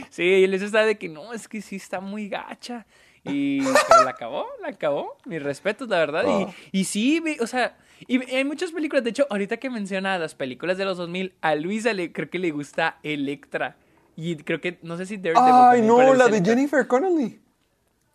[0.09, 2.87] Sí, y les estaba de que, no, es que sí está muy gacha.
[3.23, 5.15] Y pero la acabó, la acabó.
[5.25, 6.23] Mis respetos, la verdad.
[6.25, 6.51] Ah.
[6.71, 7.77] Y, y sí, o sea,
[8.07, 9.03] y hay muchas películas.
[9.03, 12.39] De hecho, ahorita que menciona las películas de los 2000, a Luisa le, creo que
[12.39, 13.75] le gusta Electra.
[14.15, 16.43] Y creo que, no sé si Daredevil Ay, no, la de.
[16.43, 17.39] Jennifer Connelly.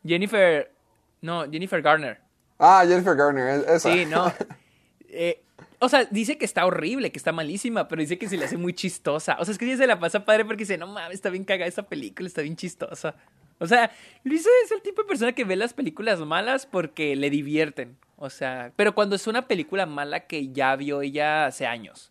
[0.04, 0.72] Jennifer,
[1.20, 2.21] no, Jennifer Garner.
[2.64, 3.92] Ah, Jennifer Garner, es- esa.
[3.92, 4.32] Sí, no.
[5.14, 5.42] Eh,
[5.78, 8.56] o sea, dice que está horrible, que está malísima, pero dice que se le hace
[8.56, 9.36] muy chistosa.
[9.38, 11.44] O sea, es que ella se la pasa padre porque dice, no mames, está bien
[11.44, 13.14] cagada esta película, está bien chistosa.
[13.58, 13.90] O sea,
[14.24, 17.98] Luisa es el tipo de persona que ve las películas malas porque le divierten.
[18.16, 22.10] O sea, pero cuando es una película mala que ya vio ella hace años.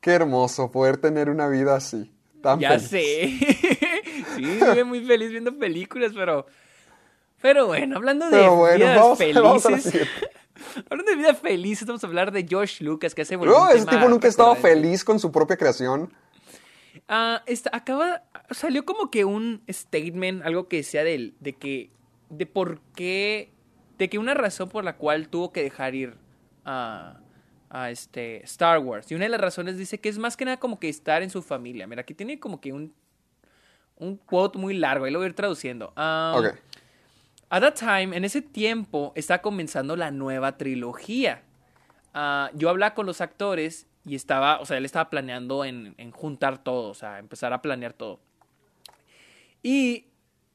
[0.00, 2.10] Qué hermoso poder tener una vida así.
[2.42, 2.88] Tan Ya feliz.
[2.88, 3.28] sé.
[4.34, 6.46] sí, vive muy feliz viendo películas, pero.
[7.42, 9.42] Pero bueno, hablando de Pero bueno, vidas vamos- felices.
[9.42, 9.66] vamos
[10.90, 14.08] hablando de vida felices, vamos a hablar de George Lucas, que hace No, ese tipo
[14.08, 16.12] nunca ha estado feliz con su propia creación.
[17.08, 21.90] Ah, esta- acaba, salió como que un statement, algo que decía del, de que,
[22.30, 23.52] de por qué,
[23.98, 26.14] de que una razón por la cual tuvo que dejar ir
[26.64, 27.18] a,
[27.70, 29.10] a este Star Wars.
[29.10, 31.30] Y una de las razones dice que es más que nada como que estar en
[31.30, 31.86] su familia.
[31.86, 32.94] Mira, aquí tiene como que un,
[33.96, 35.92] un quote muy largo, ahí lo voy a ir traduciendo.
[35.96, 36.54] Ah, Ok.
[37.52, 41.42] At that time, en ese tiempo, está comenzando la nueva trilogía.
[42.14, 46.12] Ah, yo hablaba con los actores y estaba, o sea, él estaba planeando en, en
[46.12, 48.20] juntar todo, o sea, empezar a planear todo.
[49.62, 50.06] Y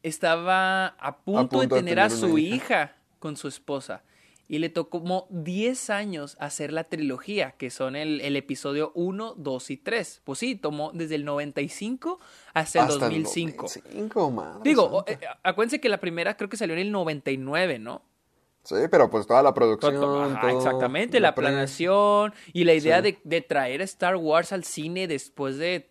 [0.02, 4.02] estaba a punto, de tener a su hija con su esposa.
[4.50, 9.34] Y le tocó como 10 años hacer la trilogía, que son el, el episodio 1,
[9.38, 10.22] 2 y 3.
[10.24, 12.20] Pues sí, tomó desde el 95
[12.54, 13.66] hasta el Hasta 2005.
[13.66, 14.98] El 2005, madre Digo, santa.
[14.98, 18.02] o- eh, acuérdense que la primera creo que salió en el 99, ¿no?
[18.64, 19.96] Sí, pero pues toda la producción.
[19.96, 21.50] ajá, todo, exactamente, la, prensa.
[21.52, 23.04] planeación y la idea Sí.
[23.04, 25.90] de, de traer a Star Wars al cine después de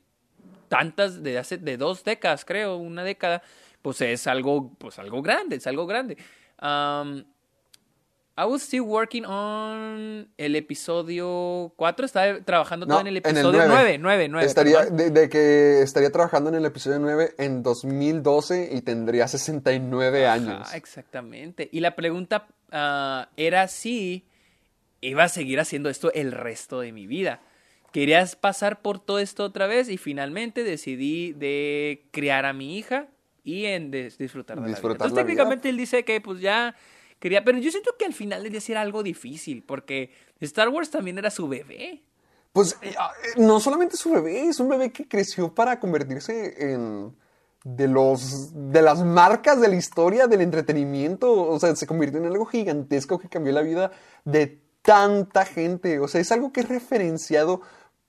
[0.68, 3.42] tantas, de hace, de dos décadas, creo, una década,
[3.82, 6.16] pues es algo, pues algo grande, es algo grande.
[6.60, 7.22] Um,
[8.38, 13.36] I was still working on el episodio 4, estaba trabajando todo en el en el
[13.36, 13.96] episodio nueve.
[13.98, 14.46] 9, 9, 9.
[14.46, 20.26] Estaría, de, de que estaría trabajando en el episodio 9 en 2012 y tendría 69
[20.26, 20.74] años.
[20.74, 21.70] exactamente.
[21.72, 24.26] Y la pregunta ah, era si
[25.00, 27.40] iba a seguir haciendo esto el resto de mi vida.
[27.90, 33.06] Querías pasar por todo esto otra vez y finalmente decidí de criar a mi hija
[33.44, 34.76] y en disfrutar de la vida.
[34.76, 35.22] Entonces la vida.
[35.22, 36.74] técnicamente él dice que pues ya
[37.44, 41.18] pero yo siento que al final del día era algo difícil porque Star Wars también
[41.18, 42.02] era su bebé.
[42.52, 46.72] Pues eh, ah, eh, no solamente su bebé, es un bebé que creció para convertirse
[46.72, 47.14] en
[47.66, 52.26] de los de las marcas de la historia del entretenimiento, o sea, se convirtió en
[52.26, 53.90] algo gigantesco que cambió la vida
[54.24, 57.60] de tanta gente, o sea, es algo que es referenciado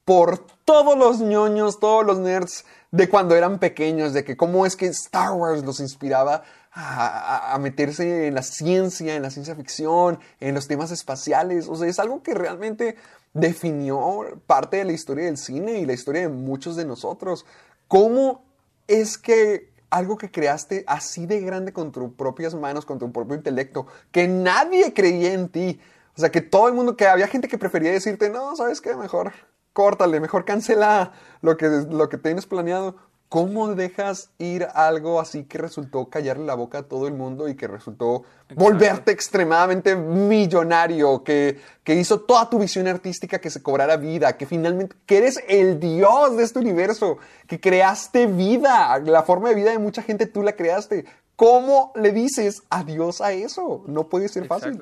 [0.06, 4.76] por todos los ñoños, todos los nerds de cuando eran pequeños, de que cómo es
[4.76, 6.44] que Star Wars los inspiraba
[6.80, 11.68] a, meterse en la ciencia, en la ciencia ficción, en los temas espaciales.
[11.68, 12.96] O sea, es algo que realmente
[13.34, 17.46] definió parte de la historia del cine y la historia de muchos de nosotros.
[17.88, 18.44] ¿Cómo
[18.88, 23.36] es que algo que creaste así de grande con tus propias manos, con tu propio
[23.36, 25.80] intelecto, que nadie creía en ti?
[26.16, 28.96] O sea, que todo el mundo, que había gente que prefería decirte, no, ¿sabes qué?
[28.96, 29.34] Mejor
[29.74, 32.96] córtale, mejor cancela lo que, lo que tienes planeado.
[33.30, 37.56] ¿Cómo dejas ir algo así que resultó callarle la boca a todo el mundo y
[37.56, 38.24] que resultó
[38.56, 44.46] volverte extremadamente millonario, que, que hizo toda tu visión artística que se cobrara vida, que
[44.46, 47.18] finalmente, que eres el dios de este universo,
[47.48, 51.04] que creaste vida, la forma de vida de mucha gente tú la creaste?
[51.36, 53.84] ¿Cómo le dices adiós a eso?
[53.88, 54.80] No puede ser fácil.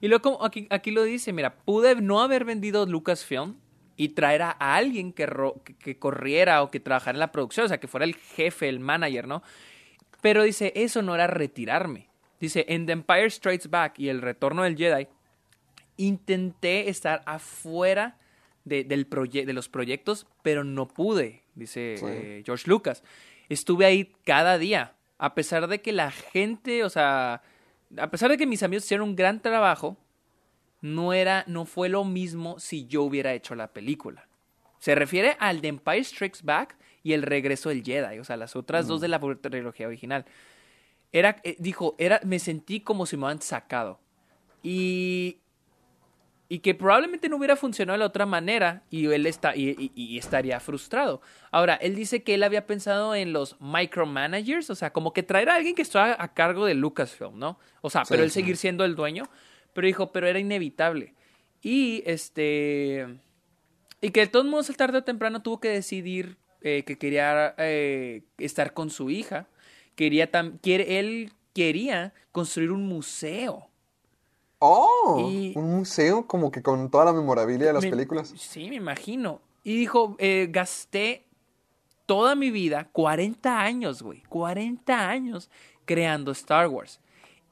[0.00, 3.56] Y luego aquí, aquí lo dice, mira, pude no haber vendido Lucasfilm
[3.96, 7.66] y traer a alguien que, ro- que, que corriera o que trabajara en la producción,
[7.66, 9.42] o sea, que fuera el jefe, el manager, ¿no?
[10.20, 12.08] Pero dice, eso no era retirarme.
[12.40, 15.06] Dice, en The Empire Strikes Back y El Retorno del Jedi,
[15.96, 18.16] intenté estar afuera
[18.64, 22.04] de, del proye- de los proyectos, pero no pude, dice Sí.
[22.08, 23.02] eh, George Lucas.
[23.48, 27.42] Estuve ahí cada día, a pesar de que la gente, o sea,
[27.98, 29.96] a pesar de que mis amigos hicieron un gran trabajo,
[30.82, 34.28] no era, no fue lo mismo si yo hubiera hecho la película.
[34.78, 38.54] Se refiere al The Empire Strikes Back y El Regreso del Jedi, o sea, las
[38.56, 40.24] otras dos de la trilogía original.
[41.12, 44.00] Era, eh, dijo, era, me sentí como si me hubieran sacado.
[44.62, 45.38] Y,
[46.48, 49.92] y que probablemente no hubiera funcionado de la otra manera y él está, y, y-
[49.94, 51.20] y estaría frustrado.
[51.50, 55.48] Ahora, él dice que él había pensado en los micromanagers, o sea, como que traer
[55.48, 57.58] a alguien que estuviera a cargo de Lucasfilm, ¿no?
[57.80, 58.40] O sea, Sí, pero él sí.
[58.40, 59.28] seguir siendo el dueño.
[59.72, 61.14] Pero dijo, pero era inevitable.
[61.62, 63.06] Y este.
[64.00, 67.54] Y que de todos modos, el tarde o temprano tuvo que decidir eh, que quería
[67.58, 69.46] eh, estar con su hija.
[69.94, 73.68] Quería tam- quiere, él quería construir un museo.
[74.58, 78.32] Oh, Y- un museo como que con toda la memorabilia de las Me- películas.
[78.36, 79.40] Sí, me imagino.
[79.64, 81.24] Y dijo, eh, gasté
[82.06, 85.50] toda mi vida, 40 años, güey, 40 años
[85.84, 87.00] creando Star Wars.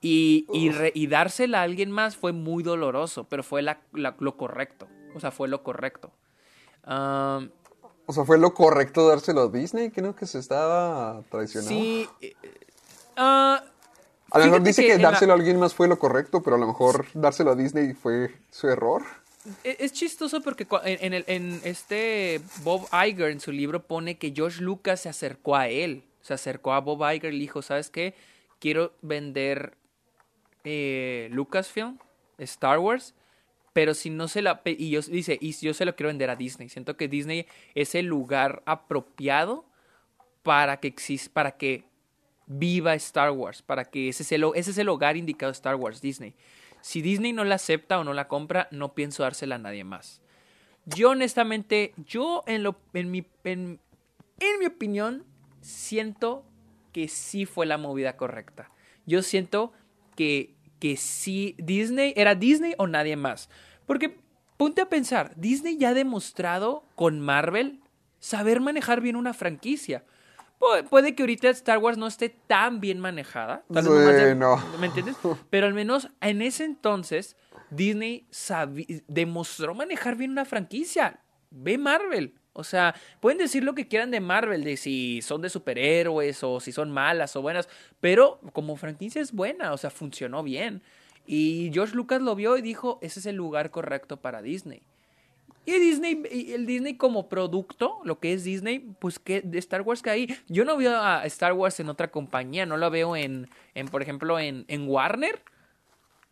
[0.03, 4.17] Y, y, re- y dársela a alguien más fue muy doloroso, pero fue la- la-
[4.19, 4.89] lo correcto.
[5.15, 6.11] O sea, fue lo correcto.
[8.07, 11.71] O sea, fue lo correcto dárselo a Disney, creo que se estaba traicionando.
[11.71, 12.09] sí.
[13.17, 13.63] ah,
[14.33, 16.43] a lo mejor dice que que, en la- dárselo a alguien más fue lo correcto,
[16.43, 19.03] pero a lo mejor dárselo a Disney fue su error.
[19.65, 24.61] E- Es chistoso porque el, en este Bob Iger en su libro pone que George
[24.63, 26.05] Lucas se acercó a él.
[26.21, 28.15] Se acercó a Bob Iger y le dijo, ¿sabes qué?
[28.61, 29.77] Quiero vender
[30.65, 31.99] eh, Lucasfilm,
[32.39, 33.15] Star Wars,
[33.73, 34.61] pero si no se la...
[34.65, 36.69] Y yo, dice, y yo se lo quiero vender a Disney.
[36.69, 39.65] Siento que Disney es el lugar apropiado
[40.43, 41.85] para que exista, para que
[42.47, 46.01] viva Star Wars, para que ese es el, ese es el hogar indicado Star Wars,
[46.01, 46.35] Disney.
[46.81, 50.21] Si Disney no la acepta o no la compra, no pienso dársela a nadie más.
[50.87, 53.79] Yo honestamente, yo en, lo, en, mi, en,
[54.41, 55.25] en mi opinión,
[55.61, 56.45] siento
[56.93, 58.71] que sí fue la movida correcta.
[59.07, 59.73] Yo siento
[60.21, 63.49] que, que sí, Disney, era Disney o nadie más.
[63.87, 64.19] Porque
[64.59, 67.81] ponte a pensar, Disney ya ha demostrado con Marvel
[68.19, 70.05] saber manejar bien una franquicia.
[70.59, 73.65] Pu- Puede que ahorita Star Wars no esté tan bien manejada.
[73.73, 74.79] tal vez Sí, nomás de- no.
[74.79, 75.17] ¿Me entiendes?
[75.49, 77.35] Pero al menos en ese entonces,
[77.71, 78.27] Disney
[79.09, 81.21] demostró manejar bien una franquicia.
[81.51, 82.35] Ve Marvel.
[82.61, 86.61] O sea, pueden decir lo que quieran de Marvel, de si son de superhéroes o
[86.61, 87.69] si son malas o buenas,
[88.01, 90.83] pero como franquicia es buena, o sea, funcionó bien.
[91.27, 94.83] Y George Lucas lo vio y dijo, ese es el lugar correcto para Disney.
[95.67, 96.23] Y Disney,
[96.55, 100.37] el Disney como producto, lo que es Disney, pues que de Star Wars que ahí.
[100.49, 104.03] Yo no veo a Star Wars en otra compañía, no la veo en, en por
[104.03, 105.43] ejemplo, en, en Warner.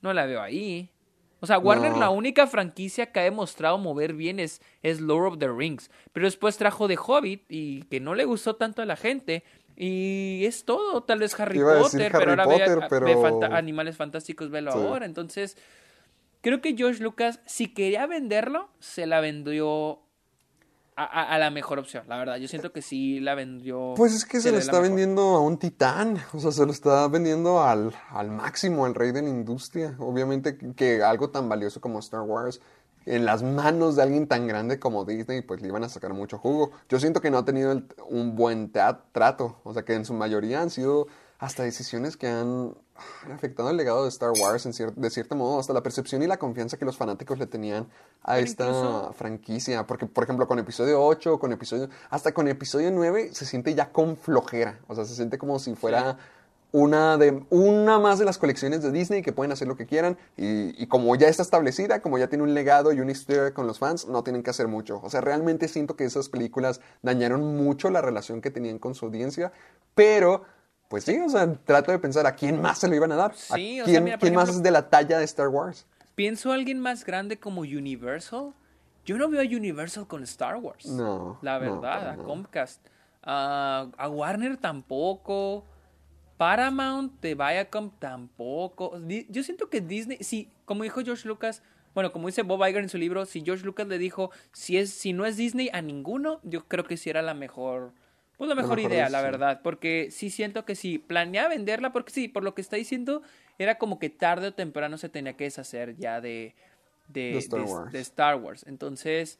[0.01, 0.91] No la veo ahí.
[1.41, 2.01] O sea, Warner No.
[2.01, 5.91] la única franquicia que ha demostrado mover bien es, es Lord of the Rings.
[6.13, 9.45] Pero después trajo The Hobbit y que no le gustó tanto a la gente.
[9.77, 14.51] Y es todo, tal vez Harry Potter, pero ahora Potter, ve pero- fanta- Animales Fantásticos,
[14.51, 14.79] velo Sí.
[14.79, 15.07] ahora.
[15.07, 15.57] Entonces,
[16.41, 20.01] creo que George Lucas, si quería venderlo, se la vendió
[20.99, 22.37] a, a- a la mejor opción, la verdad.
[22.37, 23.95] Yo siento que sí la vendió.
[23.97, 27.07] Pues es que se le está vendiendo a un titán, o sea, se lo está
[27.09, 29.95] vendiendo al, al máximo, al rey de la industria.
[29.99, 32.61] Obviamente que- algo tan valioso como Star Wars,
[33.07, 36.37] en las manos de alguien tan grande como Disney, pues le iban a sacar mucho
[36.39, 36.73] jugo.
[36.89, 40.15] Yo siento que no ha tenido el- un buen trato, o sea, que en su
[40.15, 41.07] mayoría han sido
[41.39, 42.75] hasta decisiones que han
[43.33, 46.27] afectado el legado de Star Wars en cier- de cierto modo, hasta la percepción y
[46.27, 47.87] la confianza que los fanáticos le tenían
[48.23, 49.87] a Pero esta incluso- franquicia.
[49.87, 51.89] Porque, por ejemplo, con episodio 8, con episodio.
[52.11, 54.81] Hasta con episodio 9 se siente ya con flojera.
[54.89, 56.19] O sea, se siente como si fuera
[56.71, 60.19] una de una más de las colecciones de Disney que pueden hacer lo que quieran.
[60.37, 63.67] Y, y como ya está establecida, como ya tiene un legado y una historia con
[63.69, 65.01] los fans, no tienen que hacer mucho.
[65.05, 69.07] O sea, realmente siento que esas películas dañaron mucho la relación que tenían con su
[69.07, 69.53] audiencia.
[69.95, 70.43] Pero.
[70.89, 73.31] Pues sí, o sea, trato de pensar a quién más se lo iban a dar.
[73.33, 75.87] ¿A sea, quién, mira, más es de la talla de Star Wars?
[76.15, 78.55] Pienso a alguien más grande como Universal.
[79.05, 80.87] Yo no veo a Universal con Star Wars.
[80.87, 82.17] No, La no, verdad, a.
[82.17, 82.87] Comcast.
[83.23, 85.65] A- a Warner tampoco.
[86.39, 88.99] Paramount de Viacom tampoco.
[89.29, 91.63] Yo siento que Disney, sí, como dijo George Lucas,
[91.95, 94.91] bueno, como dice Bob Iger en su libro, si George Lucas le dijo, si es,
[94.91, 97.93] si no es Disney a ninguno, yo creo que sí era la mejor,
[98.39, 102.13] pues la mejor, mejor idea, la verdad, porque sí siento que si planea venderla, porque
[102.13, 103.23] sí, por lo que está diciendo,
[103.59, 106.55] era como que tarde o temprano se tenía que deshacer ya de,
[107.09, 107.93] de, Star de- Wars.
[107.93, 108.65] de Star Wars.
[108.67, 109.39] Entonces,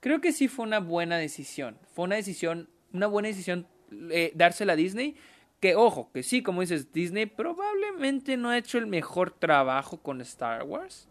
[0.00, 1.76] creo que sí fue una buena decisión.
[1.94, 3.66] Fue una decisión, una buena decisión
[4.10, 5.16] eh, dársela a Disney.
[5.60, 10.20] Que ojo, que sí, como dices, Disney probablemente no ha hecho el mejor trabajo con
[10.20, 11.08] Star Wars.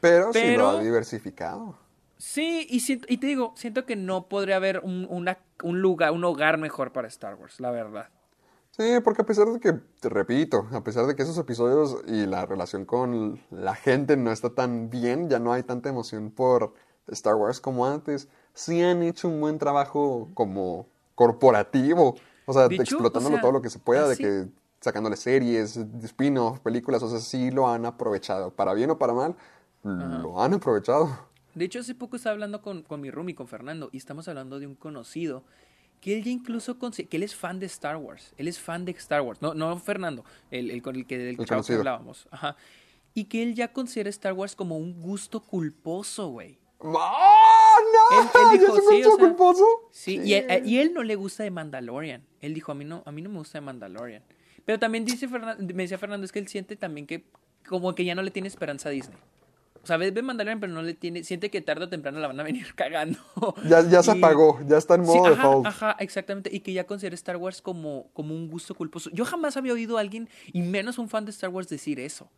[0.00, 1.78] Pero, sí lo Pero- ha diversificado.
[2.20, 6.12] Sí, y, siento- y te digo, siento que no podría haber un, una- un lugar,
[6.12, 8.08] un hogar mejor para Star Wars, la verdad.
[8.72, 12.26] Sí, porque a pesar de que, te repito, a pesar de que esos episodios y
[12.26, 16.72] la relación con la gente no está tan bien, ya no hay tanta emoción por
[17.08, 22.16] Star Wars como antes, sí han hecho un buen trabajo como corporativo.
[22.46, 24.46] O sea, hecho, explotándolo o sea, todo lo que se pueda, de que
[24.80, 28.50] sacándole series, spin-off, películas, o sea, sí lo han aprovechado.
[28.50, 29.34] Para bien o para mal,
[29.82, 31.29] lo han aprovechado.
[31.54, 34.58] De hecho, hace poco estaba hablando con, con mi roomie, con Fernando, y estamos hablando
[34.60, 35.42] de un conocido
[36.00, 38.32] que él ya incluso, que él es fan de Star Wars.
[38.38, 39.42] Él es fan de Star Wars.
[39.42, 42.26] No, no Fernando, el, el con el que, del que hablábamos.
[42.30, 42.56] Ajá.
[43.12, 46.58] Y que él ya considera Star Wars como un gusto culposo, güey.
[46.82, 48.20] ¡Ah, no!
[48.22, 49.66] Él, él ¿Ya dijo, es un sí, o sea, culposo?
[49.90, 52.22] Sí, y, a- y él no le gusta de Mandalorian.
[52.40, 54.22] Él dijo, a mí no, a mí no me gusta de Mandalorian.
[54.64, 57.24] Pero también dice Fernan- me decía Fernando, es que él siente también que
[57.68, 59.18] como que ya no le tiene esperanza a Disney.
[59.82, 62.26] O sea, ve, ve Mandalorian, pero no le tiene, siente que tarde o temprano la
[62.26, 63.18] van a venir cagando.
[63.66, 65.66] Ya, ya se apagó, ya está en Sí, modo ajá, default.
[65.66, 66.50] ajá, exactamente.
[66.52, 69.08] Y que ya considera Star Wars como, como un gusto culposo.
[69.12, 72.28] Yo jamás había oído a alguien, y menos un fan de Star Wars, decir eso.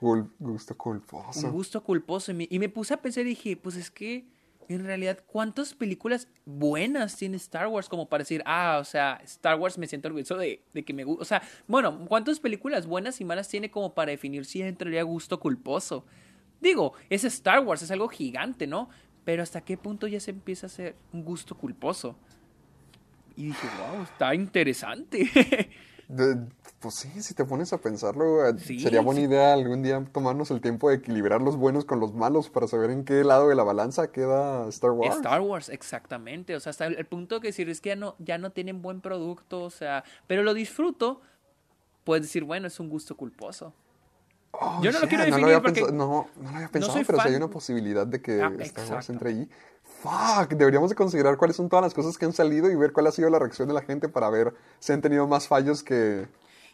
[0.00, 1.46] Gusto culposo.
[1.46, 2.32] Un gusto culposo.
[2.32, 4.26] Y me, y me puse a pensar y dije, pues es que
[4.68, 9.58] en realidad, ¿cuántas películas buenas tiene Star Wars como para decir, ah, o sea, Star
[9.58, 11.22] Wars me siento orgulloso de, de que me gusta?
[11.22, 15.38] O sea, bueno, ¿cuántas películas buenas y malas tiene como para definir si entraría gusto
[15.40, 16.04] culposo?
[16.62, 18.88] Digo, es Star Wars, es algo gigante, ¿no?
[19.24, 22.16] Pero ¿hasta qué punto ya se empieza a hacer un gusto culposo?
[23.36, 25.28] Y dije, wow, está interesante.
[26.08, 26.36] De-
[26.78, 29.26] pues sí, si te pones a pensarlo, eh, Sí, sería buena sí.
[29.26, 32.90] idea algún día tomarnos el tiempo de equilibrar los buenos con los malos para saber
[32.90, 35.16] en qué lado de la balanza queda Star Wars.
[35.16, 36.54] Star Wars, exactamente.
[36.54, 38.82] O sea, hasta el, el punto que decir es que ya no, ya no tienen
[38.82, 41.22] buen producto, o sea, pero lo disfruto,
[42.04, 43.72] puedes decir, bueno, es un gusto culposo.
[44.52, 46.68] Oh, Yo no lo yeah, quiero no definir había porque pensado- no, no lo había
[46.68, 47.42] pensado, soy pero si hay fan.
[47.42, 49.48] una posibilidad de que Ah, Star Wars entre ahí.
[50.02, 53.06] Fuck, deberíamos de considerar cuáles son todas las cosas que han salido y ver cuál
[53.06, 56.26] ha sido la reacción de la gente para ver si han tenido más fallos que,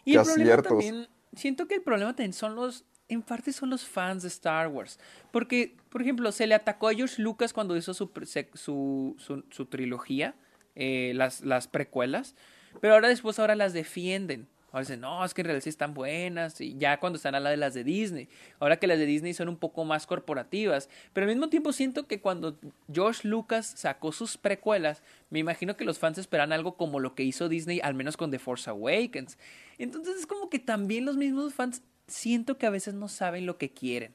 [0.04, 0.68] Y que el aciertos.
[0.84, 4.68] también, siento que el problema también son los, en parte son los fans de Star
[4.68, 4.98] Wars.
[5.30, 8.10] Porque, por ejemplo, se le atacó a George Lucas cuando hizo su,
[8.54, 10.34] su, su, su trilogía,
[10.74, 12.34] eh, las, las precuelas,
[12.80, 14.48] pero ahora después ahora las defienden.
[14.78, 17.40] Ahora dicen, no, es que en realidad sí están buenas, y ya cuando están a
[17.40, 18.28] la de las de Disney.
[18.60, 20.88] Ahora que las de Disney son un poco más corporativas.
[21.12, 22.56] Pero al mismo tiempo siento que cuando
[22.92, 27.24] George Lucas sacó sus precuelas, me imagino que los fans esperan algo como lo que
[27.24, 29.36] hizo Disney, al menos con The Force Awakens.
[29.78, 33.58] Entonces es como que también los mismos fans siento que a veces no saben lo
[33.58, 34.12] que quieren.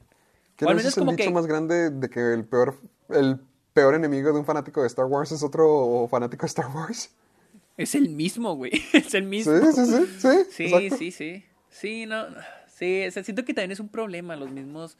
[0.56, 2.44] ¿Qué O al no es menos el como dicho que- más grande de que el
[2.44, 2.78] peor,
[3.10, 3.38] el
[3.74, 7.10] peor enemigo de un fanático de Star Wars es otro fanático de Star Wars?
[7.76, 8.72] Es el mismo, güey.
[8.92, 9.52] Es el mismo.
[9.52, 10.06] Sí, sí, sí,
[10.50, 10.68] sí.
[10.68, 11.44] Sí, sí, sí.
[11.68, 12.26] Sí, no.
[12.68, 14.96] Sí, o sea, siento que también es un problema los mismos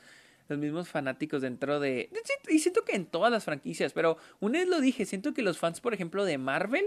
[0.49, 2.11] los mismos fanáticos dentro de
[2.51, 5.59] y siento que en todas las franquicias, pero una vez lo dije, siento que los
[5.59, 6.85] fans, por ejemplo, de Marvel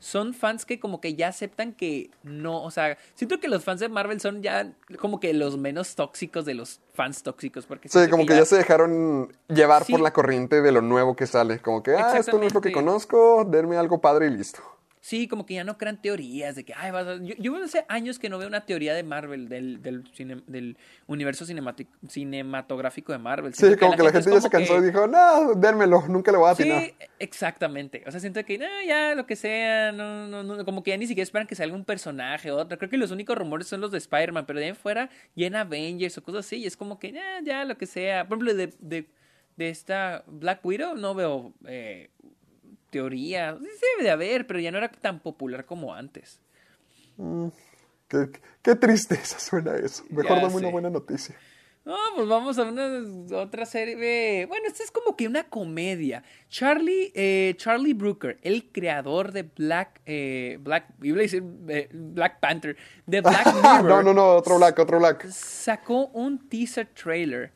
[0.00, 3.80] son fans que como que ya aceptan que no, o sea, siento que los fans
[3.80, 8.08] de Marvel son ya como que los menos tóxicos de los fans tóxicos, porque Sí,
[8.10, 9.92] como que ya se dejaron llevar Sí.
[9.92, 11.60] por la corriente de lo nuevo que sale.
[11.60, 14.60] Como que, ah, esto no es lo que conozco, denme algo padre y listo.
[15.08, 17.16] Sí, como que ya no crean teorías de que, ay, vas a...
[17.16, 20.76] Yo, yo hace años que no veo una teoría de Marvel, del, del, cine- del
[21.06, 23.54] universo cinematográfico de Marvel.
[23.54, 26.36] Sí, como que la gente ya se cansó que- y dijo, no, dénmelo, nunca le
[26.36, 26.82] voy a atinar.
[26.82, 28.02] Sí, exactamente.
[28.06, 30.98] O sea, siento que, no, ya, lo que sea, no, no, no, como que ya
[30.98, 32.76] ni siquiera esperan que salga un personaje o otro.
[32.76, 35.46] Creo que los únicos rumores son los de Spider-Man, pero de ahí en fuera, ya
[35.46, 38.28] en Avengers o cosas así, y es como que, ya, ya, lo que sea.
[38.28, 39.08] Por ejemplo, de, de,
[39.56, 42.10] de esta Black Widow no veo eh,
[42.90, 43.56] teoría.
[43.60, 43.66] Sí,
[43.96, 46.40] debe de haber, pero ya no era tan popular como antes.
[48.08, 48.30] Qué,
[48.62, 50.04] qué tristeza suena eso.
[50.10, 50.72] Mejor Ya dame una sé.
[50.72, 51.34] buena noticia.
[51.84, 54.44] No, pues vamos a una otra serie.
[54.44, 56.22] Bueno, esta es como que una comedia.
[56.50, 62.40] Charlie, eh, Charlie Brooker, el creador de Black, eh, Black, iba a decir, eh, Black
[62.40, 65.26] Panther, de Black Mirror, no, no, no, otro black, otro black.
[65.30, 67.52] sacó un teaser trailer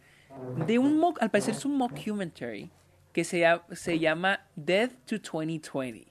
[0.66, 2.70] de un, mock- al parecer es un mockumentary
[3.12, 6.06] que se, llama- se llama Death to 2020.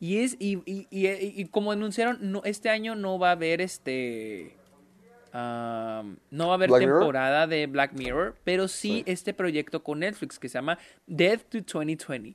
[0.00, 1.06] Y es, y, y- y-
[1.42, 4.56] y- como anunciaron, no, este año no va a haber este.
[5.32, 6.98] am, no va a haber Black Mirror.
[7.00, 11.58] temporada de Black Mirror, pero sí, este proyecto con Netflix que se llama Death to
[11.62, 12.34] 2020.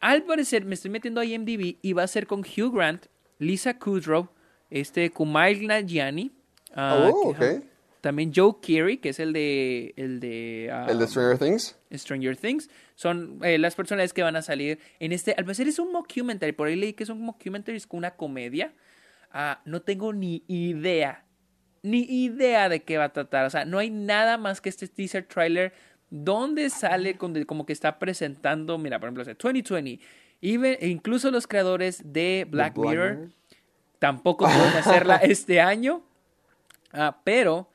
[0.00, 3.06] Al parecer, me estoy metiendo a IMDb y va a ser con Hugh Grant,
[3.38, 4.28] Lisa Kudrow,
[4.70, 6.32] este Kumail Nanjiani,
[6.74, 7.64] ah, Oh, que- ok.
[8.02, 11.78] También Joe Keery, que es el de el de, El de Stranger Things.
[11.94, 15.78] Stranger Things, son eh, las personas que van a salir en este, al parecer es
[15.78, 18.74] un mockumentary, por ahí leí que es un mockumentary, es una comedia,
[19.34, 21.24] Ah, no tengo ni idea,
[21.82, 24.88] ni idea de qué va a tratar, o sea, no hay nada más que este
[24.88, 25.72] teaser trailer
[26.10, 30.00] donde sale con- como que está presentando, mira, por ejemplo, dice 2020,
[30.42, 33.30] even- e incluso los creadores de Black, Black Mirror, Mirror.
[33.98, 36.02] tampoco pueden hacerla este año,
[36.92, 37.70] Ah, pero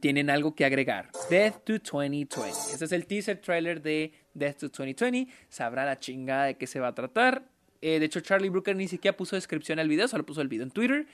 [0.00, 1.10] tienen algo que agregar.
[1.30, 2.50] Death to 2020.
[2.50, 5.28] Ese es el teaser trailer de Death to 2020.
[5.48, 7.44] Sabrá la chingada de qué se va a tratar.
[7.80, 10.64] Eh, de hecho, Charlie Brooker ni siquiera puso descripción al video, solo puso el video
[10.64, 11.06] en Twitter.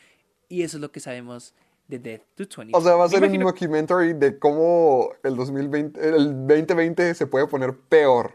[0.48, 1.54] Y eso es lo que sabemos
[1.88, 2.76] de Death to 2020.
[2.76, 7.46] O sea, va a ser un documentary de cómo el 2020, el 2020 se puede
[7.46, 8.34] poner peor.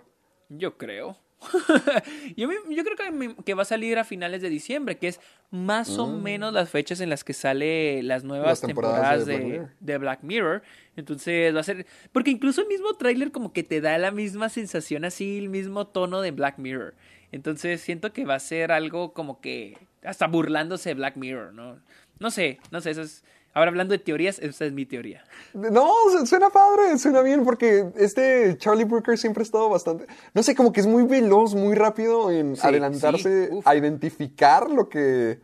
[0.49, 1.18] Yo creo.
[2.38, 5.19] yo, yo creo que, va a salir a finales de diciembre, que es
[5.51, 8.49] más o menos las fechas en las que sale las nuevas Mm.
[8.49, 9.72] Las temporadas temporadas de de, Black Mirror.
[9.80, 10.63] de Black Mirror.
[10.95, 11.85] Entonces va a ser...
[12.11, 15.88] Porque incluso el mismo tráiler como que te da la misma sensación así, el mismo
[15.88, 16.93] tono de Black Mirror.
[17.31, 21.80] Entonces siento que va a ser algo como que hasta burlándose de Black Mirror, ¿no?
[22.19, 23.23] No sé, no sé, eso es...
[23.56, 25.23] Ahora hablando de teorías, esa es mi teoría.
[25.53, 30.44] No, su- suena padre, suena bien, porque este Charlie Brooker siempre ha estado bastante, no
[30.44, 34.90] sé, como que es muy veloz, muy rápido en Sí, adelantarse sí, a identificar lo
[34.90, 35.40] que,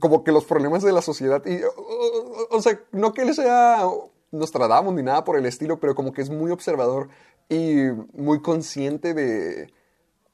[0.00, 1.44] como que los problemas de la sociedad.
[1.44, 3.82] Y, o, o- o sea, no que él sea
[4.30, 7.08] Nostradamus ni nada por el estilo, pero como que es muy observador
[7.48, 7.74] y
[8.12, 9.72] muy consciente de,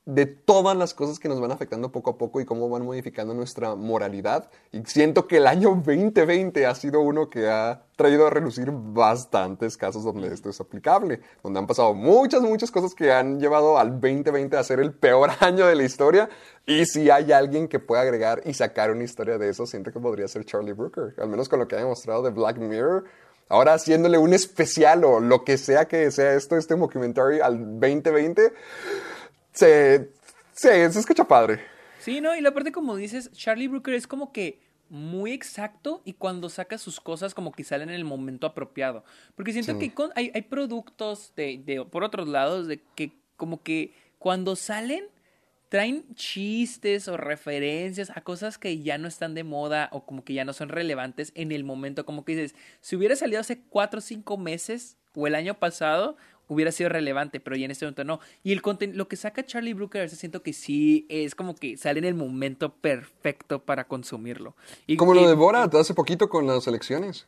[0.05, 3.35] de todas las cosas que nos van afectando poco a poco y cómo van modificando
[3.35, 4.51] nuestra moralidad.
[4.73, 9.77] Y siento que el año 2020 ha sido uno que ha traído a relucir bastantes
[9.77, 14.01] casos donde esto es aplicable, donde han pasado muchas, muchas cosas que han llevado al
[14.01, 16.29] 2020 a ser el peor año de la historia.
[16.67, 20.01] Y si hay alguien que pueda agregar y sacar una historia de eso, siento que
[20.01, 23.05] podría ser Charlie Brooker, al menos con lo que ha demostrado de Black Mirror.
[23.49, 28.53] Ahora haciéndole un especial o lo que sea que sea esto, este documentary al 2020,
[29.53, 30.11] se,
[30.53, 31.61] se, se escucha padre.
[31.99, 36.13] Sí, no, y la parte como dices, Charlie Brooker es como que muy exacto y
[36.15, 39.05] cuando saca sus cosas como que salen en el momento apropiado.
[39.37, 43.63] Porque siento que con- hay, hay productos de, de- por otros lados de que como
[43.63, 45.05] que cuando salen
[45.71, 50.35] traen chistes o referencias a cosas que ya no están de moda o como que
[50.35, 52.05] ya no son relevantes en el momento.
[52.05, 56.19] Como que dices, si hubiera salido hace cuatro o cinco meses o el año pasado,
[56.53, 58.21] hubiera sido relevante, pero ya en este momento no.
[58.43, 61.55] Y el conten- lo que saca Charlie Brooker, a veces siento que sí es como
[61.55, 64.55] que sale en el momento perfecto para consumirlo.
[64.87, 67.27] Y, Como lo de Borat hace poquito con las elecciones.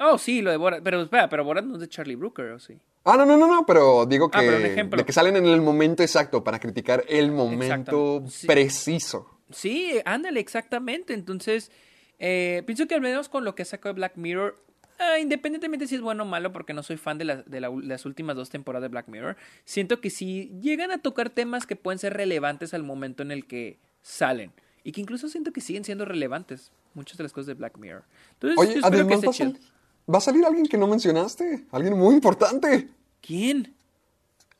[0.00, 0.82] Oh, sí, lo de Borat.
[0.82, 2.78] Pero espera, pero Borat no es de Charlie Brooker, ¿o sí?
[3.04, 4.98] Ah, no, no, no, no, pero digo que, Ah, pero ejemplo.
[4.98, 8.22] de que salen en el momento exacto para criticar el momento.
[8.28, 8.46] Sí.
[8.46, 9.28] preciso.
[9.50, 11.14] Sí, ándale, exactamente.
[11.14, 11.72] Entonces,
[12.18, 14.56] eh, pienso que al menos con lo que sacó de Black Mirror,
[14.98, 17.70] ah, independientemente si es bueno o malo, porque no soy fan de, la- de la-
[17.82, 21.76] las últimas dos temporadas de Black Mirror, siento que sí llegan a tocar temas que
[21.76, 24.52] pueden ser relevantes al momento en el que salen.
[24.84, 28.04] Y que incluso siento que siguen siendo relevantes muchas de las cosas de Black Mirror.
[28.34, 31.66] Entonces, Oye, yo espero que además esté va a, va salir alguien que no mencionaste.
[31.70, 32.88] Alguien muy importante.
[33.20, 33.74] ¿Quién?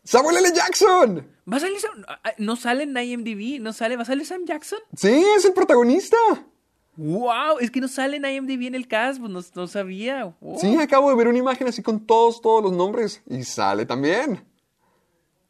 [0.04, 0.52] ¡Samuel L.
[0.54, 1.26] Jackson!
[1.50, 3.60] ¿Va a salir Sam- ah, ¿No sale en IMDb?
[3.60, 3.96] ¿No sale?
[3.96, 4.78] ¿Va a salir Sam Jackson?
[4.96, 6.16] Sí, es el protagonista.
[7.00, 7.58] ¡Wow!
[7.60, 10.34] Es que no sale en IMDb en el cast, pues no, no sabía.
[10.40, 10.58] Wow.
[10.58, 13.22] Sí, acabo de ver una imagen así con todos, todos los nombres.
[13.28, 14.44] Y sale también.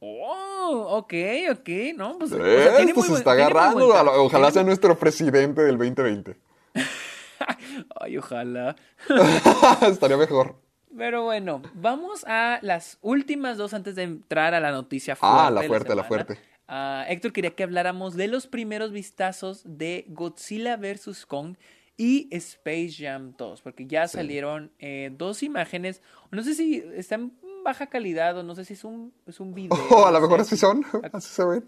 [0.00, 1.14] Oh, ok,
[1.52, 2.32] ok, no, pues.
[2.32, 4.22] o sea, Esto tiene se buen- está tiene muy buen agarrando.
[4.22, 6.36] Ojalá sea nuestro presidente del 2020.
[8.00, 8.76] Ay, ojalá.
[9.88, 10.56] Estaría mejor.
[10.96, 15.38] Pero bueno, vamos a las últimas dos antes de entrar a la noticia fuerte.
[15.40, 16.38] Ah, la fuerte, la fuerte.
[16.68, 21.24] Ah, Héctor quería que habláramos de los primeros vistazos de Godzilla vs.
[21.26, 21.56] Kong
[21.96, 26.02] y Space Jam 2, porque ya salieron eh, dos imágenes.
[26.30, 29.54] No sé si están en baja calidad o no sé si es un, es un
[29.54, 29.76] video.
[29.90, 30.84] Oh, a lo mejor así son.
[31.12, 31.64] Así se ven.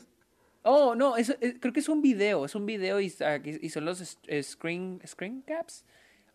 [0.63, 3.71] Oh, no, es- es- creo que es un video, es un video y, ah, y
[3.71, 5.85] son los eh, screen, screen caps.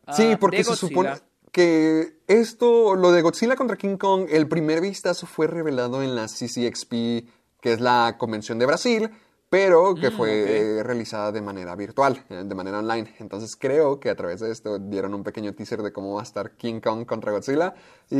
[0.07, 1.11] ah, Sí, porque se supone
[1.51, 6.25] que esto, lo de Godzilla contra King Kong, el primer vistazo fue revelado en la
[6.27, 7.29] CCXP,
[7.65, 9.09] que es la convención de Brasil,
[9.49, 10.29] pero que Mm, fue
[10.79, 13.11] eh, realizada de manera virtual, eh, de manera online.
[13.17, 16.23] Entonces creo que a través de esto dieron un pequeño teaser de cómo va a
[16.23, 17.73] estar King Kong contra Godzilla.
[18.11, 18.17] Y...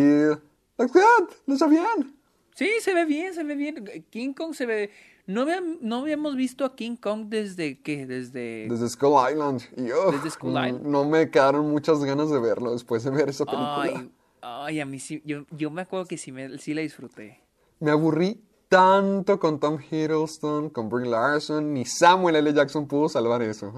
[0.80, 2.16] Looks good, lo sabían.
[2.56, 3.86] Sí, se ve bien, se ve bien.
[4.10, 4.90] King Kong se ve...
[5.28, 8.08] No, habían- no habíamos visto a King Kong desde, ¿qué?
[8.08, 8.66] Desde...
[8.68, 9.62] Desde Skull Island.
[9.78, 10.88] Y oh, Desde Skull no- Island.
[10.88, 13.84] No me quedaron muchas ganas de verlo después de ver esa película.
[13.84, 14.12] Ay,
[14.42, 17.40] ay, a mí sí, yo, yo me acuerdo que sí, me, sí la disfruté.
[17.80, 22.54] Me aburrí tanto con Tom Hiddleston, con Brie Larson, ni Samuel L.
[22.54, 23.74] Jackson pudo salvar eso.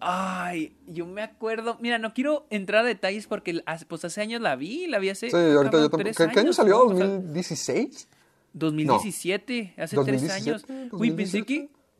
[0.00, 4.40] Ay, yo me acuerdo, mira, no quiero entrar a detalles porque hace, pues hace años
[4.40, 5.30] la vi, la vi hace...
[5.30, 6.14] Sí, ahorita yo tampoco.
[6.16, 6.84] ¿Qué, qué año salió?
[6.84, 6.94] ¿no?
[6.94, 8.06] O sea, ¿2016?
[8.56, 10.92] 2017, hace tres 2017, años.
[10.92, 11.44] Uy, pensé 2018.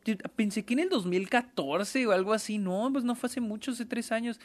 [0.03, 2.57] que, pensé que en el 2014 o algo así.
[2.57, 4.39] No, pues no fue hace mucho, hace tres años.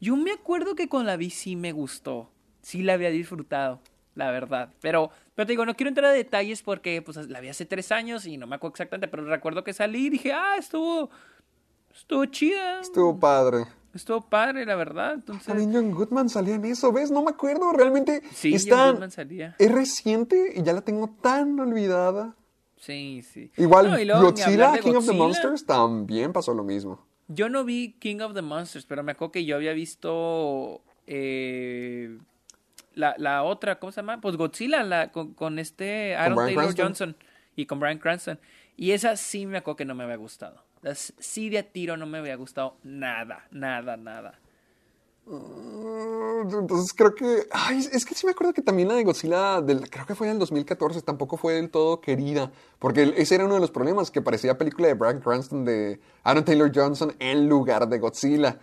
[0.00, 2.30] Yo me acuerdo que con la vi sí me gustó.
[2.60, 3.80] Sí la había disfrutado,
[4.14, 4.70] la verdad.
[4.80, 7.92] Pero, pero te digo, no quiero entrar a detalles porque pues la vi hace tres
[7.92, 9.08] años y no me acuerdo exactamente.
[9.08, 11.10] Pero recuerdo que salí y dije, ah, estuvo,
[11.94, 12.80] estuvo chida.
[12.80, 13.64] Estuvo padre.
[13.94, 15.14] Estuvo padre, la verdad.
[15.14, 17.10] Entonces, También John Goodman salía en eso, ¿ves?
[17.12, 18.22] No me acuerdo, realmente.
[18.32, 19.54] sí, John está, Goodman salía.
[19.58, 22.34] Es reciente y ya la tengo tan olvidada.
[22.76, 23.50] Sí, sí.
[23.56, 25.12] Igual No, luego Godzilla, King of the.
[25.12, 27.06] Monsters, también pasó lo mismo.
[27.28, 32.18] Yo no vi King of the Monsters, pero me acuerdo que yo había visto eh,
[32.94, 34.20] la, la otra, ¿cómo se llama?
[34.20, 36.86] Pues Godzilla, la, con, con este Aaron Taylor Cranston.
[36.86, 37.16] Johnson
[37.56, 38.38] y con Brian Cranston.
[38.76, 40.62] Y esa sí me acuerdo que no me había gustado.
[40.82, 44.38] Las- Sí de a tiro no me había gustado nada, nada, nada.
[45.26, 47.46] Mm, Entonces creo que.
[47.50, 50.26] Ay, es que sí me acuerdo que también la de Godzilla, del, creo que fue
[50.26, 52.52] en el 2014, tampoco fue del todo querida.
[52.78, 56.44] Porque ese era uno de los problemas, que parecía película de Brian Cranston de Aaron
[56.44, 58.58] Taylor Johnson en lugar de Godzilla.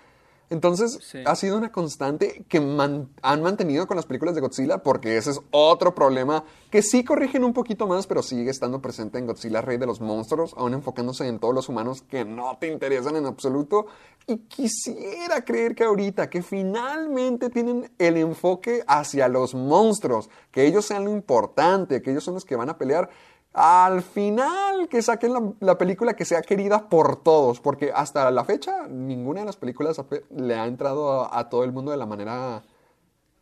[0.51, 1.23] Entonces Sí.
[1.25, 5.31] ha sido una constante que man- han mantenido con las películas de Godzilla, porque ese
[5.31, 9.61] es otro problema que sí corrigen un poquito más, pero sigue estando presente en Godzilla,
[9.61, 13.25] Rey de los Monstruos, aún enfocándose en todos los humanos que no te interesan en
[13.25, 13.85] absoluto.
[14.27, 20.85] Y quisiera creer que ahorita, que finalmente tienen el enfoque hacia los monstruos, que ellos
[20.85, 23.09] sean lo importante, que ellos son los que van a pelear,
[23.53, 28.45] al final que saquen la, la película que sea querida por todos, porque hasta la
[28.45, 29.99] fecha ninguna de las películas
[30.35, 32.63] le ha entrado a, a todo el mundo de la manera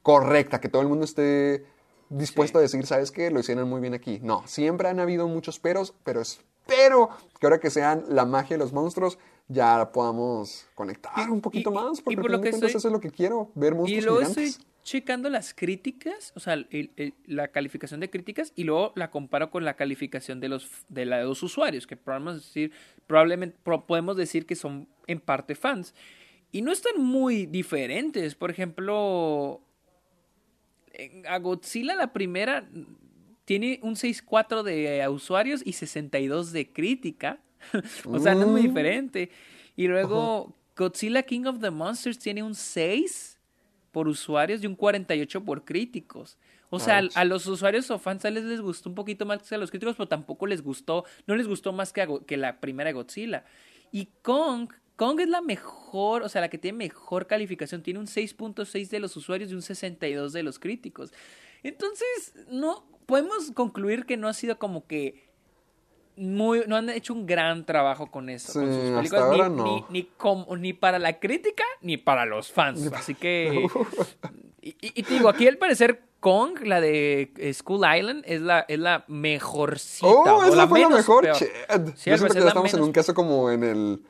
[0.02, 1.66] correcta, que todo el mundo esté
[2.10, 3.30] dispuesto a decir, ¿sabes qué?
[3.30, 4.20] Lo hicieron muy bien aquí.
[4.24, 7.10] No, siempre han habido muchos peros, pero espero
[7.40, 11.74] que ahora que sean la magia de los monstruos, ya podamos conectar un poquito y-
[11.74, 13.12] más, y porque por al lo fin de que cuentas estoy- eso es lo que
[13.12, 14.50] quiero, ver Y monstruos luego gigantes.
[14.50, 19.12] estoy checando las críticas, o sea, el- el- la calificación de críticas, y luego la
[19.12, 22.72] comparo con la calificación de los, de la de los usuarios, que probablemente decir,
[23.06, 25.94] probablemente pro- podemos decir que son en parte fans.
[26.52, 28.34] Y no están muy diferentes.
[28.36, 29.62] Por ejemplo,
[31.28, 32.68] a Godzilla la primera
[33.46, 37.40] tiene un 6.4 de usuarios y 62 de crítica.
[38.06, 38.68] o sea, no es muy Mm.
[38.68, 39.30] diferente.
[39.76, 43.39] Y luego Godzilla King of the Monsters tiene un 6
[43.92, 46.38] por usuarios y un 48 por críticos.
[46.70, 49.58] O sea, a los usuarios o fans les, les gustó un poquito más que a
[49.58, 52.92] los críticos, pero tampoco les gustó, no les gustó más que, a que la primera
[52.92, 53.44] Godzilla.
[53.92, 58.06] Y Kong, Kong es la mejor, o sea, la que tiene mejor calificación, tiene un
[58.06, 61.12] 6.6 de los usuarios y un 62 de los críticos.
[61.64, 65.29] Entonces, no podemos concluir que no ha sido como que
[66.20, 68.54] muy, no han hecho un gran trabajo con eso.
[68.54, 69.64] con sus hasta películas, ahora ni, no.
[69.66, 72.92] ni, ni como- ni para la crítica ni para los fans.
[72.94, 73.68] Así que.
[74.62, 78.78] y, te digo, aquí al parecer Kong, la de eh, School Island, es la, es
[78.78, 80.06] la mejorcita.
[80.08, 81.32] Oh, esa la fue la mejor.
[81.32, 81.50] Chet.
[81.96, 84.04] Sí, Yo siento que ya estamos en un caso como en el,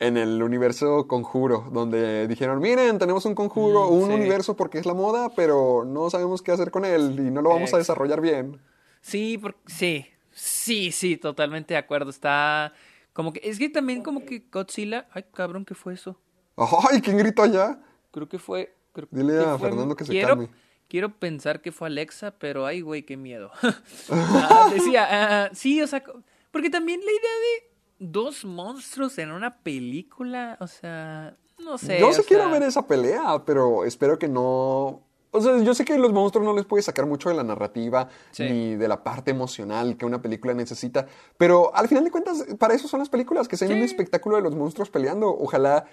[0.00, 4.14] en el universo conjuro, donde dijeron, miren, tenemos un conjuro, Mm, un sí.
[4.14, 7.50] universo porque es la moda, pero no sabemos qué hacer con él y no lo
[7.50, 8.60] vamos a desarrollar bien.
[9.00, 12.10] Sí, por- sí, sí, sí, totalmente de acuerdo.
[12.10, 12.72] Está
[13.12, 16.18] como que, es que también como que Godzilla, ay cabrón, ¿qué fue eso?
[16.56, 17.80] ¡Ay, quién gritó allá!
[18.10, 18.74] Creo que fue.
[18.92, 20.48] creo Dile que a fue- Fernando que se quiero, calme.
[20.88, 23.50] Quiero pensar que fue Alexa, pero ay, güey, qué miedo.
[24.10, 26.02] Ah, decía, ah, sí, o sea,
[26.50, 31.98] porque también la idea de dos monstruos en una película, o sea, no sé.
[32.00, 35.02] yo sí quiero ver esa pelea, pero espero que no...
[35.34, 38.08] O sea, yo sé que los monstruos no les puede sacar mucho de la narrativa
[38.32, 38.44] Sí.
[38.44, 41.06] ni de la parte emocional que una película necesita,
[41.38, 44.42] pero al final de cuentas, para eso son las películas, que sean un espectáculo de
[44.42, 45.28] los monstruos peleando.
[45.34, 45.86] Ojalá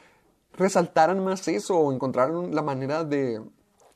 [0.54, 3.42] resaltaran más eso o encontraran la manera de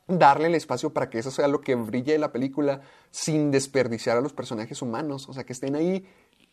[0.08, 4.18] darle el espacio para que eso sea lo que brille de la película sin desperdiciar
[4.18, 6.06] a los personajes humanos, o sea, que estén ahí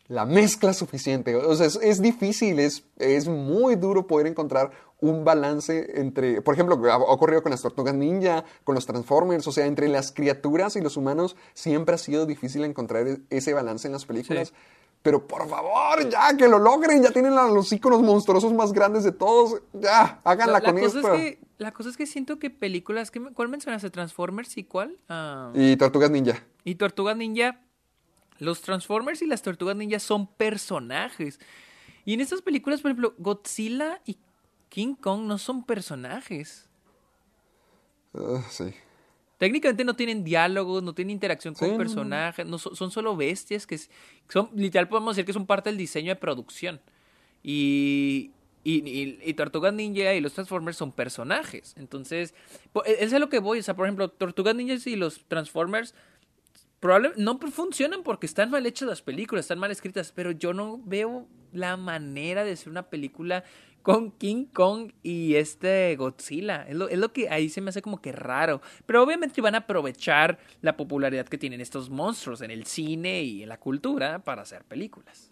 [0.07, 1.35] la mezcla suficiente.
[1.35, 6.53] O sea, es, es difícil, es, es muy duro poder encontrar un balance entre, por
[6.53, 10.75] ejemplo, ha, ocurrido con las tortugas ninja, con los Transformers, o sea, entre las criaturas
[10.75, 14.49] y los humanos siempre ha sido difícil encontrar e- ese balance en las películas.
[14.49, 14.53] Sí.
[15.01, 19.03] Pero por favor, ya que lo logren, ya tienen a los íconos monstruosos más grandes
[19.03, 21.13] de todos, ya, háganla La, la con cosa esto.
[21.15, 23.89] es que, la cosa es que siento que películas, ¿qué me- ¿cuál mencionaste?
[23.89, 24.97] ¿Transformers y cuál?
[25.09, 26.43] Ah, Y Tortugas Ninja.
[26.63, 27.59] Y Tortugas Ninja,
[28.41, 31.39] los Transformers y las Tortugas Ninja son personajes.
[32.05, 34.17] Y en estas películas, por ejemplo, Godzilla y
[34.69, 36.67] King Kong no son personajes.
[38.15, 38.73] Ah, sí.
[39.37, 43.65] Técnicamente no tienen diálogos, no tienen interacción con Sí, personajes, no, son, son solo bestias
[43.65, 43.79] que
[44.29, 46.79] son, literal podemos decir que son parte del diseño de producción.
[47.43, 48.31] Y,
[48.63, 51.73] y, y- y Tortugas Ninja y los Transformers son personajes.
[51.77, 52.33] Entonces,
[52.73, 53.59] po- e- es a lo que voy.
[53.59, 55.95] O sea, por ejemplo, Tortugas Ninja y los Transformers
[56.81, 60.81] probablemente no funcionan porque están mal hechas las películas, están mal escritas, pero yo no
[60.83, 63.43] veo la manera de hacer una película
[63.83, 66.63] con King Kong y este Godzilla.
[66.67, 68.61] Es lo, es lo que ahí se me hace como que raro.
[68.85, 73.43] Pero obviamente van a aprovechar la popularidad que tienen estos monstruos en el cine y
[73.43, 75.31] en la cultura para hacer películas.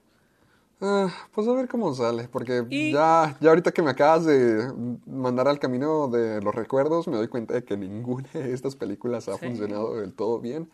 [0.81, 4.71] Ah, pues a ver cómo sale, porque Y- ya, ya ahorita que me acabas de
[5.05, 9.27] mandar al camino de los recuerdos, me doy cuenta de que ninguna de estas películas
[9.27, 9.45] ha Sí.
[9.45, 10.69] funcionado del todo bien.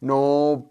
[0.00, 0.70] No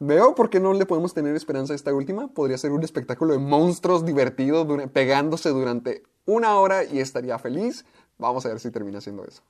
[0.00, 2.28] veo por qué no le podemos tener esperanza a esta última.
[2.28, 7.84] Podría ser un espectáculo de monstruos divertido, dura- pegándose durante una hora y estaría feliz.
[8.18, 9.42] Vamos a ver si termina siendo eso.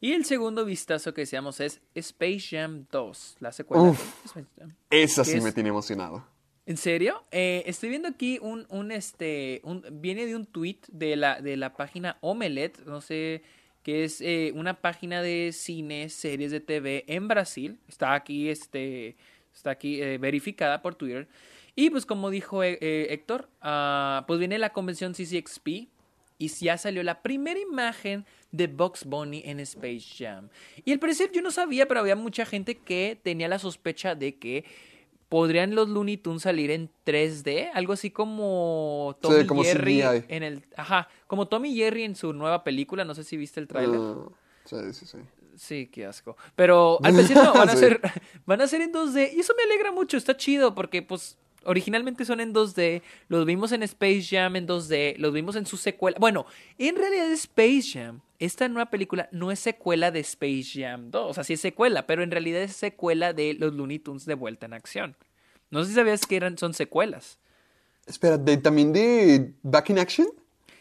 [0.00, 3.82] Y el segundo vistazo que deseamos es Space Jam 2, la secuela.
[3.82, 3.98] Uf.
[3.98, 4.74] de Space Jam.
[4.90, 5.42] Esa ¿Qué sí es?
[5.44, 6.24] me tiene emocionado.
[6.66, 7.22] ¿En serio?
[7.30, 11.56] Eh, estoy viendo aquí un, un este, un, viene de un tweet de la, de
[11.56, 13.42] la página Omelette, no sé,
[13.88, 17.78] que es eh, una página de cine, series de TV en Brasil.
[17.88, 19.16] Está aquí, este,
[19.54, 21.26] está aquí eh, verificada por Twitter.
[21.74, 25.88] Y pues como dijo eh, Héctor, ah, pues viene la convención CCXP
[26.36, 30.50] y ya salió la primera imagen de Box Bunny en Space Jam.
[30.84, 34.36] Y al parecer yo no sabía, pero había mucha gente que tenía la sospecha de
[34.36, 34.66] que
[35.28, 40.24] podrían los Looney Tunes salir en 3D, algo así como Tom Sí, como Jerry CGI.
[40.28, 43.60] en el, ajá, como Tom y Jerry en su nueva película, no sé si viste
[43.60, 44.00] el tráiler.
[44.02, 44.14] Ah,
[44.64, 45.18] sí, sí, sí.
[45.56, 46.36] Sí, qué asco.
[46.54, 47.78] Pero al parecer no, van a Sí.
[47.80, 48.00] ser
[48.46, 52.24] van a ser en 2D y eso me alegra mucho, está chido porque pues originalmente
[52.24, 56.16] son en 2D, los vimos en Space Jam en 2D, los vimos en su secuela.
[56.20, 56.46] Bueno,
[56.78, 61.34] en realidad Space Jam, esta nueva película no es secuela de Space Jam 2, o
[61.34, 64.66] sea, sí es secuela, pero en realidad es secuela de los Looney Tunes de vuelta
[64.66, 65.16] en acción.
[65.70, 67.38] No sé si sabías que eran son secuelas.
[68.06, 70.28] Espera, ¿de- ¿también de Back in Action?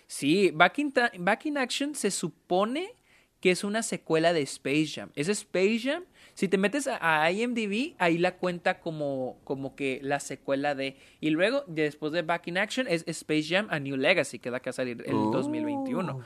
[0.07, 2.93] Sí, Back in, Back in Action se supone
[3.41, 5.11] que es una secuela de Space Jam.
[5.15, 6.05] Es Space Jam.
[6.33, 10.95] Si te metes a, a IMDb, ahí la cuenta como, como que la secuela de.
[11.19, 14.59] Y luego, después de Back in Action, es Space Jam A New Legacy, que da
[14.59, 15.31] que va a salir el Oh.
[15.31, 16.21] 2021.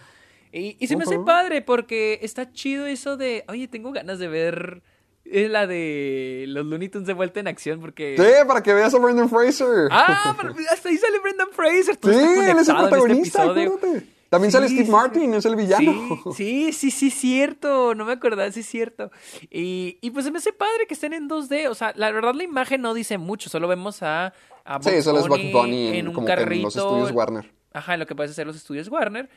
[0.54, 3.44] Y, y se me hace padre porque está chido eso de.
[3.48, 4.82] Oye, tengo ganas de ver.
[5.24, 8.16] Es la de los Looney Tunes de vuelta en acción porque.
[8.18, 9.88] Sí, para que veas a Brendan Fraser.
[9.92, 11.96] Ah, pero hasta ahí sale Brendan Fraser.
[11.98, 14.08] todo Sí, él es el este protagonista, acuérdate.
[14.30, 15.94] También sale Steve Martin, es el villano.
[16.36, 17.94] Sí, sí, sí, cierto.
[17.96, 19.12] No me acordaba, sí, es cierto.
[19.50, 21.68] Y, y pues se me hace padre que estén en 2D.
[21.70, 23.50] O sea, la verdad la imagen no dice mucho.
[23.50, 24.34] Solo vemos a,
[24.64, 26.68] a Sí, solo es Bunny en- en un como que en los carrito.
[26.70, 27.52] estudios Warner.
[27.74, 29.30] Ajá, en lo que puede ser los estudios Warner.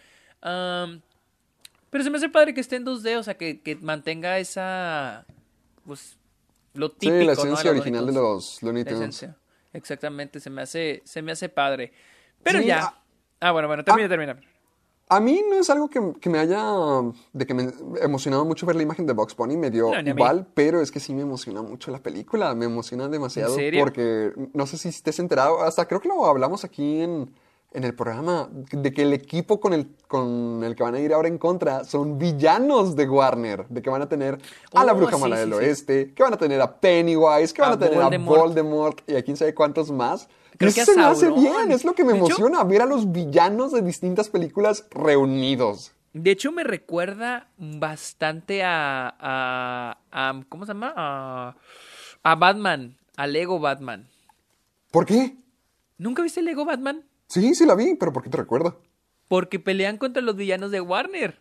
[0.45, 3.17] Pero se me hace padre que esté en 2D.
[3.19, 5.25] O sea, que, que mantenga esa...
[5.87, 6.17] Pues,
[6.75, 7.43] lo Sí, típico, la ¿no?
[7.43, 9.27] esencia original de los Looney La Tunes.
[9.73, 11.93] exactamente, se me hace, se me hace padre.
[12.43, 12.81] Pero Sí, ya.
[12.85, 13.01] ah-
[13.41, 14.41] Ah, bueno, bueno, termina, ah- termina.
[15.11, 16.65] A mí no es algo que, que me haya,
[17.35, 20.47] de que me emocionado mucho ver la imagen de Box Bunny, me dio No, igual,
[20.55, 23.81] pero es que sí me emociona mucho la película, me emociona demasiado serio?
[23.85, 27.31] porque no sé si estés enterado, hasta creo que lo hablamos aquí en,
[27.75, 31.13] en el programa, de que el equipo con el, con el que van a ir
[31.13, 34.39] ahora en contra son villanos de Warner, de que van a tener
[34.73, 35.55] a la Oh, Bruja sí, Mala sí, del sí.
[35.57, 38.39] Oeste, que van a tener a Pennywise, que van A a, tener Voldemort.
[38.39, 40.29] a Voldemort y a quién sabe cuántos más.
[40.57, 42.87] Creo que se me hace bien, es lo que me De hecho- emociona, ver a
[42.87, 45.91] los villanos de distintas películas reunidos.
[46.13, 50.95] De hecho, me recuerda bastante a, a, a- ¿cómo se llama?
[50.97, 51.57] A,
[52.23, 54.07] a Batman, a Lego Batman.
[54.93, 55.37] ¿Por qué?
[55.99, 57.03] ¿Nunca viste Lego Batman?
[57.35, 58.77] Sí, sí la vi, pero ¿por qué te recuerda?
[59.27, 61.41] Porque pelean contra los villanos de Warner.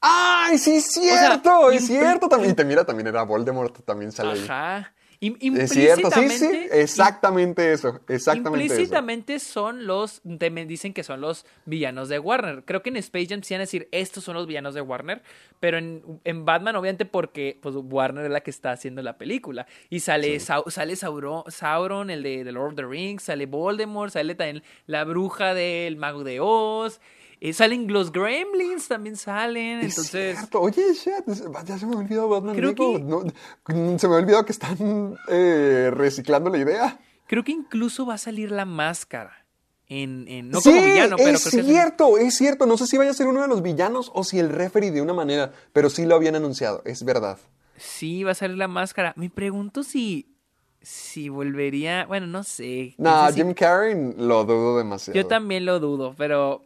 [0.00, 1.72] ¡Ay, sí, es sea, cierto!
[1.72, 2.52] es impli- cierto también.
[2.52, 4.44] Y te mira, también era Voldemort, también sale ahí.
[4.44, 4.94] Ajá.
[5.20, 8.74] Es cierto, sí, sí, exactamente eso, exactamente eso.
[8.74, 12.62] Implícitamente son los, me dicen que son los villanos de Warner.
[12.64, 15.22] Creo que en Space Jam sí van a decir, estos son los villanos de Warner,
[15.58, 19.66] pero en, en Batman obviamente porque pues, Warner es la que está haciendo la película.
[19.90, 24.12] Y sale, Sau- sale Sauron, Sauron, el de The Lord of the Rings, sale Voldemort,
[24.12, 27.00] sale también la bruja del Mago de Oz,
[27.40, 30.36] eh, salen los Gremlins, también salen, Es entonces...
[30.38, 30.60] cierto.
[30.60, 32.92] Oye, shit, es- ya se me olvidó Batman Creo Lego.
[32.96, 36.98] que- No, se me olvidó que están eh, reciclando la idea.
[37.26, 39.44] Creo que incluso va a salir la máscara.
[39.90, 42.66] En, en- no sí, como villano, pero es creo que cierto, es cierto.
[42.66, 45.00] No sé si vaya a ser uno de los villanos o si el referee de
[45.00, 47.38] una manera, pero sí lo habían anunciado, es verdad.
[47.78, 49.14] Sí, va a salir la máscara.
[49.16, 50.34] Me pregunto si.
[50.82, 52.06] Si volvería.
[52.06, 52.94] Bueno, no sé.
[52.98, 55.18] No, No sé si- Jim Carrey lo dudo demasiado.
[55.18, 56.62] Yo también lo dudo, pero.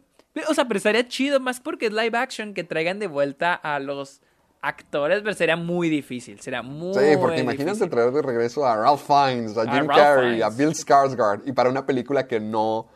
[0.49, 3.79] O sea, pero estaría chido más porque es live action que traigan de vuelta a
[3.79, 4.21] los
[4.61, 6.39] actores, pero sería muy difícil.
[6.39, 6.93] Sería muy.
[6.93, 7.89] Sí, porque imagínate difícil.
[7.89, 10.49] traer de regreso a Ralph Fiennes, a Jim Carrey, a.
[10.49, 12.87] Bill Skarsgård y para una película que no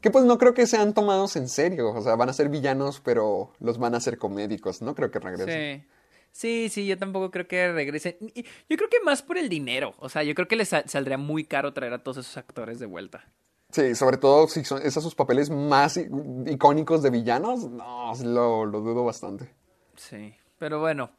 [0.00, 3.00] que pues no creo que sean tomados en serio, o sea, van a ser villanos,
[3.00, 5.80] pero los van a hacer comédicos, no creo que regresen.
[5.82, 5.88] Sí.
[6.32, 8.16] Sí, sí, yo tampoco creo que regresen.
[8.20, 9.94] Yo creo que más por el dinero.
[9.98, 12.78] O sea, yo creo que les sa- saldría muy caro traer a todos esos actores
[12.78, 13.24] de vuelta.
[13.70, 15.98] Sí, sobre todo si son esos sus papeles más
[16.46, 19.52] icónicos de villanos, no, lo, lo dudo bastante.
[19.96, 20.34] Sí.
[20.58, 21.10] Pero bueno,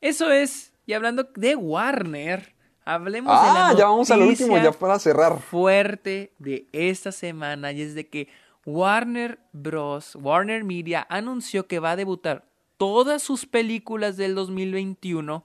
[0.00, 0.72] eso es.
[0.86, 2.54] Y hablando de Warner,
[2.84, 5.40] hablemos de la Ah, ya vamos al último, ya para cerrar.
[5.40, 8.28] fuerte de esta semana y es de que
[8.66, 10.16] Warner Bros.
[10.16, 12.44] Warner Media anunció que va a debutar
[12.76, 15.44] todas sus películas del 2021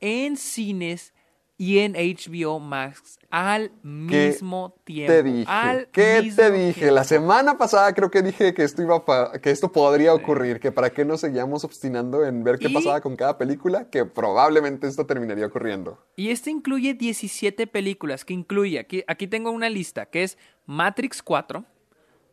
[0.00, 1.12] en cines
[1.60, 5.12] y en HBO Max al ¿Qué mismo tiempo.
[5.12, 6.72] Te dije, al ¿qué te dije?
[6.80, 6.94] tiempo.
[6.94, 9.02] La semana pasada creo que dije que esto iba
[9.42, 13.00] que esto podría ocurrir, que para qué nos seguíamos obstinando en ver qué Y- pasaba
[13.00, 15.98] con cada película, que probablemente esto terminaría ocurriendo.
[16.14, 21.22] Y este incluye 17 películas, que incluye, aquí, aquí tengo una lista, que es Matrix
[21.22, 21.64] 4,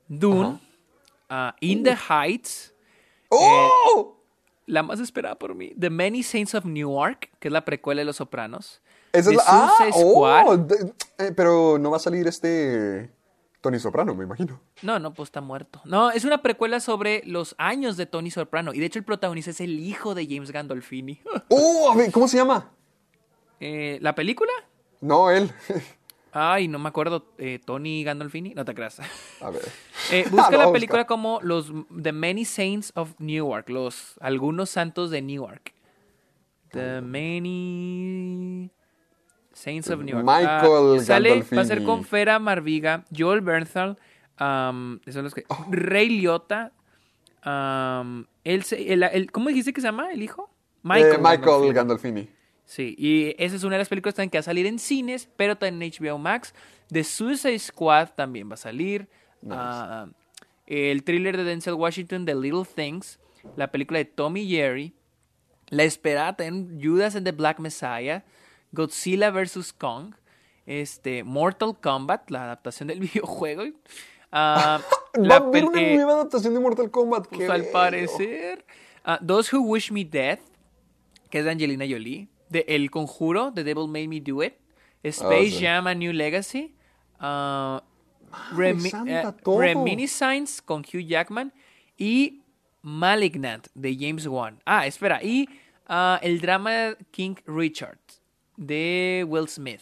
[0.07, 0.59] Dune,
[1.29, 2.75] ah, In the Heights,
[3.29, 4.17] ¡Oh!
[4.67, 8.05] la más esperada por mí, The Many Saints of Newark, que es la precuela de
[8.05, 8.81] Los Sopranos,
[9.15, 13.11] Esa es la- ah, oh, de- eh, pero no va a salir este
[13.61, 14.61] Tony Soprano, me imagino.
[14.81, 15.81] No, no, pues está muerto.
[15.85, 19.51] No, es una precuela sobre los años de Tony Soprano, y de hecho el protagonista
[19.51, 21.21] es el hijo de James Gandolfini.
[21.49, 21.89] ¡Oh!
[21.93, 22.71] a ver, ¿Cómo se llama?
[23.59, 24.51] Eh, ¿La película?
[25.01, 25.51] No, él.
[26.37, 28.99] Ay, no me acuerdo, eh, Tony Gandolfini, no te creas.
[29.41, 29.61] A ver.
[30.11, 31.71] Eh, Ah, busca la película como los
[32.03, 35.73] The Many Saints of Newark, los algunos santos de Newark.
[36.71, 38.69] The Many
[39.55, 40.25] Saints of Newark.
[40.25, 43.97] Michael Ah, sale, va a ser con Fera Marviga, Joel Bernthal,
[44.39, 45.65] um, son los que, Oh.
[45.71, 46.73] Ray Liotta,
[47.45, 50.49] um, él el- el- ¿cómo dijiste que se llama el hijo?
[50.49, 51.73] Eh, Michael Gandolfini.
[51.73, 52.29] Gandolfini.
[52.65, 55.29] Sí, y esa es una de las películas también que va a salir en cines,
[55.37, 56.53] pero también en HBO Max.
[56.91, 59.07] The Suicide Squad también va a salir.
[59.49, 60.07] Ah,
[60.67, 63.19] el thriller de Denzel Washington, The Little Things.
[63.55, 64.93] La película de Tommy Jerry.
[65.69, 68.23] La esperada también, Judas and the Black Messiah.
[68.75, 69.73] Godzilla vs.
[69.73, 70.13] Kong.
[70.67, 73.63] Este, Mortal Kombat, la adaptación del videojuego.
[74.31, 74.81] Ah,
[75.17, 77.27] Va a la haber una eh, nueva adaptación de Mortal Kombat.
[77.29, 77.71] pues al bello.
[77.71, 78.65] parecer.
[79.03, 80.39] Ah, Those Who Wish Me Death,
[81.29, 82.27] que es de Angelina Jolie.
[82.49, 84.53] De El Conjuro, The Devil Made Me Do It.
[85.03, 85.63] Space sí.
[85.63, 86.75] Jam, A New Legacy.
[87.19, 87.83] ah,
[88.31, 89.23] Madre Remi- eh.
[89.45, 91.53] Reminiscence con Hugh Jackman.
[91.97, 92.41] Y
[92.81, 94.59] Malignant de James Wan.
[94.65, 95.23] Ah, espera.
[95.23, 95.47] Y
[95.87, 97.97] ah, el drama King Richard
[98.57, 99.81] de Will Smith.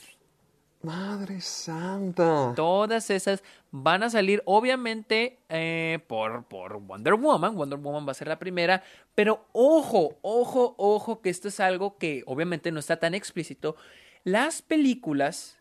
[0.81, 2.51] Madre santa.
[2.55, 3.41] Todas esas
[3.71, 7.55] van a salir, obviamente, eh, por, por Wonder Woman.
[7.55, 8.83] Wonder Woman va a ser la primera.
[9.15, 13.77] Pero ojo, ojo, ojo, que esto es algo que obviamente no está tan explícito.
[14.25, 15.57] Las películas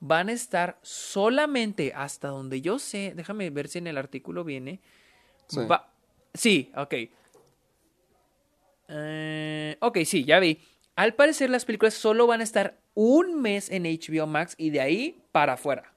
[0.00, 3.12] van a estar solamente hasta donde yo sé.
[3.14, 4.80] Déjame ver si en el artículo viene.
[5.46, 5.60] Sí.
[5.60, 5.92] Va-
[6.34, 6.94] sí, ok.
[8.88, 10.60] Eh, ok, sí, ya vi.
[10.96, 14.80] Al parecer las películas solo van a estar un mes en HBO Max y de
[14.80, 15.92] ahí para afuera.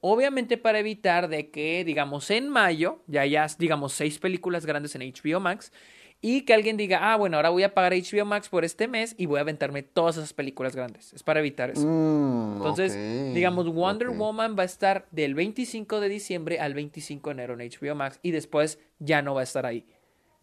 [0.00, 5.02] Obviamente para evitar de que, digamos, en mayo ya hayas, digamos, seis películas grandes en
[5.02, 5.72] HBO Max
[6.20, 9.14] y que alguien diga, ah, bueno, ahora voy a pagar HBO Max por este mes
[9.18, 11.12] y voy a aventarme todas esas películas grandes.
[11.12, 11.86] Es para evitar eso.
[11.86, 14.10] Mm, Entonces, digamos, Wonder.
[14.10, 18.18] Woman va a estar del 25 de diciembre al 25 de enero en HBO Max
[18.22, 19.86] y después ya no va a estar ahí.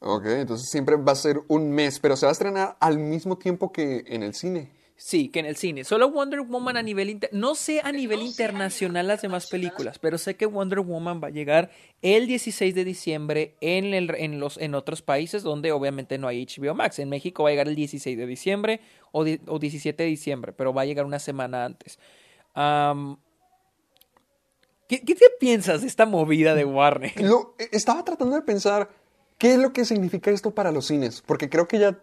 [0.08, 3.40] Ok, entonces siempre va a ser un mes, pero se va a estrenar al mismo
[3.40, 4.72] tiempo que en el cine.
[4.98, 5.84] Sí, que en el cine.
[5.84, 10.20] Solo Wonder Woman a nivel inter- no sé a nivel internacional las demás películas, pero
[10.20, 11.72] sé que Wonder Woman va a llegar
[12.04, 16.46] el 16 de diciembre en, el, en, los, en otros países donde obviamente no hay
[16.46, 17.00] HBO Max.
[17.00, 18.80] En México va a llegar el 16 de diciembre
[19.12, 21.98] o, di- o 17 de diciembre, pero va a llegar una semana antes.
[24.88, 27.20] ¿qué, qué te piensas de esta movida de Warner?
[27.22, 28.90] Lo, eh, estaba tratando de pensar
[29.38, 32.00] qué es lo que significa esto para los cines, porque creo que ya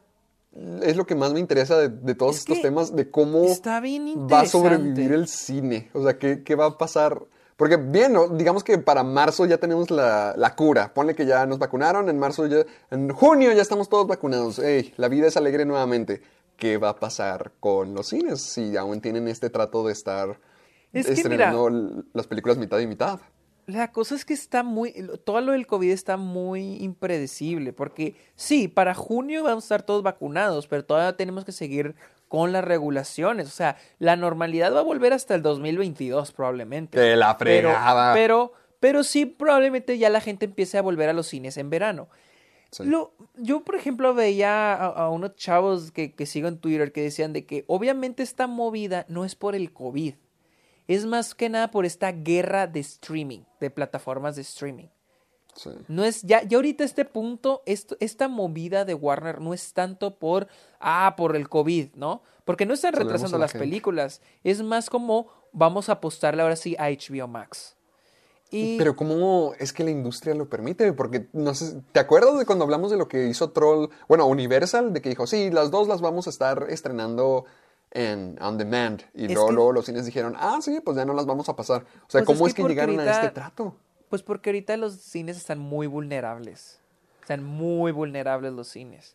[0.82, 3.80] es lo que más me interesa de, de todos Es estos temas, de cómo está
[3.80, 5.90] bien va a sobrevivir el cine.
[5.94, 7.22] O sea, qué, qué va a pasar.
[7.56, 8.28] Porque bien, ¿no?
[8.28, 10.92] digamos que para marzo ya tenemos la, la cura.
[10.92, 14.58] Ponle que ya nos vacunaron, en marzo ya, en junio ya estamos todos vacunados.
[14.58, 16.22] Ey, la vida es alegre nuevamente.
[16.56, 20.38] ¿Qué va a pasar con los cines si aún tienen este trato de estar
[20.92, 23.20] Es que, estrenando las películas mitad y mitad?
[23.66, 24.92] La cosa es que está muy,
[25.24, 30.02] todo lo del COVID está muy impredecible, porque sí, para junio vamos a estar todos
[30.02, 31.94] vacunados, pero todavía tenemos que seguir
[32.26, 36.98] con las regulaciones, o sea, la normalidad va a volver hasta el 2022 probablemente.
[36.98, 38.14] Que la Pero, fregada.
[38.14, 42.08] pero, pero sí, probablemente ya la gente empiece a volver a los cines en verano.
[42.70, 42.84] Sí.
[42.84, 47.02] Lo, yo, por ejemplo, veía a, a unos chavos que, que sigo en Twitter que
[47.02, 50.14] decían de que obviamente esta movida no es por el COVID,
[50.88, 54.88] es más que nada por esta guerra de streaming, de plataformas de streaming.
[55.54, 55.70] Sí.
[55.88, 60.18] No es, ya, ya ahorita este punto, esto, esta movida de Warner no es tanto
[60.18, 60.48] por,
[60.80, 62.22] ah, por el COVID, ¿no?
[62.44, 63.66] Porque no están retrasando la las gente.
[63.66, 67.76] películas, es más como vamos a apostarle ahora sí a HBO Max.
[68.50, 70.92] Y Pero ¿cómo es que la industria lo permite?
[70.92, 74.92] Porque no sé, ¿te acuerdas de cuando hablamos de lo que hizo Troll, bueno, Universal,
[74.92, 77.46] de que dijo, sí, las dos las vamos a estar estrenando
[77.92, 81.12] en on demand y luego, que- luego los cines dijeron, ah, sí, pues ya no
[81.14, 81.82] las vamos a pasar.
[82.06, 83.76] O sea, Pues ¿cómo es es que llegaron a este trato?
[84.08, 86.80] Pues porque ahorita los cines están muy vulnerables.
[87.20, 89.14] Están muy vulnerables los cines.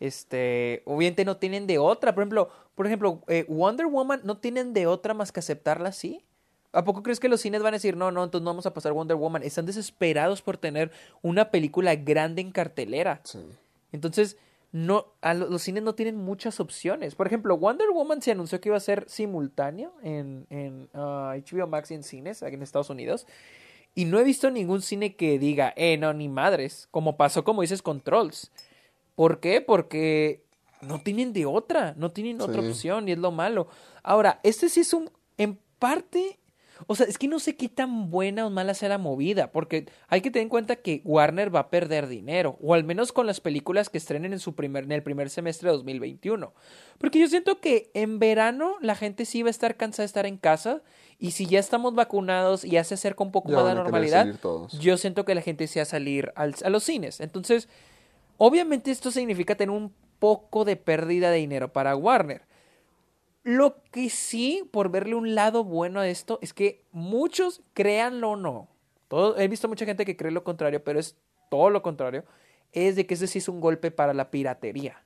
[0.00, 2.14] Este, obviamente no tienen de otra.
[2.14, 6.22] Por ejemplo, por ejemplo, eh, Wonder Woman no tienen de otra más que aceptarla así.
[6.72, 8.74] ¿A poco crees que los cines van a decir, no, no, entonces no vamos a
[8.74, 9.42] pasar Wonder Woman?
[9.42, 10.90] Están desesperados por tener
[11.22, 13.20] una película grande en cartelera.
[13.24, 13.38] Sí.
[13.92, 14.36] Entonces,
[14.76, 17.14] no, a lo- los cines no tienen muchas opciones.
[17.14, 21.66] Por ejemplo, Wonder Woman se anunció que iba a ser simultáneo en, en ah, HBO
[21.66, 23.26] Max y en cines aquí en Estados Unidos.
[23.94, 26.88] Y no he visto ningún cine que diga, eh, no, ni madres.
[26.90, 28.52] Como pasó, como dices, con Trolls.
[29.14, 29.62] ¿Por qué?
[29.62, 30.42] Porque
[30.82, 31.94] no tienen de otra.
[31.96, 33.68] No tienen otra opción y es lo malo.
[34.02, 36.38] Ahora, este sí es un, en parte...
[36.86, 39.86] O sea, es que no sé qué tan buena o mala sea la movida, porque
[40.08, 43.26] hay que tener en cuenta que Warner va a perder dinero, o al menos con
[43.26, 46.52] las películas que estrenen en su primer, en el primer semestre de 2021.
[46.98, 50.26] Porque yo siento que en verano la gente sí va a estar cansada de estar
[50.26, 50.82] en casa,
[51.18, 54.24] y si ya estamos vacunados y ya se acerca un poco más la normalidad,
[54.78, 57.20] yo siento que la gente sí va a salir al- a los cines.
[57.20, 57.68] Entonces,
[58.36, 62.42] obviamente esto significa tener un poco de pérdida de dinero para Warner.
[63.46, 68.36] Lo que sí, por verle un lado bueno a esto, es que muchos, créanlo o
[68.36, 68.66] no,
[69.06, 71.14] todo, he visto mucha gente que cree lo contrario, pero es
[71.48, 72.24] todo lo contrario,
[72.72, 75.00] es de que ese sí es un golpe para la piratería.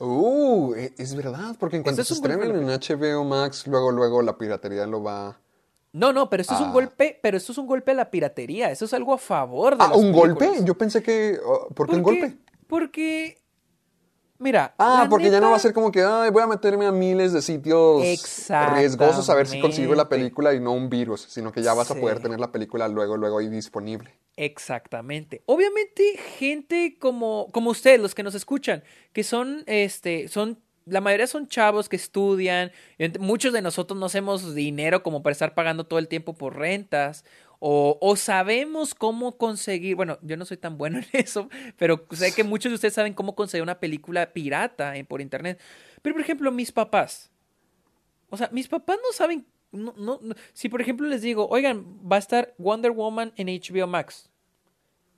[0.00, 3.92] Uh, e- es verdad, porque en cuanto es se golpe estrenen en HBO Max, luego,
[3.92, 5.38] luego la piratería lo va...
[5.92, 8.72] No, no, pero esto es un golpe, pero esto es un golpe a la piratería,
[8.72, 10.50] eso es algo a favor de Ah, las ¿un golpe?
[10.64, 11.38] Yo pensé que...
[11.46, 12.38] oh, ¿Por qué un golpe?
[12.66, 13.38] Porque,
[14.44, 14.74] mira.
[14.78, 17.32] Ah, porque ya no va a ser como que, ay, voy a meterme a miles
[17.32, 18.02] de sitios
[18.76, 21.90] riesgosos a ver si consigo la película y no un virus, sino que ya vas
[21.90, 24.14] a poder tener la película luego, luego ahí disponible.
[24.36, 25.42] Exactamente.
[25.46, 31.26] Obviamente, gente como, como ustedes, los que nos escuchan, que son, este, son, la mayoría
[31.26, 32.70] son chavos que estudian,
[33.20, 37.24] muchos de nosotros no hacemos dinero como para estar pagando todo el tiempo por rentas,
[37.66, 42.34] o, o sabemos cómo conseguir, bueno, yo no soy tan bueno en eso, pero sé
[42.34, 45.58] que muchos de ustedes saben cómo conseguir una película pirata por internet.
[46.02, 47.30] Pero, por ejemplo, mis papás,
[48.28, 49.46] o sea, mis papás no saben.
[49.72, 50.20] No, no.
[50.52, 54.28] Si por ejemplo les digo, oigan, va a estar Wonder Woman en HBO Max.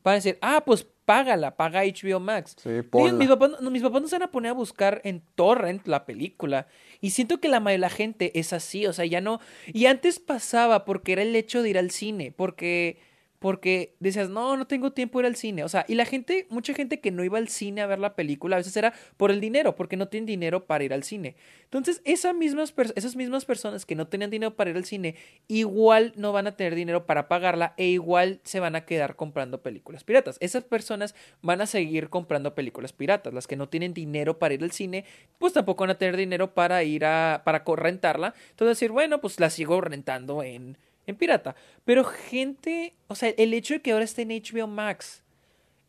[0.04, 2.56] Van a decir, ah, pues págala, paga HBO Max.
[2.62, 3.12] Sí, Mis, ponla.
[3.14, 6.04] mis papás, no, mis papás no se van a poner a buscar en torrent la
[6.04, 6.66] película.
[7.00, 9.40] Y siento que la mayoría de la gente es así, o sea, ya no...
[9.72, 12.98] Y antes pasaba porque era el hecho de ir al cine, porque...
[13.46, 15.62] Porque decías, no, no tengo tiempo de ir al cine.
[15.62, 18.16] O sea, y la gente, mucha gente que no iba al cine a ver la
[18.16, 21.36] película, a veces era por el dinero, porque no tienen dinero para ir al cine.
[21.62, 25.14] Entonces, esas mismas, esas mismas personas que no tenían dinero para ir al cine,
[25.46, 29.62] igual no van a tener dinero para pagarla e igual se van a quedar comprando
[29.62, 30.38] películas piratas.
[30.40, 33.32] Esas personas van a seguir comprando películas piratas.
[33.32, 35.04] Las que no tienen dinero para ir al cine,
[35.38, 38.34] pues tampoco van a tener dinero para ir a, para rentarla.
[38.50, 41.54] Entonces decir, bueno, pues la sigo rentando en, en pirata.
[41.84, 45.22] Pero gente, o sea, el hecho de que ahora esté en HBO Max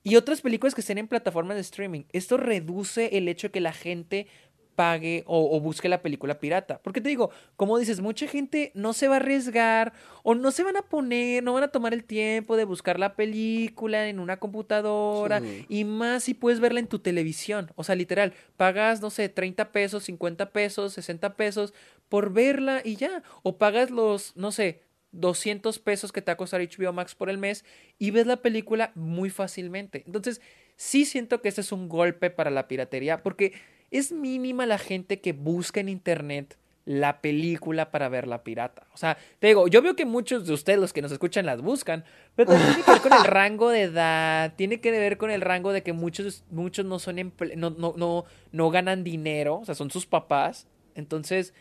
[0.03, 3.61] y otras películas que estén en plataformas de streaming, esto reduce el hecho de que
[3.61, 4.27] la gente
[4.75, 6.79] pague o, o busque la película pirata.
[6.83, 9.91] Porque te digo, como dices, mucha gente no se va a arriesgar
[10.21, 13.15] o no se van a poner, no van a tomar el tiempo de buscar la
[13.15, 15.65] película en una computadora Sí.
[15.67, 17.71] y más si puedes verla en tu televisión.
[17.75, 21.73] O sea, literal, pagas, no sé, 30 pesos, 50 pesos, 60 pesos
[22.07, 23.23] por verla y ya.
[23.41, 24.83] O pagas los, no sé,
[25.17, 27.65] 200 pesos que te va a HBO Max por el mes
[27.99, 30.03] y ves la película muy fácilmente.
[30.05, 30.41] Entonces,
[30.75, 33.53] sí siento que este es un golpe para la piratería porque
[33.91, 38.87] es mínima la gente que busca en internet la película para verla pirata.
[38.93, 41.61] O sea, te digo, yo veo que muchos de ustedes, los que nos escuchan, las
[41.61, 45.29] buscan, pero también tiene que ver con el rango de edad, tiene que ver con
[45.29, 48.23] el rango de que muchos, muchos no son emple- no, no, no,
[48.53, 50.65] no ganan dinero, o sea, son sus papás.
[50.95, 51.53] Entonces,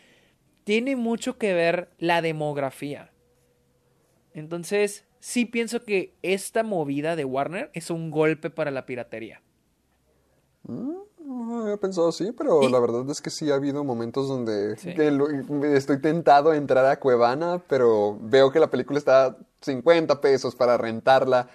[0.63, 3.11] tiene mucho que ver la demografía.
[4.37, 9.41] Entonces, sí pienso que esta movida de Warner es un golpe para la piratería.
[10.67, 14.77] No había pensado así, pero Y- la verdad es que sí ha habido momentos donde
[14.77, 14.93] Sí.
[15.73, 20.55] estoy tentado a entrar a Cuevana, pero veo que la película está a 50 pesos
[20.55, 21.49] para rentarla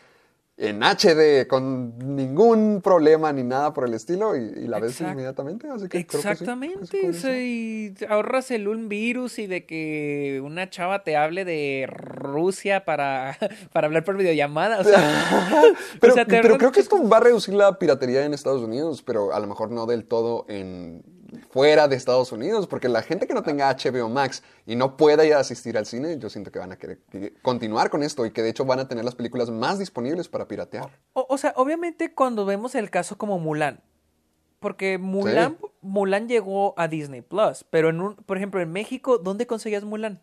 [0.58, 5.68] en HD con ningún problema ni nada por el estilo y, y la ves inmediatamente,
[5.68, 9.64] así que creo que sí, Exactamente, que sí y ahorras el un virus y de
[9.64, 13.38] que una chava te hable de Rusia para,
[13.72, 17.20] para hablar por videollamada, o sea, Pero, o sea, pero creo que esto va a
[17.20, 21.02] reducir la piratería en Estados Unidos, pero a lo mejor no del todo en
[21.50, 25.24] fuera de Estados Unidos, porque la gente que no tenga HBO Max y no pueda
[25.24, 28.24] ir a asistir al cine, yo siento que van a querer que- continuar con esto
[28.26, 30.90] y que de hecho van a tener las películas más disponibles para piratear.
[31.14, 33.80] O, o sea, obviamente cuando vemos el caso como Mulan,
[34.60, 39.46] porque Mulan, Mulan llegó a Disney Plus, pero en un, por ejemplo, en México, ¿dónde
[39.46, 40.22] conseguías Mulan?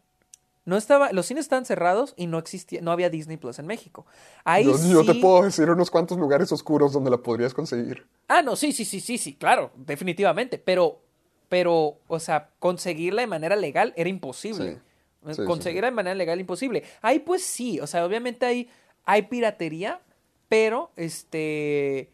[0.69, 4.05] No estaba, los cines estaban cerrados y no existía, no había Disney Plus en México.
[4.43, 8.05] Ahí Yo, yo te puedo decir unos cuantos lugares oscuros donde la podrías conseguir.
[8.27, 10.59] Ah, no, sí, sí, sí, sí, sí, claro, definitivamente.
[10.59, 11.01] Pero,
[11.49, 14.73] pero, o sea, conseguirla de manera legal era imposible.
[14.73, 15.33] Sí.
[15.33, 16.83] Sí, conseguirla de manera legal imposible.
[17.01, 18.69] Ahí pues sí, o sea, obviamente hay,
[19.05, 19.99] hay piratería,
[20.47, 22.11] pero este.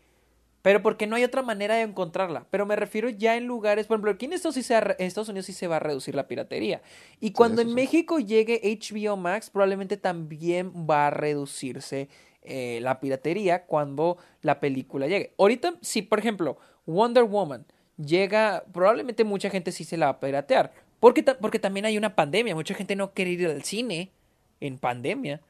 [0.65, 2.47] Pero porque no hay otra manera de encontrarla.
[2.49, 4.95] Pero me refiero ya en lugares, por ejemplo, aquí en Estados, sí se ha re-
[4.97, 6.81] en Estados Unidos sí se va a reducir la piratería.
[7.19, 7.73] Y cuando en sí.
[7.75, 12.09] México llegue HBO Max, probablemente también va a reducirse
[12.41, 15.33] eh, la piratería cuando la película llegue.
[15.37, 17.67] Ahorita, si por ejemplo Wonder Woman
[17.97, 20.73] llega, probablemente mucha gente sí se la va a piratear.
[20.99, 24.09] Porque, ta- porque también hay una pandemia, mucha gente no quiere ir al cine
[24.59, 25.41] en pandemia.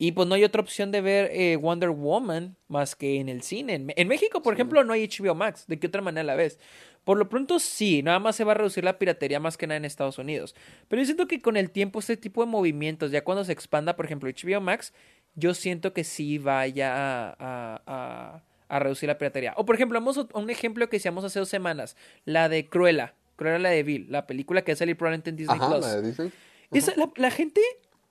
[0.00, 3.42] Y pues no hay otra opción de ver eh, Wonder Woman más que en el
[3.42, 3.74] cine.
[3.96, 5.64] En, México, por ejemplo, no hay HBO Max.
[5.66, 6.60] ¿De qué otra manera la ves?
[7.02, 9.76] Por lo pronto sí, nada más se va a reducir la piratería más que nada
[9.78, 10.54] en Estados Unidos.
[10.86, 13.96] Pero yo siento que con el tiempo este tipo de movimientos, ya cuando se expanda,
[13.96, 14.92] por ejemplo, HBO Max,
[15.34, 19.54] yo siento que sí vaya a, a- a- a reducir la piratería.
[19.56, 23.14] O por ejemplo, vamos a un ejemplo que hicimos hace dos semanas, la de Cruella,
[23.36, 25.80] Cruella la de Vil, la película que va a salir probablemente en Disney Ajá, Plus.
[25.86, 26.32] la de Disney.
[26.72, 27.60] Esa- la, la gente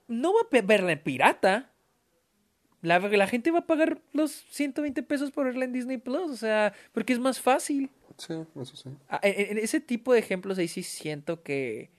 [0.08, 1.70] no va a verla en pirata.
[2.88, 6.38] La, la gente va a pagar los 120 pesos por verla en Disney Plus, o
[6.38, 7.90] sea, porque es más fácil.
[8.18, 8.90] Sí, eso sí.
[9.10, 11.90] Ah, En, en ese tipo de ejemplos ahí sí siento que,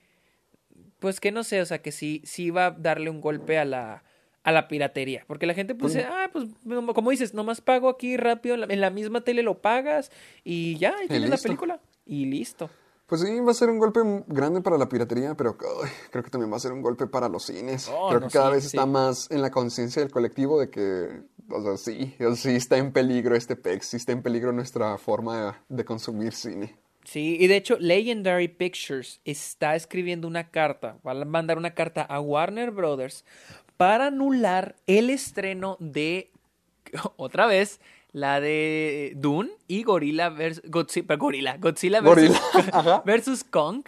[0.99, 3.65] pues que no sé, o sea, que sí, sí va a darle un golpe a
[3.65, 4.03] la,
[4.43, 5.23] a la piratería.
[5.27, 8.81] Porque la gente pues dice, ah, pues no- como dices, nomás pago aquí rápido, en
[8.81, 10.11] la, misma tele lo pagas
[10.43, 11.79] y ya, ahí tienes la película.
[12.05, 12.69] Y listo.
[13.09, 16.51] Pues sí, va a ser un golpe grande para la piratería, pero creo que también
[16.53, 17.89] va a ser un golpe para los cines.
[17.91, 18.67] Oh, creo no, que cada sí, vez sí.
[18.77, 22.93] está más en la conciencia del colectivo de que, o sea, sí, sí está en
[22.93, 26.77] peligro este PEX, sí está en peligro nuestra forma de, de consumir cine.
[27.03, 32.03] Sí, y de hecho Legendary Pictures está escribiendo una carta, va a mandar una carta
[32.03, 33.25] a Warner Brothers
[33.77, 36.29] para anular el estreno de,
[37.15, 37.79] otra vez,
[38.11, 40.61] la de Dune y Gorilla vs.
[40.67, 43.83] Godzilla, Gorilla, Godzilla versus, Gorilla, versus Kong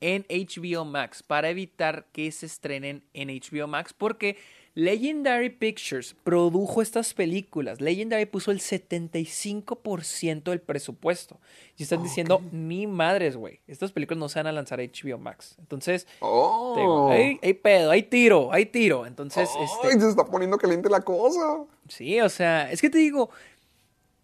[0.00, 4.36] en HBO Max para evitar que se estrenen en HBO Max porque
[4.74, 7.80] Legendary Pictures produjo estas películas.
[7.80, 11.38] Legendary puso el 75% del presupuesto.
[11.76, 13.60] Y están diciendo, ni madres, güey.
[13.66, 15.56] Estas películas no se van a lanzar a HBO Max.
[15.58, 16.74] Entonces, Oh.
[16.76, 19.06] digo, hay, hay pedo, hay tiro, hay tiro.
[19.06, 21.64] Entonces, Ay, este, se está poniendo caliente la cosa.
[21.88, 23.30] sí, o sea, es que te digo,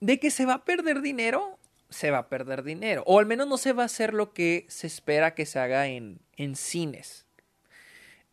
[0.00, 1.58] de que se va a perder dinero,
[1.88, 3.02] se va a perder dinero.
[3.06, 5.86] O al menos no se va a hacer lo que se espera que se haga
[5.86, 7.26] en, en cines.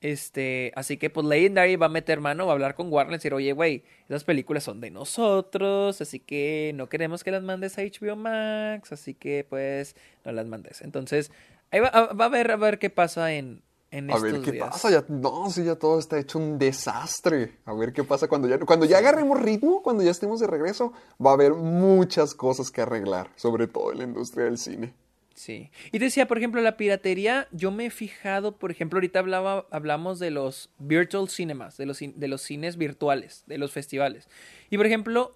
[0.02, 3.18] Este, así que pues Legendary va a meter mano, va a hablar con Warner y
[3.18, 7.78] decir, oye, güey, esas películas son de nosotros, así que no queremos que las mandes
[7.78, 9.96] a HBO Max, así que pues
[10.26, 10.82] no las mandes.
[10.82, 11.32] Entonces,
[11.72, 13.62] ahí va, a- ver a ver qué pasa en,
[13.94, 14.70] en A estos ver qué días.
[14.70, 14.90] pasa.
[14.90, 17.60] Ya, no, sí, ya todo está hecho un desastre.
[17.66, 20.94] A ver qué pasa cuando ya, cuando ya agarremos ritmo, cuando ya estemos de regreso,
[21.24, 24.94] va a haber muchas cosas que arreglar, sobre todo en la industria del cine.
[25.36, 25.72] Sí.
[25.92, 30.20] Y decía, por ejemplo, la piratería, yo me he fijado, por ejemplo, ahorita hablaba, hablamos
[30.20, 34.28] de los virtual cinemas, de los, de los cines virtuales, de los festivales.
[34.70, 35.36] Y por ejemplo,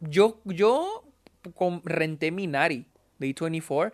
[0.00, 1.04] yo, yo
[1.84, 2.86] renté Minari
[3.18, 3.92] de A24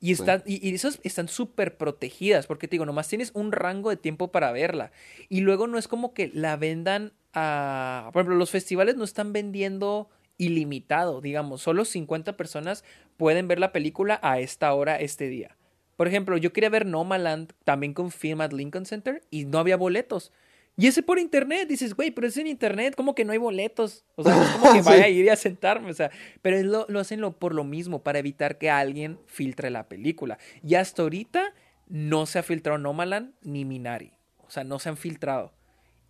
[0.00, 3.90] y, están, y, y esas están súper protegidas, porque te digo, nomás tienes un rango
[3.90, 4.92] de tiempo para verla.
[5.28, 8.10] Y luego no es como que la vendan a...
[8.12, 10.08] Por ejemplo, los festivales no están vendiendo
[10.38, 12.84] ilimitado, digamos, solo 50 personas
[13.16, 15.56] pueden ver la película a esta hora, este día.
[15.96, 19.76] Por ejemplo, yo quería ver Nomaland también con Film at Lincoln Center y no había
[19.76, 20.32] boletos.
[20.80, 24.04] Y ese por internet, dices, güey, pero es en internet, como que no hay boletos.
[24.14, 26.64] O sea, es como que vaya a ir y a sentarme, o sea, pero es
[26.64, 30.38] lo, lo hacen lo, por lo mismo, para evitar que alguien filtre la película.
[30.62, 31.52] Y hasta ahorita
[31.88, 34.12] no se ha filtrado Nomaland ni Minari.
[34.46, 35.52] O sea, no se han filtrado.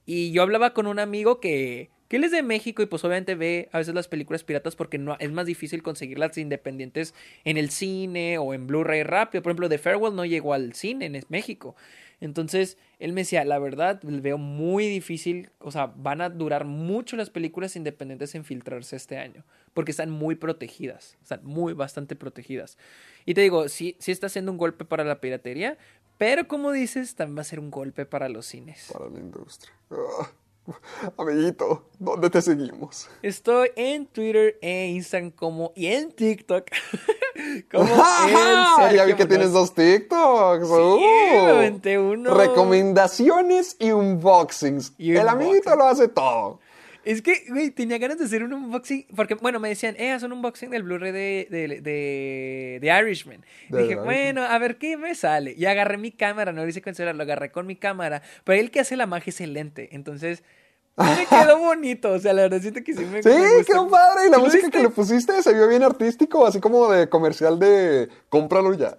[0.05, 3.35] Y yo hablaba con un amigo que, que él es de México y pues obviamente
[3.37, 7.15] ve a veces las películas piratas porque no, es más difícil conseguirlas independientes
[7.45, 9.43] en el cine o en Blu-ray rápido.
[9.43, 11.75] Por ejemplo, The Farewell no llegó al cine en México.
[12.21, 17.17] Entonces, él me decía, la verdad, veo muy difícil, o sea, van a durar mucho
[17.17, 22.77] las películas independientes en filtrarse este año, porque están muy protegidas, están muy, bastante protegidas.
[23.25, 25.79] Y te digo, sí, sí está siendo un golpe para la piratería,
[26.17, 28.91] pero como dices, también va a ser un golpe para los cines.
[28.93, 29.73] Para la industria.
[29.91, 30.31] Ah,
[31.19, 33.09] amiguito, ¿dónde te seguimos?
[33.23, 36.67] Estoy en Twitter e Instagram como y en TikTok
[37.71, 37.85] como.
[38.95, 40.67] Ya vi que tienes dos TikToks.
[40.67, 41.45] Sí, ¡Uh!
[41.45, 42.35] me aventé uno.
[42.35, 44.95] Recomendaciones y unboxings.
[44.99, 45.43] Y El unboxing.
[45.43, 46.61] amiguito lo hace todo.
[47.05, 49.07] Es que, güey, tenía ganas de hacer un unboxing.
[49.17, 53.45] Porque, bueno, me decían, eh, haz un unboxing del Blu-ray de, de, de, de Irishman.
[53.71, 55.55] De Dije, bueno, a ver qué me sale.
[55.57, 58.23] Y agarré mi cámara, no lo hice con celular, lo agarré con mi cámara.
[58.45, 59.89] Pero el que hace la magia es el lente.
[59.93, 60.43] Entonces,
[60.99, 62.11] me quedó bonito.
[62.13, 64.27] O sea, la verdad siento que sí me Sí, me quedó padre.
[64.27, 64.71] Y la ¿Sí lo música viste?
[64.79, 68.97] que le pusiste se vio bien artístico, así como de comercial de cómpralo ya.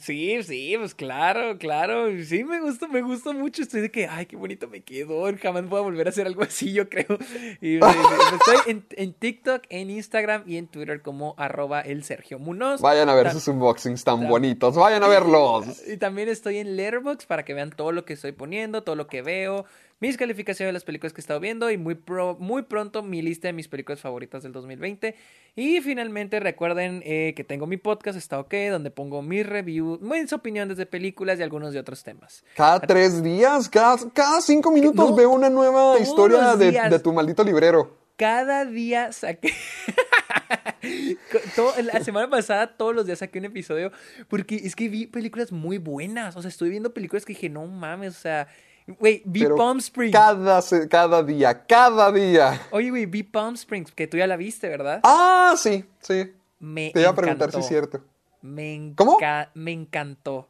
[0.00, 2.06] Sí, sí, pues claro, claro.
[2.24, 3.62] Sí, me gustó, me gustó mucho.
[3.62, 5.24] Estoy de que, ay, qué bonito me quedó.
[5.40, 7.06] Jamás voy a volver a hacer algo así, yo creo.
[7.60, 12.80] Y, estoy en, en TikTok, en Instagram y en Twitter como arroba el Sergio Munoz.
[12.80, 14.74] Vayan a ver Ta- sus unboxings tan bonitos.
[14.74, 15.66] Vayan a verlos.
[15.86, 19.06] Y también estoy en Letterboxd para que vean todo lo que estoy poniendo, todo lo
[19.06, 19.64] que veo,
[20.00, 23.22] mis calificaciones de las películas que he estado viendo y muy, pro- muy pronto mi
[23.22, 25.14] lista de mis películas favoritas del 2020.
[25.56, 30.32] Y finalmente recuerden eh, que tengo mi podcast, está ok, donde pongo mis reviews, mis
[30.32, 32.44] opiniones de películas y algunos de otros temas.
[32.56, 37.12] Cada tres días, cada, cada cinco minutos No, veo una nueva historia de, de tu
[37.12, 37.96] maldito librero.
[38.16, 39.52] Cada día saqué.
[41.56, 43.90] Todo- la semana pasada, todos los días saqué un episodio.
[44.28, 46.36] Porque es que vi películas muy buenas.
[46.36, 48.48] O sea, estoy viendo películas que dije, no mames, o sea.
[48.86, 50.12] Güey, vi Pero Palm Springs.
[50.12, 52.60] Cada, cada día, cada día.
[52.70, 55.00] Oye, güey, vi Palm Springs, que tú ya la viste, ¿verdad?
[55.02, 56.32] Ah, sí, sí.
[56.58, 58.02] Me Te iba a preguntar si es cierto.
[58.42, 59.18] Me, enca- ¿Cómo?
[59.54, 60.48] me encantó.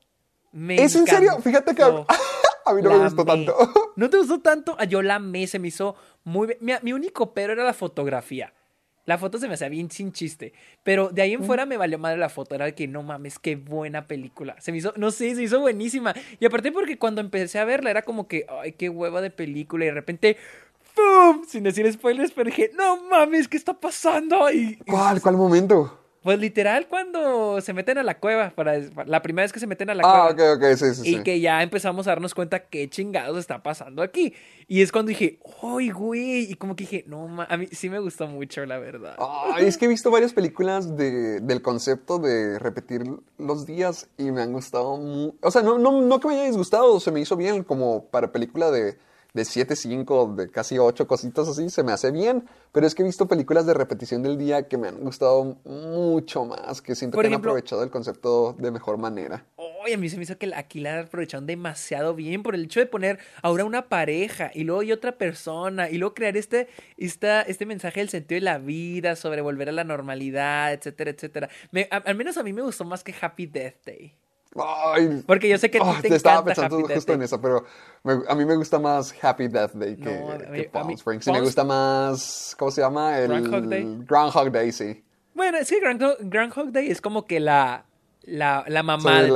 [0.53, 1.39] Me ¿Es en serio?
[1.41, 1.83] Fíjate que
[2.65, 3.57] a, mí no me gustó tanto.
[3.97, 4.77] ¿No te gustó tanto?
[4.79, 5.95] Ah, Yo la amé, se me hizo
[6.25, 6.49] muy...
[6.49, 8.53] be- Mi, mi único pero era la fotografía.
[9.07, 10.53] La foto se me hacía bien sin chiste.
[10.83, 12.55] Pero de ahí en fuera me valió madre la foto.
[12.55, 14.57] Era de que no mames, qué buena película.
[14.61, 16.15] Se me hizo, no sé, se me hizo buenísima.
[16.41, 19.85] Y aparte porque cuando empecé a verla era como que, ay, qué hueva de película.
[19.85, 20.37] Y de repente,
[20.95, 21.45] ¡pum!
[21.47, 24.51] Sin decir spoilers, pero dije, no mames, ¿qué está pasando?
[24.51, 25.21] Y, ¿Cuál?
[25.21, 26.04] ¿Cuál momento?
[26.25, 29.91] Pues literal cuando se meten a la cueva, para, la primera vez que se meten
[29.91, 30.55] a la Ah, cueva.
[30.55, 31.23] ok, ok, sí, sí, Y sí.
[31.23, 34.33] que ya empezamos a darnos cuenta qué chingados está pasando aquí.
[34.67, 36.51] Y es cuando dije, ¡ay, güey!
[36.51, 39.17] Y como que dije, no, ma a mí sí me gustó mucho, la verdad.
[39.19, 43.03] Ay, es que he visto varias películas de, del concepto de repetir
[43.37, 44.95] los días y me han gustado
[45.41, 48.33] O sea, no, no, no que me haya disgustado, se me hizo bien como para
[48.33, 48.97] película de,
[49.35, 52.45] de 7, 5, de casi 8 cositas así, se me hace bien.
[52.73, 56.45] Pero es que he visto películas de repetición del día que me han gustado mucho
[56.45, 59.45] más, que siento Por que ejemplo- han aprovechado el concepto de mejor manera.
[59.85, 62.81] Ay, a mí se me hizo que aquí la aprovecharon demasiado bien por el hecho
[62.81, 67.67] de poner ahora una pareja y luego otra persona y luego crear este, esta, este
[67.67, 71.49] mensaje del sentido de la vida, sobre volver a la normalidad, etcétera, etcétera.
[71.73, 74.15] Me- a- al menos a mí me gustó más que Happy Death Day.
[74.57, 77.19] Ay, Porque yo sé que ti ah, te estaba encanta pensando Happy Death justo en
[77.19, 77.25] Day.
[77.27, 77.65] eso, pero
[78.05, 80.27] me- a mí me gusta más Happy Death Day que, No,
[80.85, 81.27] mí- que Springs.
[81.27, 83.19] Y me gusta más, ¿cómo se llama?
[83.19, 83.99] El Groundhog Day.
[84.07, 85.03] Groundhog Day, sí.
[85.35, 87.85] Bueno, es que Groundhog, Groundhog Day es como que la,
[88.27, 89.29] la, la Sí, mamá de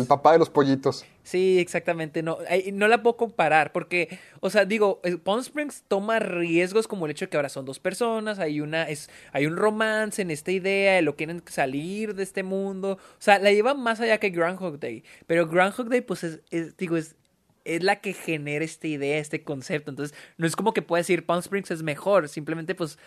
[0.00, 1.04] el, papá de los pollitos.
[1.22, 2.22] Sí, exactamente.
[2.22, 2.38] No,
[2.72, 7.12] no la puedo comparar porque, o sea, digo, eh, Palm Springs toma riesgos como el
[7.12, 10.50] hecho de que ahora son dos personas, hay una, es, hay un romance en esta
[10.52, 12.92] idea de lo quieren salir de este mundo.
[12.92, 15.04] O sea, la lleva más allá que Groundhog Day.
[15.26, 17.16] Pero Groundhog Day, pues, es, es, digo, es,
[17.64, 19.90] es la que genera esta idea, este concepto.
[19.90, 22.28] Entonces, no es como que pueda decir Palm Springs es mejor.
[22.28, 22.98] Simplemente, pues,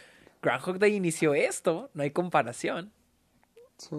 [0.42, 1.90] Groundhog Day inició esto.
[1.94, 2.92] No hay comparación.
[3.78, 3.96] Sí.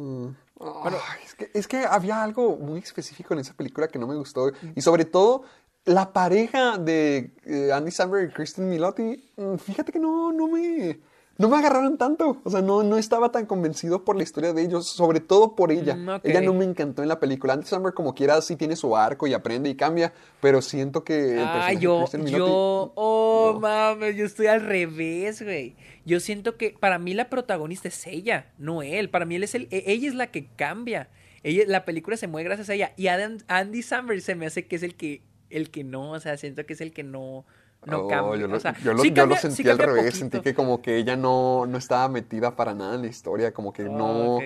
[1.24, 4.50] Es, que, es que había algo muy específico en esa película que no me gustó.
[4.74, 5.42] Y sobre todo,
[5.84, 11.00] la pareja de eh, Andy Samberg y Kristen Milotti, mm, fíjate que no, no me...
[11.36, 14.62] No me agarraron tanto, o sea, no, no estaba tan convencido por la historia de
[14.62, 15.96] ellos, sobre todo por ella.
[15.96, 16.20] Mm.
[16.22, 17.54] Ella no me encantó en la película.
[17.54, 21.32] Andy Samberg como quiera sí tiene su arco y aprende y cambia, pero siento que
[21.34, 23.60] el Ah, yo, yo, oh, no.
[23.60, 25.74] mames, yo estoy al revés, güey.
[26.04, 29.10] Yo siento que para mí la protagonista es ella, no él.
[29.10, 31.08] Para mí él es el, e- ella es la que cambia.
[31.42, 32.92] Ella, la película se mueve gracias a ella.
[32.96, 36.20] Y Adam- Andy Samberg se me hace que es el que, el que no, o
[36.20, 37.44] sea, siento que es el que no,
[37.86, 38.40] no Oh, cambia.
[38.40, 40.18] yo lo, o sea, yo lo- sí yo lo sí sentí al revés, poquito.
[40.18, 43.72] sentí que como que ella no, no estaba metida para nada en la historia, como
[43.72, 44.38] que no...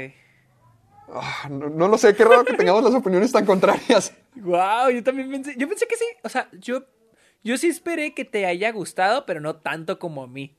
[1.10, 1.69] Ah, no...
[1.70, 4.12] no lo sé, qué raro que tengamos las opiniones tan contrarias.
[4.36, 6.85] Wow, yo también pensé, yo pensé que sí, o sea, yo,
[7.43, 10.56] yo sí esperé que te haya gustado, pero no tanto como a mí.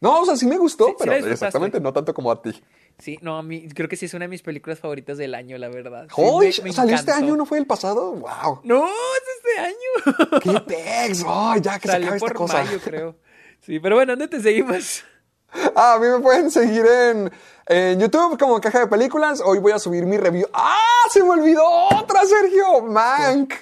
[0.00, 2.52] No, o sea, sí me gustó, Sí, pero exactamente no tanto como a ti.
[2.98, 5.58] Sí, no, a mí creo que sí es una de mis películas favoritas del año,
[5.58, 6.08] la verdad.
[6.14, 8.12] Sí, me- me ¿Salió este año, no fue el pasado?
[8.12, 8.60] ¡Wow!
[8.62, 8.86] No,
[9.58, 10.40] año.
[10.42, 11.24] ¡Qué pex!
[11.26, 12.62] ¡Ay, ya que se Salió acabe esta por cosa!
[12.64, 13.16] mayo, creo.
[13.60, 15.04] Sí, pero bueno, ¿dónde te seguimos?
[15.74, 17.30] Ah, a mí me pueden seguir en,
[17.66, 19.42] en YouTube como Caja de Películas.
[19.44, 20.46] Hoy voy a subir mi review.
[20.52, 20.76] ¡Ah!
[21.10, 22.82] ¡Se me olvidó otra, Sergio!
[22.82, 23.54] ¡Mank!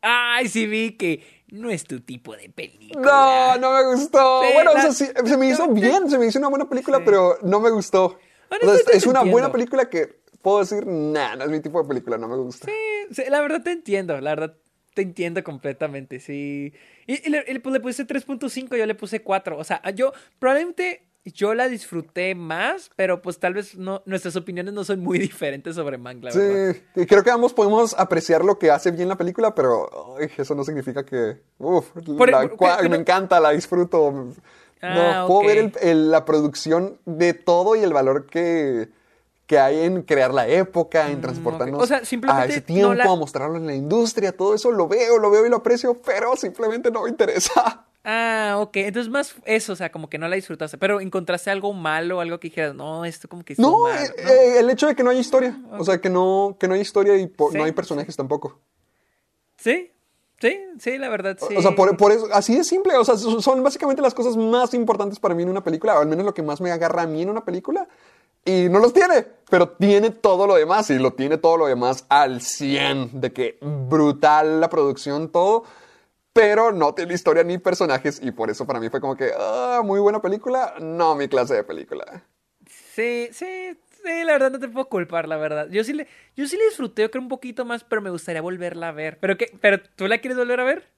[0.00, 3.02] Ay, sí vi que no es tu tipo de película.
[3.02, 4.42] No, no me gustó.
[4.42, 6.68] Sí, bueno, la- o sea, sí, se me hizo bien, se me hizo una buena
[6.68, 7.02] película, Sí.
[7.04, 8.04] pero no me gustó.
[8.50, 11.86] O sea, es, una buena película que puedo decir, nah, no es mi tipo de
[11.88, 12.66] película, no me gusta.
[12.66, 14.56] Sí, sí, la verdad te entiendo, la verdad
[14.94, 16.72] te entiendo completamente, sí.
[17.06, 19.56] Y, y le, le- pues, le puse 3.5, yo le puse 4.
[19.58, 24.72] O sea, yo probablemente yo la disfruté más, pero pues tal vez no, nuestras opiniones
[24.72, 26.74] no son muy diferentes sobre Mank, la verdad.
[26.74, 30.28] Sí, y creo que ambos podemos apreciar lo que hace bien la película, pero ay,
[30.38, 33.50] eso no significa que, uf, Por- la por- cua- que- que me no- encanta, la
[33.50, 34.32] disfruto.
[34.82, 38.88] Ah, no, puedo ver el- el- la producción de todo y el valor que,
[39.50, 41.82] que hay en crear la época, en transportarnos Mm, ok.
[41.82, 44.70] O sea, simplemente a ese no tiempo, la- a mostrarlo en la industria, todo eso
[44.70, 47.84] lo veo, lo veo y lo aprecio, pero simplemente no me interesa.
[48.04, 48.76] Ah, ok.
[48.76, 50.78] Entonces más eso, o sea, como que no la disfrutaste.
[50.78, 54.30] Pero encontraste algo malo, algo que dijeras, no, esto como que No, malo, eh, ¿no?
[54.30, 56.80] eh, el hecho de que no hay historia, o sea, que no, que no hay
[56.80, 58.58] historia y Sí, no hay personajes tampoco.
[59.58, 59.92] Sí,
[60.40, 61.54] sí, sí, la verdad, sí.
[61.54, 62.96] O sea, por, por eso, así de simple.
[62.96, 66.06] O sea, son básicamente las cosas más importantes para mí en una película, o al
[66.08, 67.86] menos lo que más me agarra a mí en una película.
[68.44, 72.06] Y no los tiene, pero tiene todo lo demás, y lo tiene todo lo demás
[72.08, 75.64] al 100, de que brutal la producción, todo,
[76.32, 79.82] pero no tiene historia ni personajes, y por eso para mí fue como que, ah,
[79.84, 82.24] muy buena película, no mi clase de película.
[82.66, 85.68] Sí, sí, sí, la verdad no te puedo culpar, la verdad.
[85.70, 86.06] Yo sí le,
[86.36, 89.18] yo sí le disfruté, yo creo un poquito más, pero me gustaría volverla a ver.
[89.20, 89.52] ¿Pero qué?
[89.60, 90.88] ¿Pero tú la quieres volver a ver?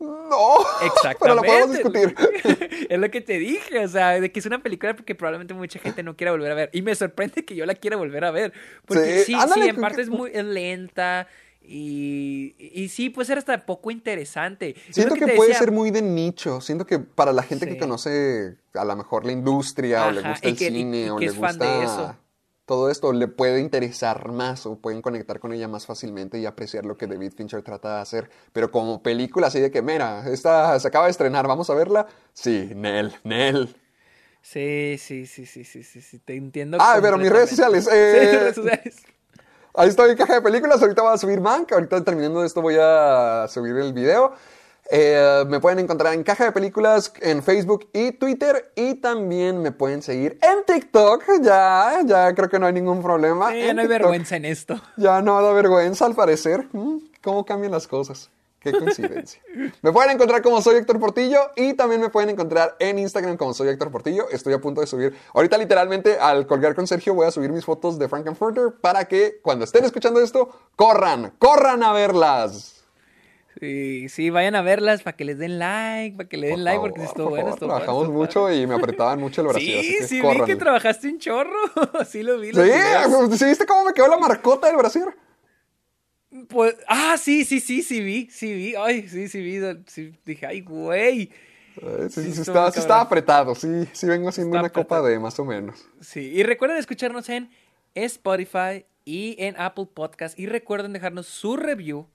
[0.00, 1.18] No, Exactamente.
[1.20, 2.14] pero la podemos discutir.
[2.88, 5.78] es lo que te dije, o sea, de que es una película que probablemente mucha
[5.78, 6.70] gente no quiera volver a ver.
[6.72, 8.52] Y me sorprende que yo la quiera volver a ver.
[8.86, 11.28] Porque Sí, sí, en que- parte es muy es lenta.
[11.62, 14.74] Y, y sí, puede ser hasta poco interesante.
[14.88, 15.58] Es Siento lo que, puede decía.
[15.64, 16.60] ser muy de nicho.
[16.60, 20.48] Siento que para la gente que conoce a lo mejor la industria o le gusta
[20.48, 22.16] el que- cine y o le gusta eso.
[22.70, 26.86] Todo esto, le puede interesar más o pueden conectar con ella más fácilmente y apreciar
[26.86, 28.30] lo que David Fincher trata de hacer.
[28.52, 32.06] Pero como película así de que, mira, esta se acaba de estrenar, vamos a verla.
[32.32, 33.74] Sí, Nel, Nel.
[34.40, 36.78] Sí, sí, sí, sí, sí, sí, sí, te entiendo.
[36.80, 37.86] Ah, pero mis redes sociales.
[37.90, 38.96] Sí, eh, redes sociales.
[39.74, 40.80] Ahí estoy en caja de películas.
[40.80, 41.72] Ahorita voy a subir Mank.
[41.72, 44.32] Ahorita terminando esto voy a subir el video.
[44.92, 48.72] Eh, me pueden encontrar en caja de películas en Facebook y Twitter.
[48.74, 51.22] Y también me pueden seguir en TikTok.
[51.42, 53.50] Ya, ya creo que no hay ningún problema.
[53.50, 54.02] Sí, en no hay TikTok.
[54.02, 54.80] vergüenza en esto.
[54.96, 56.66] Ya no da vergüenza al parecer.
[56.72, 58.30] Mm, ¿Cómo cambian las cosas?
[58.58, 59.40] Qué coincidencia.
[59.82, 63.54] me pueden encontrar como soy Héctor Portillo y también me pueden encontrar en Instagram como
[63.54, 64.28] soy Héctor Portillo.
[64.30, 65.16] Estoy a punto de subir.
[65.32, 69.40] Ahorita literalmente al colgar con Sergio voy a subir mis fotos de Frankenfurter para que
[69.40, 72.79] cuando estén escuchando esto, corran, corran a verlas.
[73.60, 76.64] Sí, sí, vayan a verlas para que les den like, para que le den Por
[76.64, 77.50] like favor, porque estuvo por bueno.
[77.50, 81.08] estuvo Trabajamos mucho y me apretaban mucho el así Sí, que sí, vi que trabajaste
[81.08, 81.58] un chorro.
[82.08, 82.52] sí lo vi.
[82.52, 83.38] Sí, videos.
[83.38, 85.08] ¿sí viste cómo me quedó la marcota del brasier?
[86.48, 88.74] Pues, ah, sí, sí, sí, sí vi, sí vi.
[88.76, 89.60] Ay, sí, sí vi.
[89.86, 91.30] sí, dije, ay, güey.
[91.82, 95.38] Eh, Sí, sí, Sí, estaba, apretado, sí, sí vengo haciendo Está una copa de más
[95.38, 95.86] o menos.
[96.00, 97.50] Sí, y recuerden escucharnos en
[97.94, 100.38] Spotify y en Apple Podcast.
[100.38, 102.06] Y recuerden dejarnos su review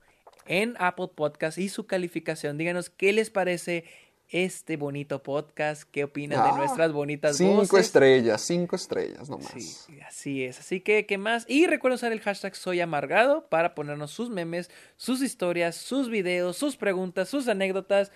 [0.48, 2.58] en Apple Podcast y su calificación.
[2.58, 3.84] Díganos qué les parece
[4.28, 7.86] este bonito podcast, qué opinan de Ah, nuestras bonitas Cinco voces.
[7.86, 9.52] estrellas, cinco estrellas nomás.
[9.56, 10.58] Sí, así es.
[10.58, 11.44] Así que, ¿qué más?
[11.48, 16.56] Y recuerden usar el hashtag Soy Amargado para ponernos sus memes, sus historias, sus videos,
[16.56, 18.10] sus preguntas, sus anécdotas.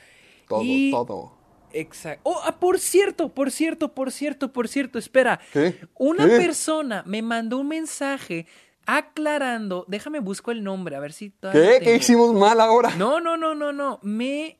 [0.48, 0.90] Todo, y...
[0.90, 1.38] todo.
[1.72, 2.22] Exacto.
[2.24, 5.38] Oh, ah, por cierto, por cierto, por cierto, por cierto, espera.
[5.52, 5.76] ¿Qué?
[5.94, 6.36] Una ¿Qué?
[6.38, 8.46] persona me mandó un mensaje
[8.96, 9.84] aclarando.
[9.88, 11.80] Déjame busco el nombre, a ver si ¿Qué?
[11.82, 12.94] ¿Qué hicimos mal ahora?
[12.96, 13.98] No, no, no, no, no.
[14.02, 14.56] Me.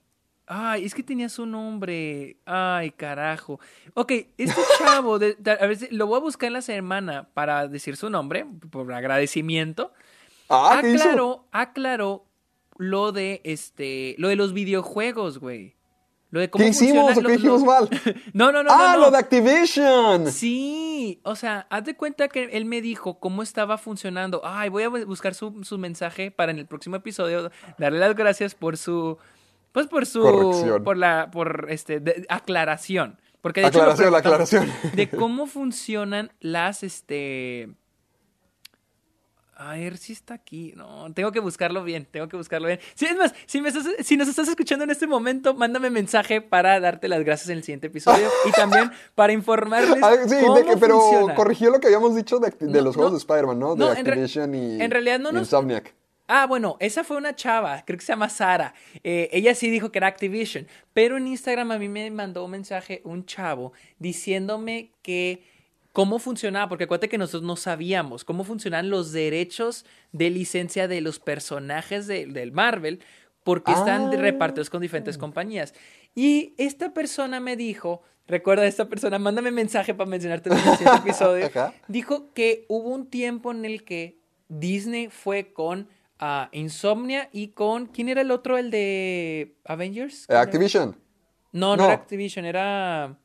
[0.47, 2.36] Ay, es que tenía su nombre.
[2.44, 3.61] Ay, carajo.
[3.94, 7.28] Ok, este chavo, de- de- a ver si lo voy a buscar en la semana
[7.35, 9.93] para decir su nombre, por agradecimiento.
[10.48, 11.05] Ah, ¿qué hizo?
[11.05, 12.24] aclaró, aclaró
[12.78, 15.77] lo de este, lo de los videojuegos, güey.
[16.31, 17.89] Lo de cómo ¿Qué hicimos funciona- o qué dijimos mal?
[18.32, 18.98] No, no, no, ah, no, no.
[19.07, 20.31] lo de Activision.
[20.31, 24.40] Sí, o sea, haz de cuenta que él me dijo cómo estaba funcionando.
[24.44, 28.15] Ay, voy a bu- buscar su, su mensaje para en el próximo episodio darle las
[28.15, 29.19] gracias por su,
[29.73, 30.85] pues por su, Corrección.
[30.85, 33.19] por la, por este, de- aclaración.
[33.40, 34.73] Porque de hecho Aclaración, la aclaración.
[34.94, 37.70] De cómo funcionan las, este,
[39.62, 40.73] a ver si está aquí.
[40.77, 42.81] No, tengo que buscarlo bien, tengo que buscarlo bien.
[42.95, 46.41] Sí, es más, si, me estás- si nos estás escuchando en este momento, mándame mensaje
[46.41, 50.57] para darte las gracias en el siguiente episodio y también para informarles Ah, sí, cómo
[50.57, 51.35] de que- pero funciona.
[51.35, 53.19] corrigió lo que habíamos dicho de, acti- de No, los juegos no.
[53.19, 53.74] de Spider-Man, ¿no?
[53.74, 55.95] De No, en re- Activision y, en realidad no nos- Insomniac.
[56.32, 58.73] Ah, bueno, esa fue una chava, creo que se llama Sara.
[59.03, 62.53] Eh, ella sí dijo que era Activision, pero en Instagram a mí me mandó un
[62.53, 65.43] mensaje un chavo diciéndome que
[65.93, 71.01] cómo funcionaba, porque acuérdate que nosotros no sabíamos cómo funcionan los derechos de licencia de
[71.01, 73.01] los personajes de- del Marvel,
[73.43, 74.17] porque están Ah.
[74.17, 75.75] repartidos con diferentes compañías.
[76.15, 80.83] Y esta persona me dijo, recuerda esta persona, mándame mensaje para mencionarte en el siguiente
[81.11, 81.75] episodio, Ajá.
[81.89, 84.19] dijo que hubo un tiempo en el que
[84.49, 85.89] Disney fue con
[86.23, 87.87] ah, Insomnia y con.
[87.87, 88.59] ¿Quién era el otro?
[88.59, 90.29] ¿El de Avengers?
[90.29, 90.95] Activision.
[91.53, 91.85] No, no, No.
[91.87, 93.17] era Activision, era.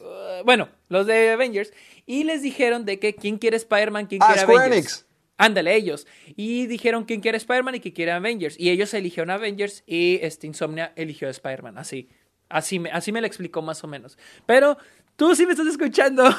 [0.00, 1.72] Uh, bueno, los de Avengers.
[2.06, 4.92] Y les dijeron de que quién quiere Spider-Man, quién Ah, quiere Square Avengers.
[4.92, 5.06] Enix.
[5.38, 6.06] Ándale, ellos.
[6.36, 8.58] Y dijeron quién quiere Spider-Man y quién quiere Avengers.
[8.58, 11.78] Y ellos eligieron Avengers y este Insomnia eligió Spider-Man.
[11.78, 12.08] Así.
[12.48, 14.18] Así me, así me lo explicó más o menos.
[14.46, 14.78] Pero
[15.16, 16.24] tú sí me estás escuchando.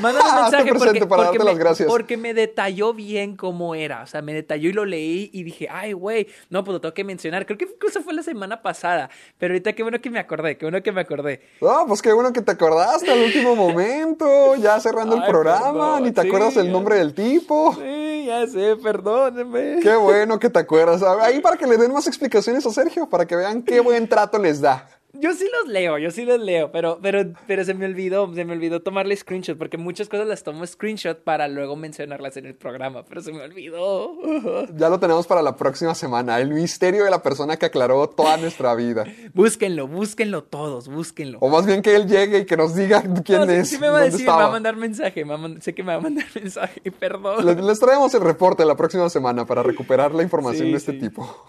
[0.00, 1.88] Mándame un Ah, mensaje estoy porque, para porque darte me, las gracias.
[1.88, 4.02] porque me detalló bien cómo era.
[4.02, 6.94] O sea, me detalló y lo leí y dije, ay, güey, no, pues lo tengo
[6.94, 7.44] que mencionar.
[7.46, 9.10] Creo que incluso fue la semana pasada.
[9.38, 11.42] Pero ahorita qué bueno que me acordé, qué bueno que me acordé.
[11.60, 16.02] No, pues qué bueno que te acordaste al último momento, ya cerrando el programa, perdón,
[16.04, 17.74] ni te sí, acuerdas el nombre del tipo.
[17.74, 19.80] Sí, ya sé, perdónenme.
[19.82, 21.02] Qué bueno que te acuerdas.
[21.02, 24.38] Ahí para que le den más explicaciones a Sergio, para que vean qué buen trato
[24.38, 24.88] les da.
[25.14, 28.46] Yo sí los leo, yo sí los leo, pero, pero, pero se me olvidó, se
[28.46, 32.54] me olvidó tomarle screenshot, porque muchas cosas las tomo screenshot para luego mencionarlas en el
[32.54, 34.12] programa, pero se me olvidó.
[34.74, 36.40] Ya lo tenemos para la próxima semana.
[36.40, 39.04] El misterio de la persona que aclaró toda nuestra vida.
[39.34, 41.38] Búsquenlo, búsquenlo todos, búsquenlo.
[41.40, 43.68] O más bien que él llegue y que nos diga quién No, sí- es.
[43.68, 45.98] sí me va a decir, me va a mandar mensaje, me sé que me va
[45.98, 47.44] a mandar mensaje, perdón.
[47.44, 50.92] Les, les traemos el reporte la próxima semana para recuperar la información Sí, de este
[50.92, 50.98] sí.
[51.00, 51.44] tipo.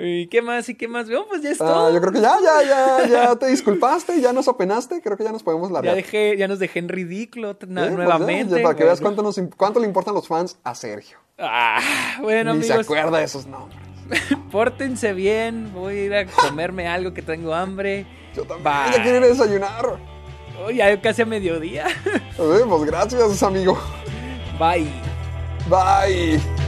[0.00, 0.68] ¿Y qué más?
[0.68, 1.08] ¿Y qué más?
[1.08, 1.92] No, pues ya es Ah, todo.
[1.92, 5.32] yo creo que ya, ya, ya, ya te disculpaste, ya nos apenaste, creo que ya
[5.32, 5.96] nos podemos Ya largar.
[5.96, 8.56] dejé, ya nos dejé en ridículo Eh, pues ya, nuevamente.
[8.58, 9.16] ya, para que veas Bueno.
[9.16, 11.18] cuánto, nos, cuánto le importan los fans a Sergio.
[11.36, 11.80] Ah,
[12.22, 13.80] bueno, Ni se amigos, acuerda de esos nombres.
[14.52, 15.72] pórtense bien.
[15.74, 18.06] Voy a ir a comerme algo que tengo hambre.
[18.34, 18.92] Yo también, Bye.
[18.96, 19.98] ya quiero ir a desayunar.
[20.64, 21.86] Oh, ya casi a mediodía.
[22.36, 23.76] Pues gracias, amigo.
[24.58, 24.88] Bye.
[25.68, 26.67] Bye.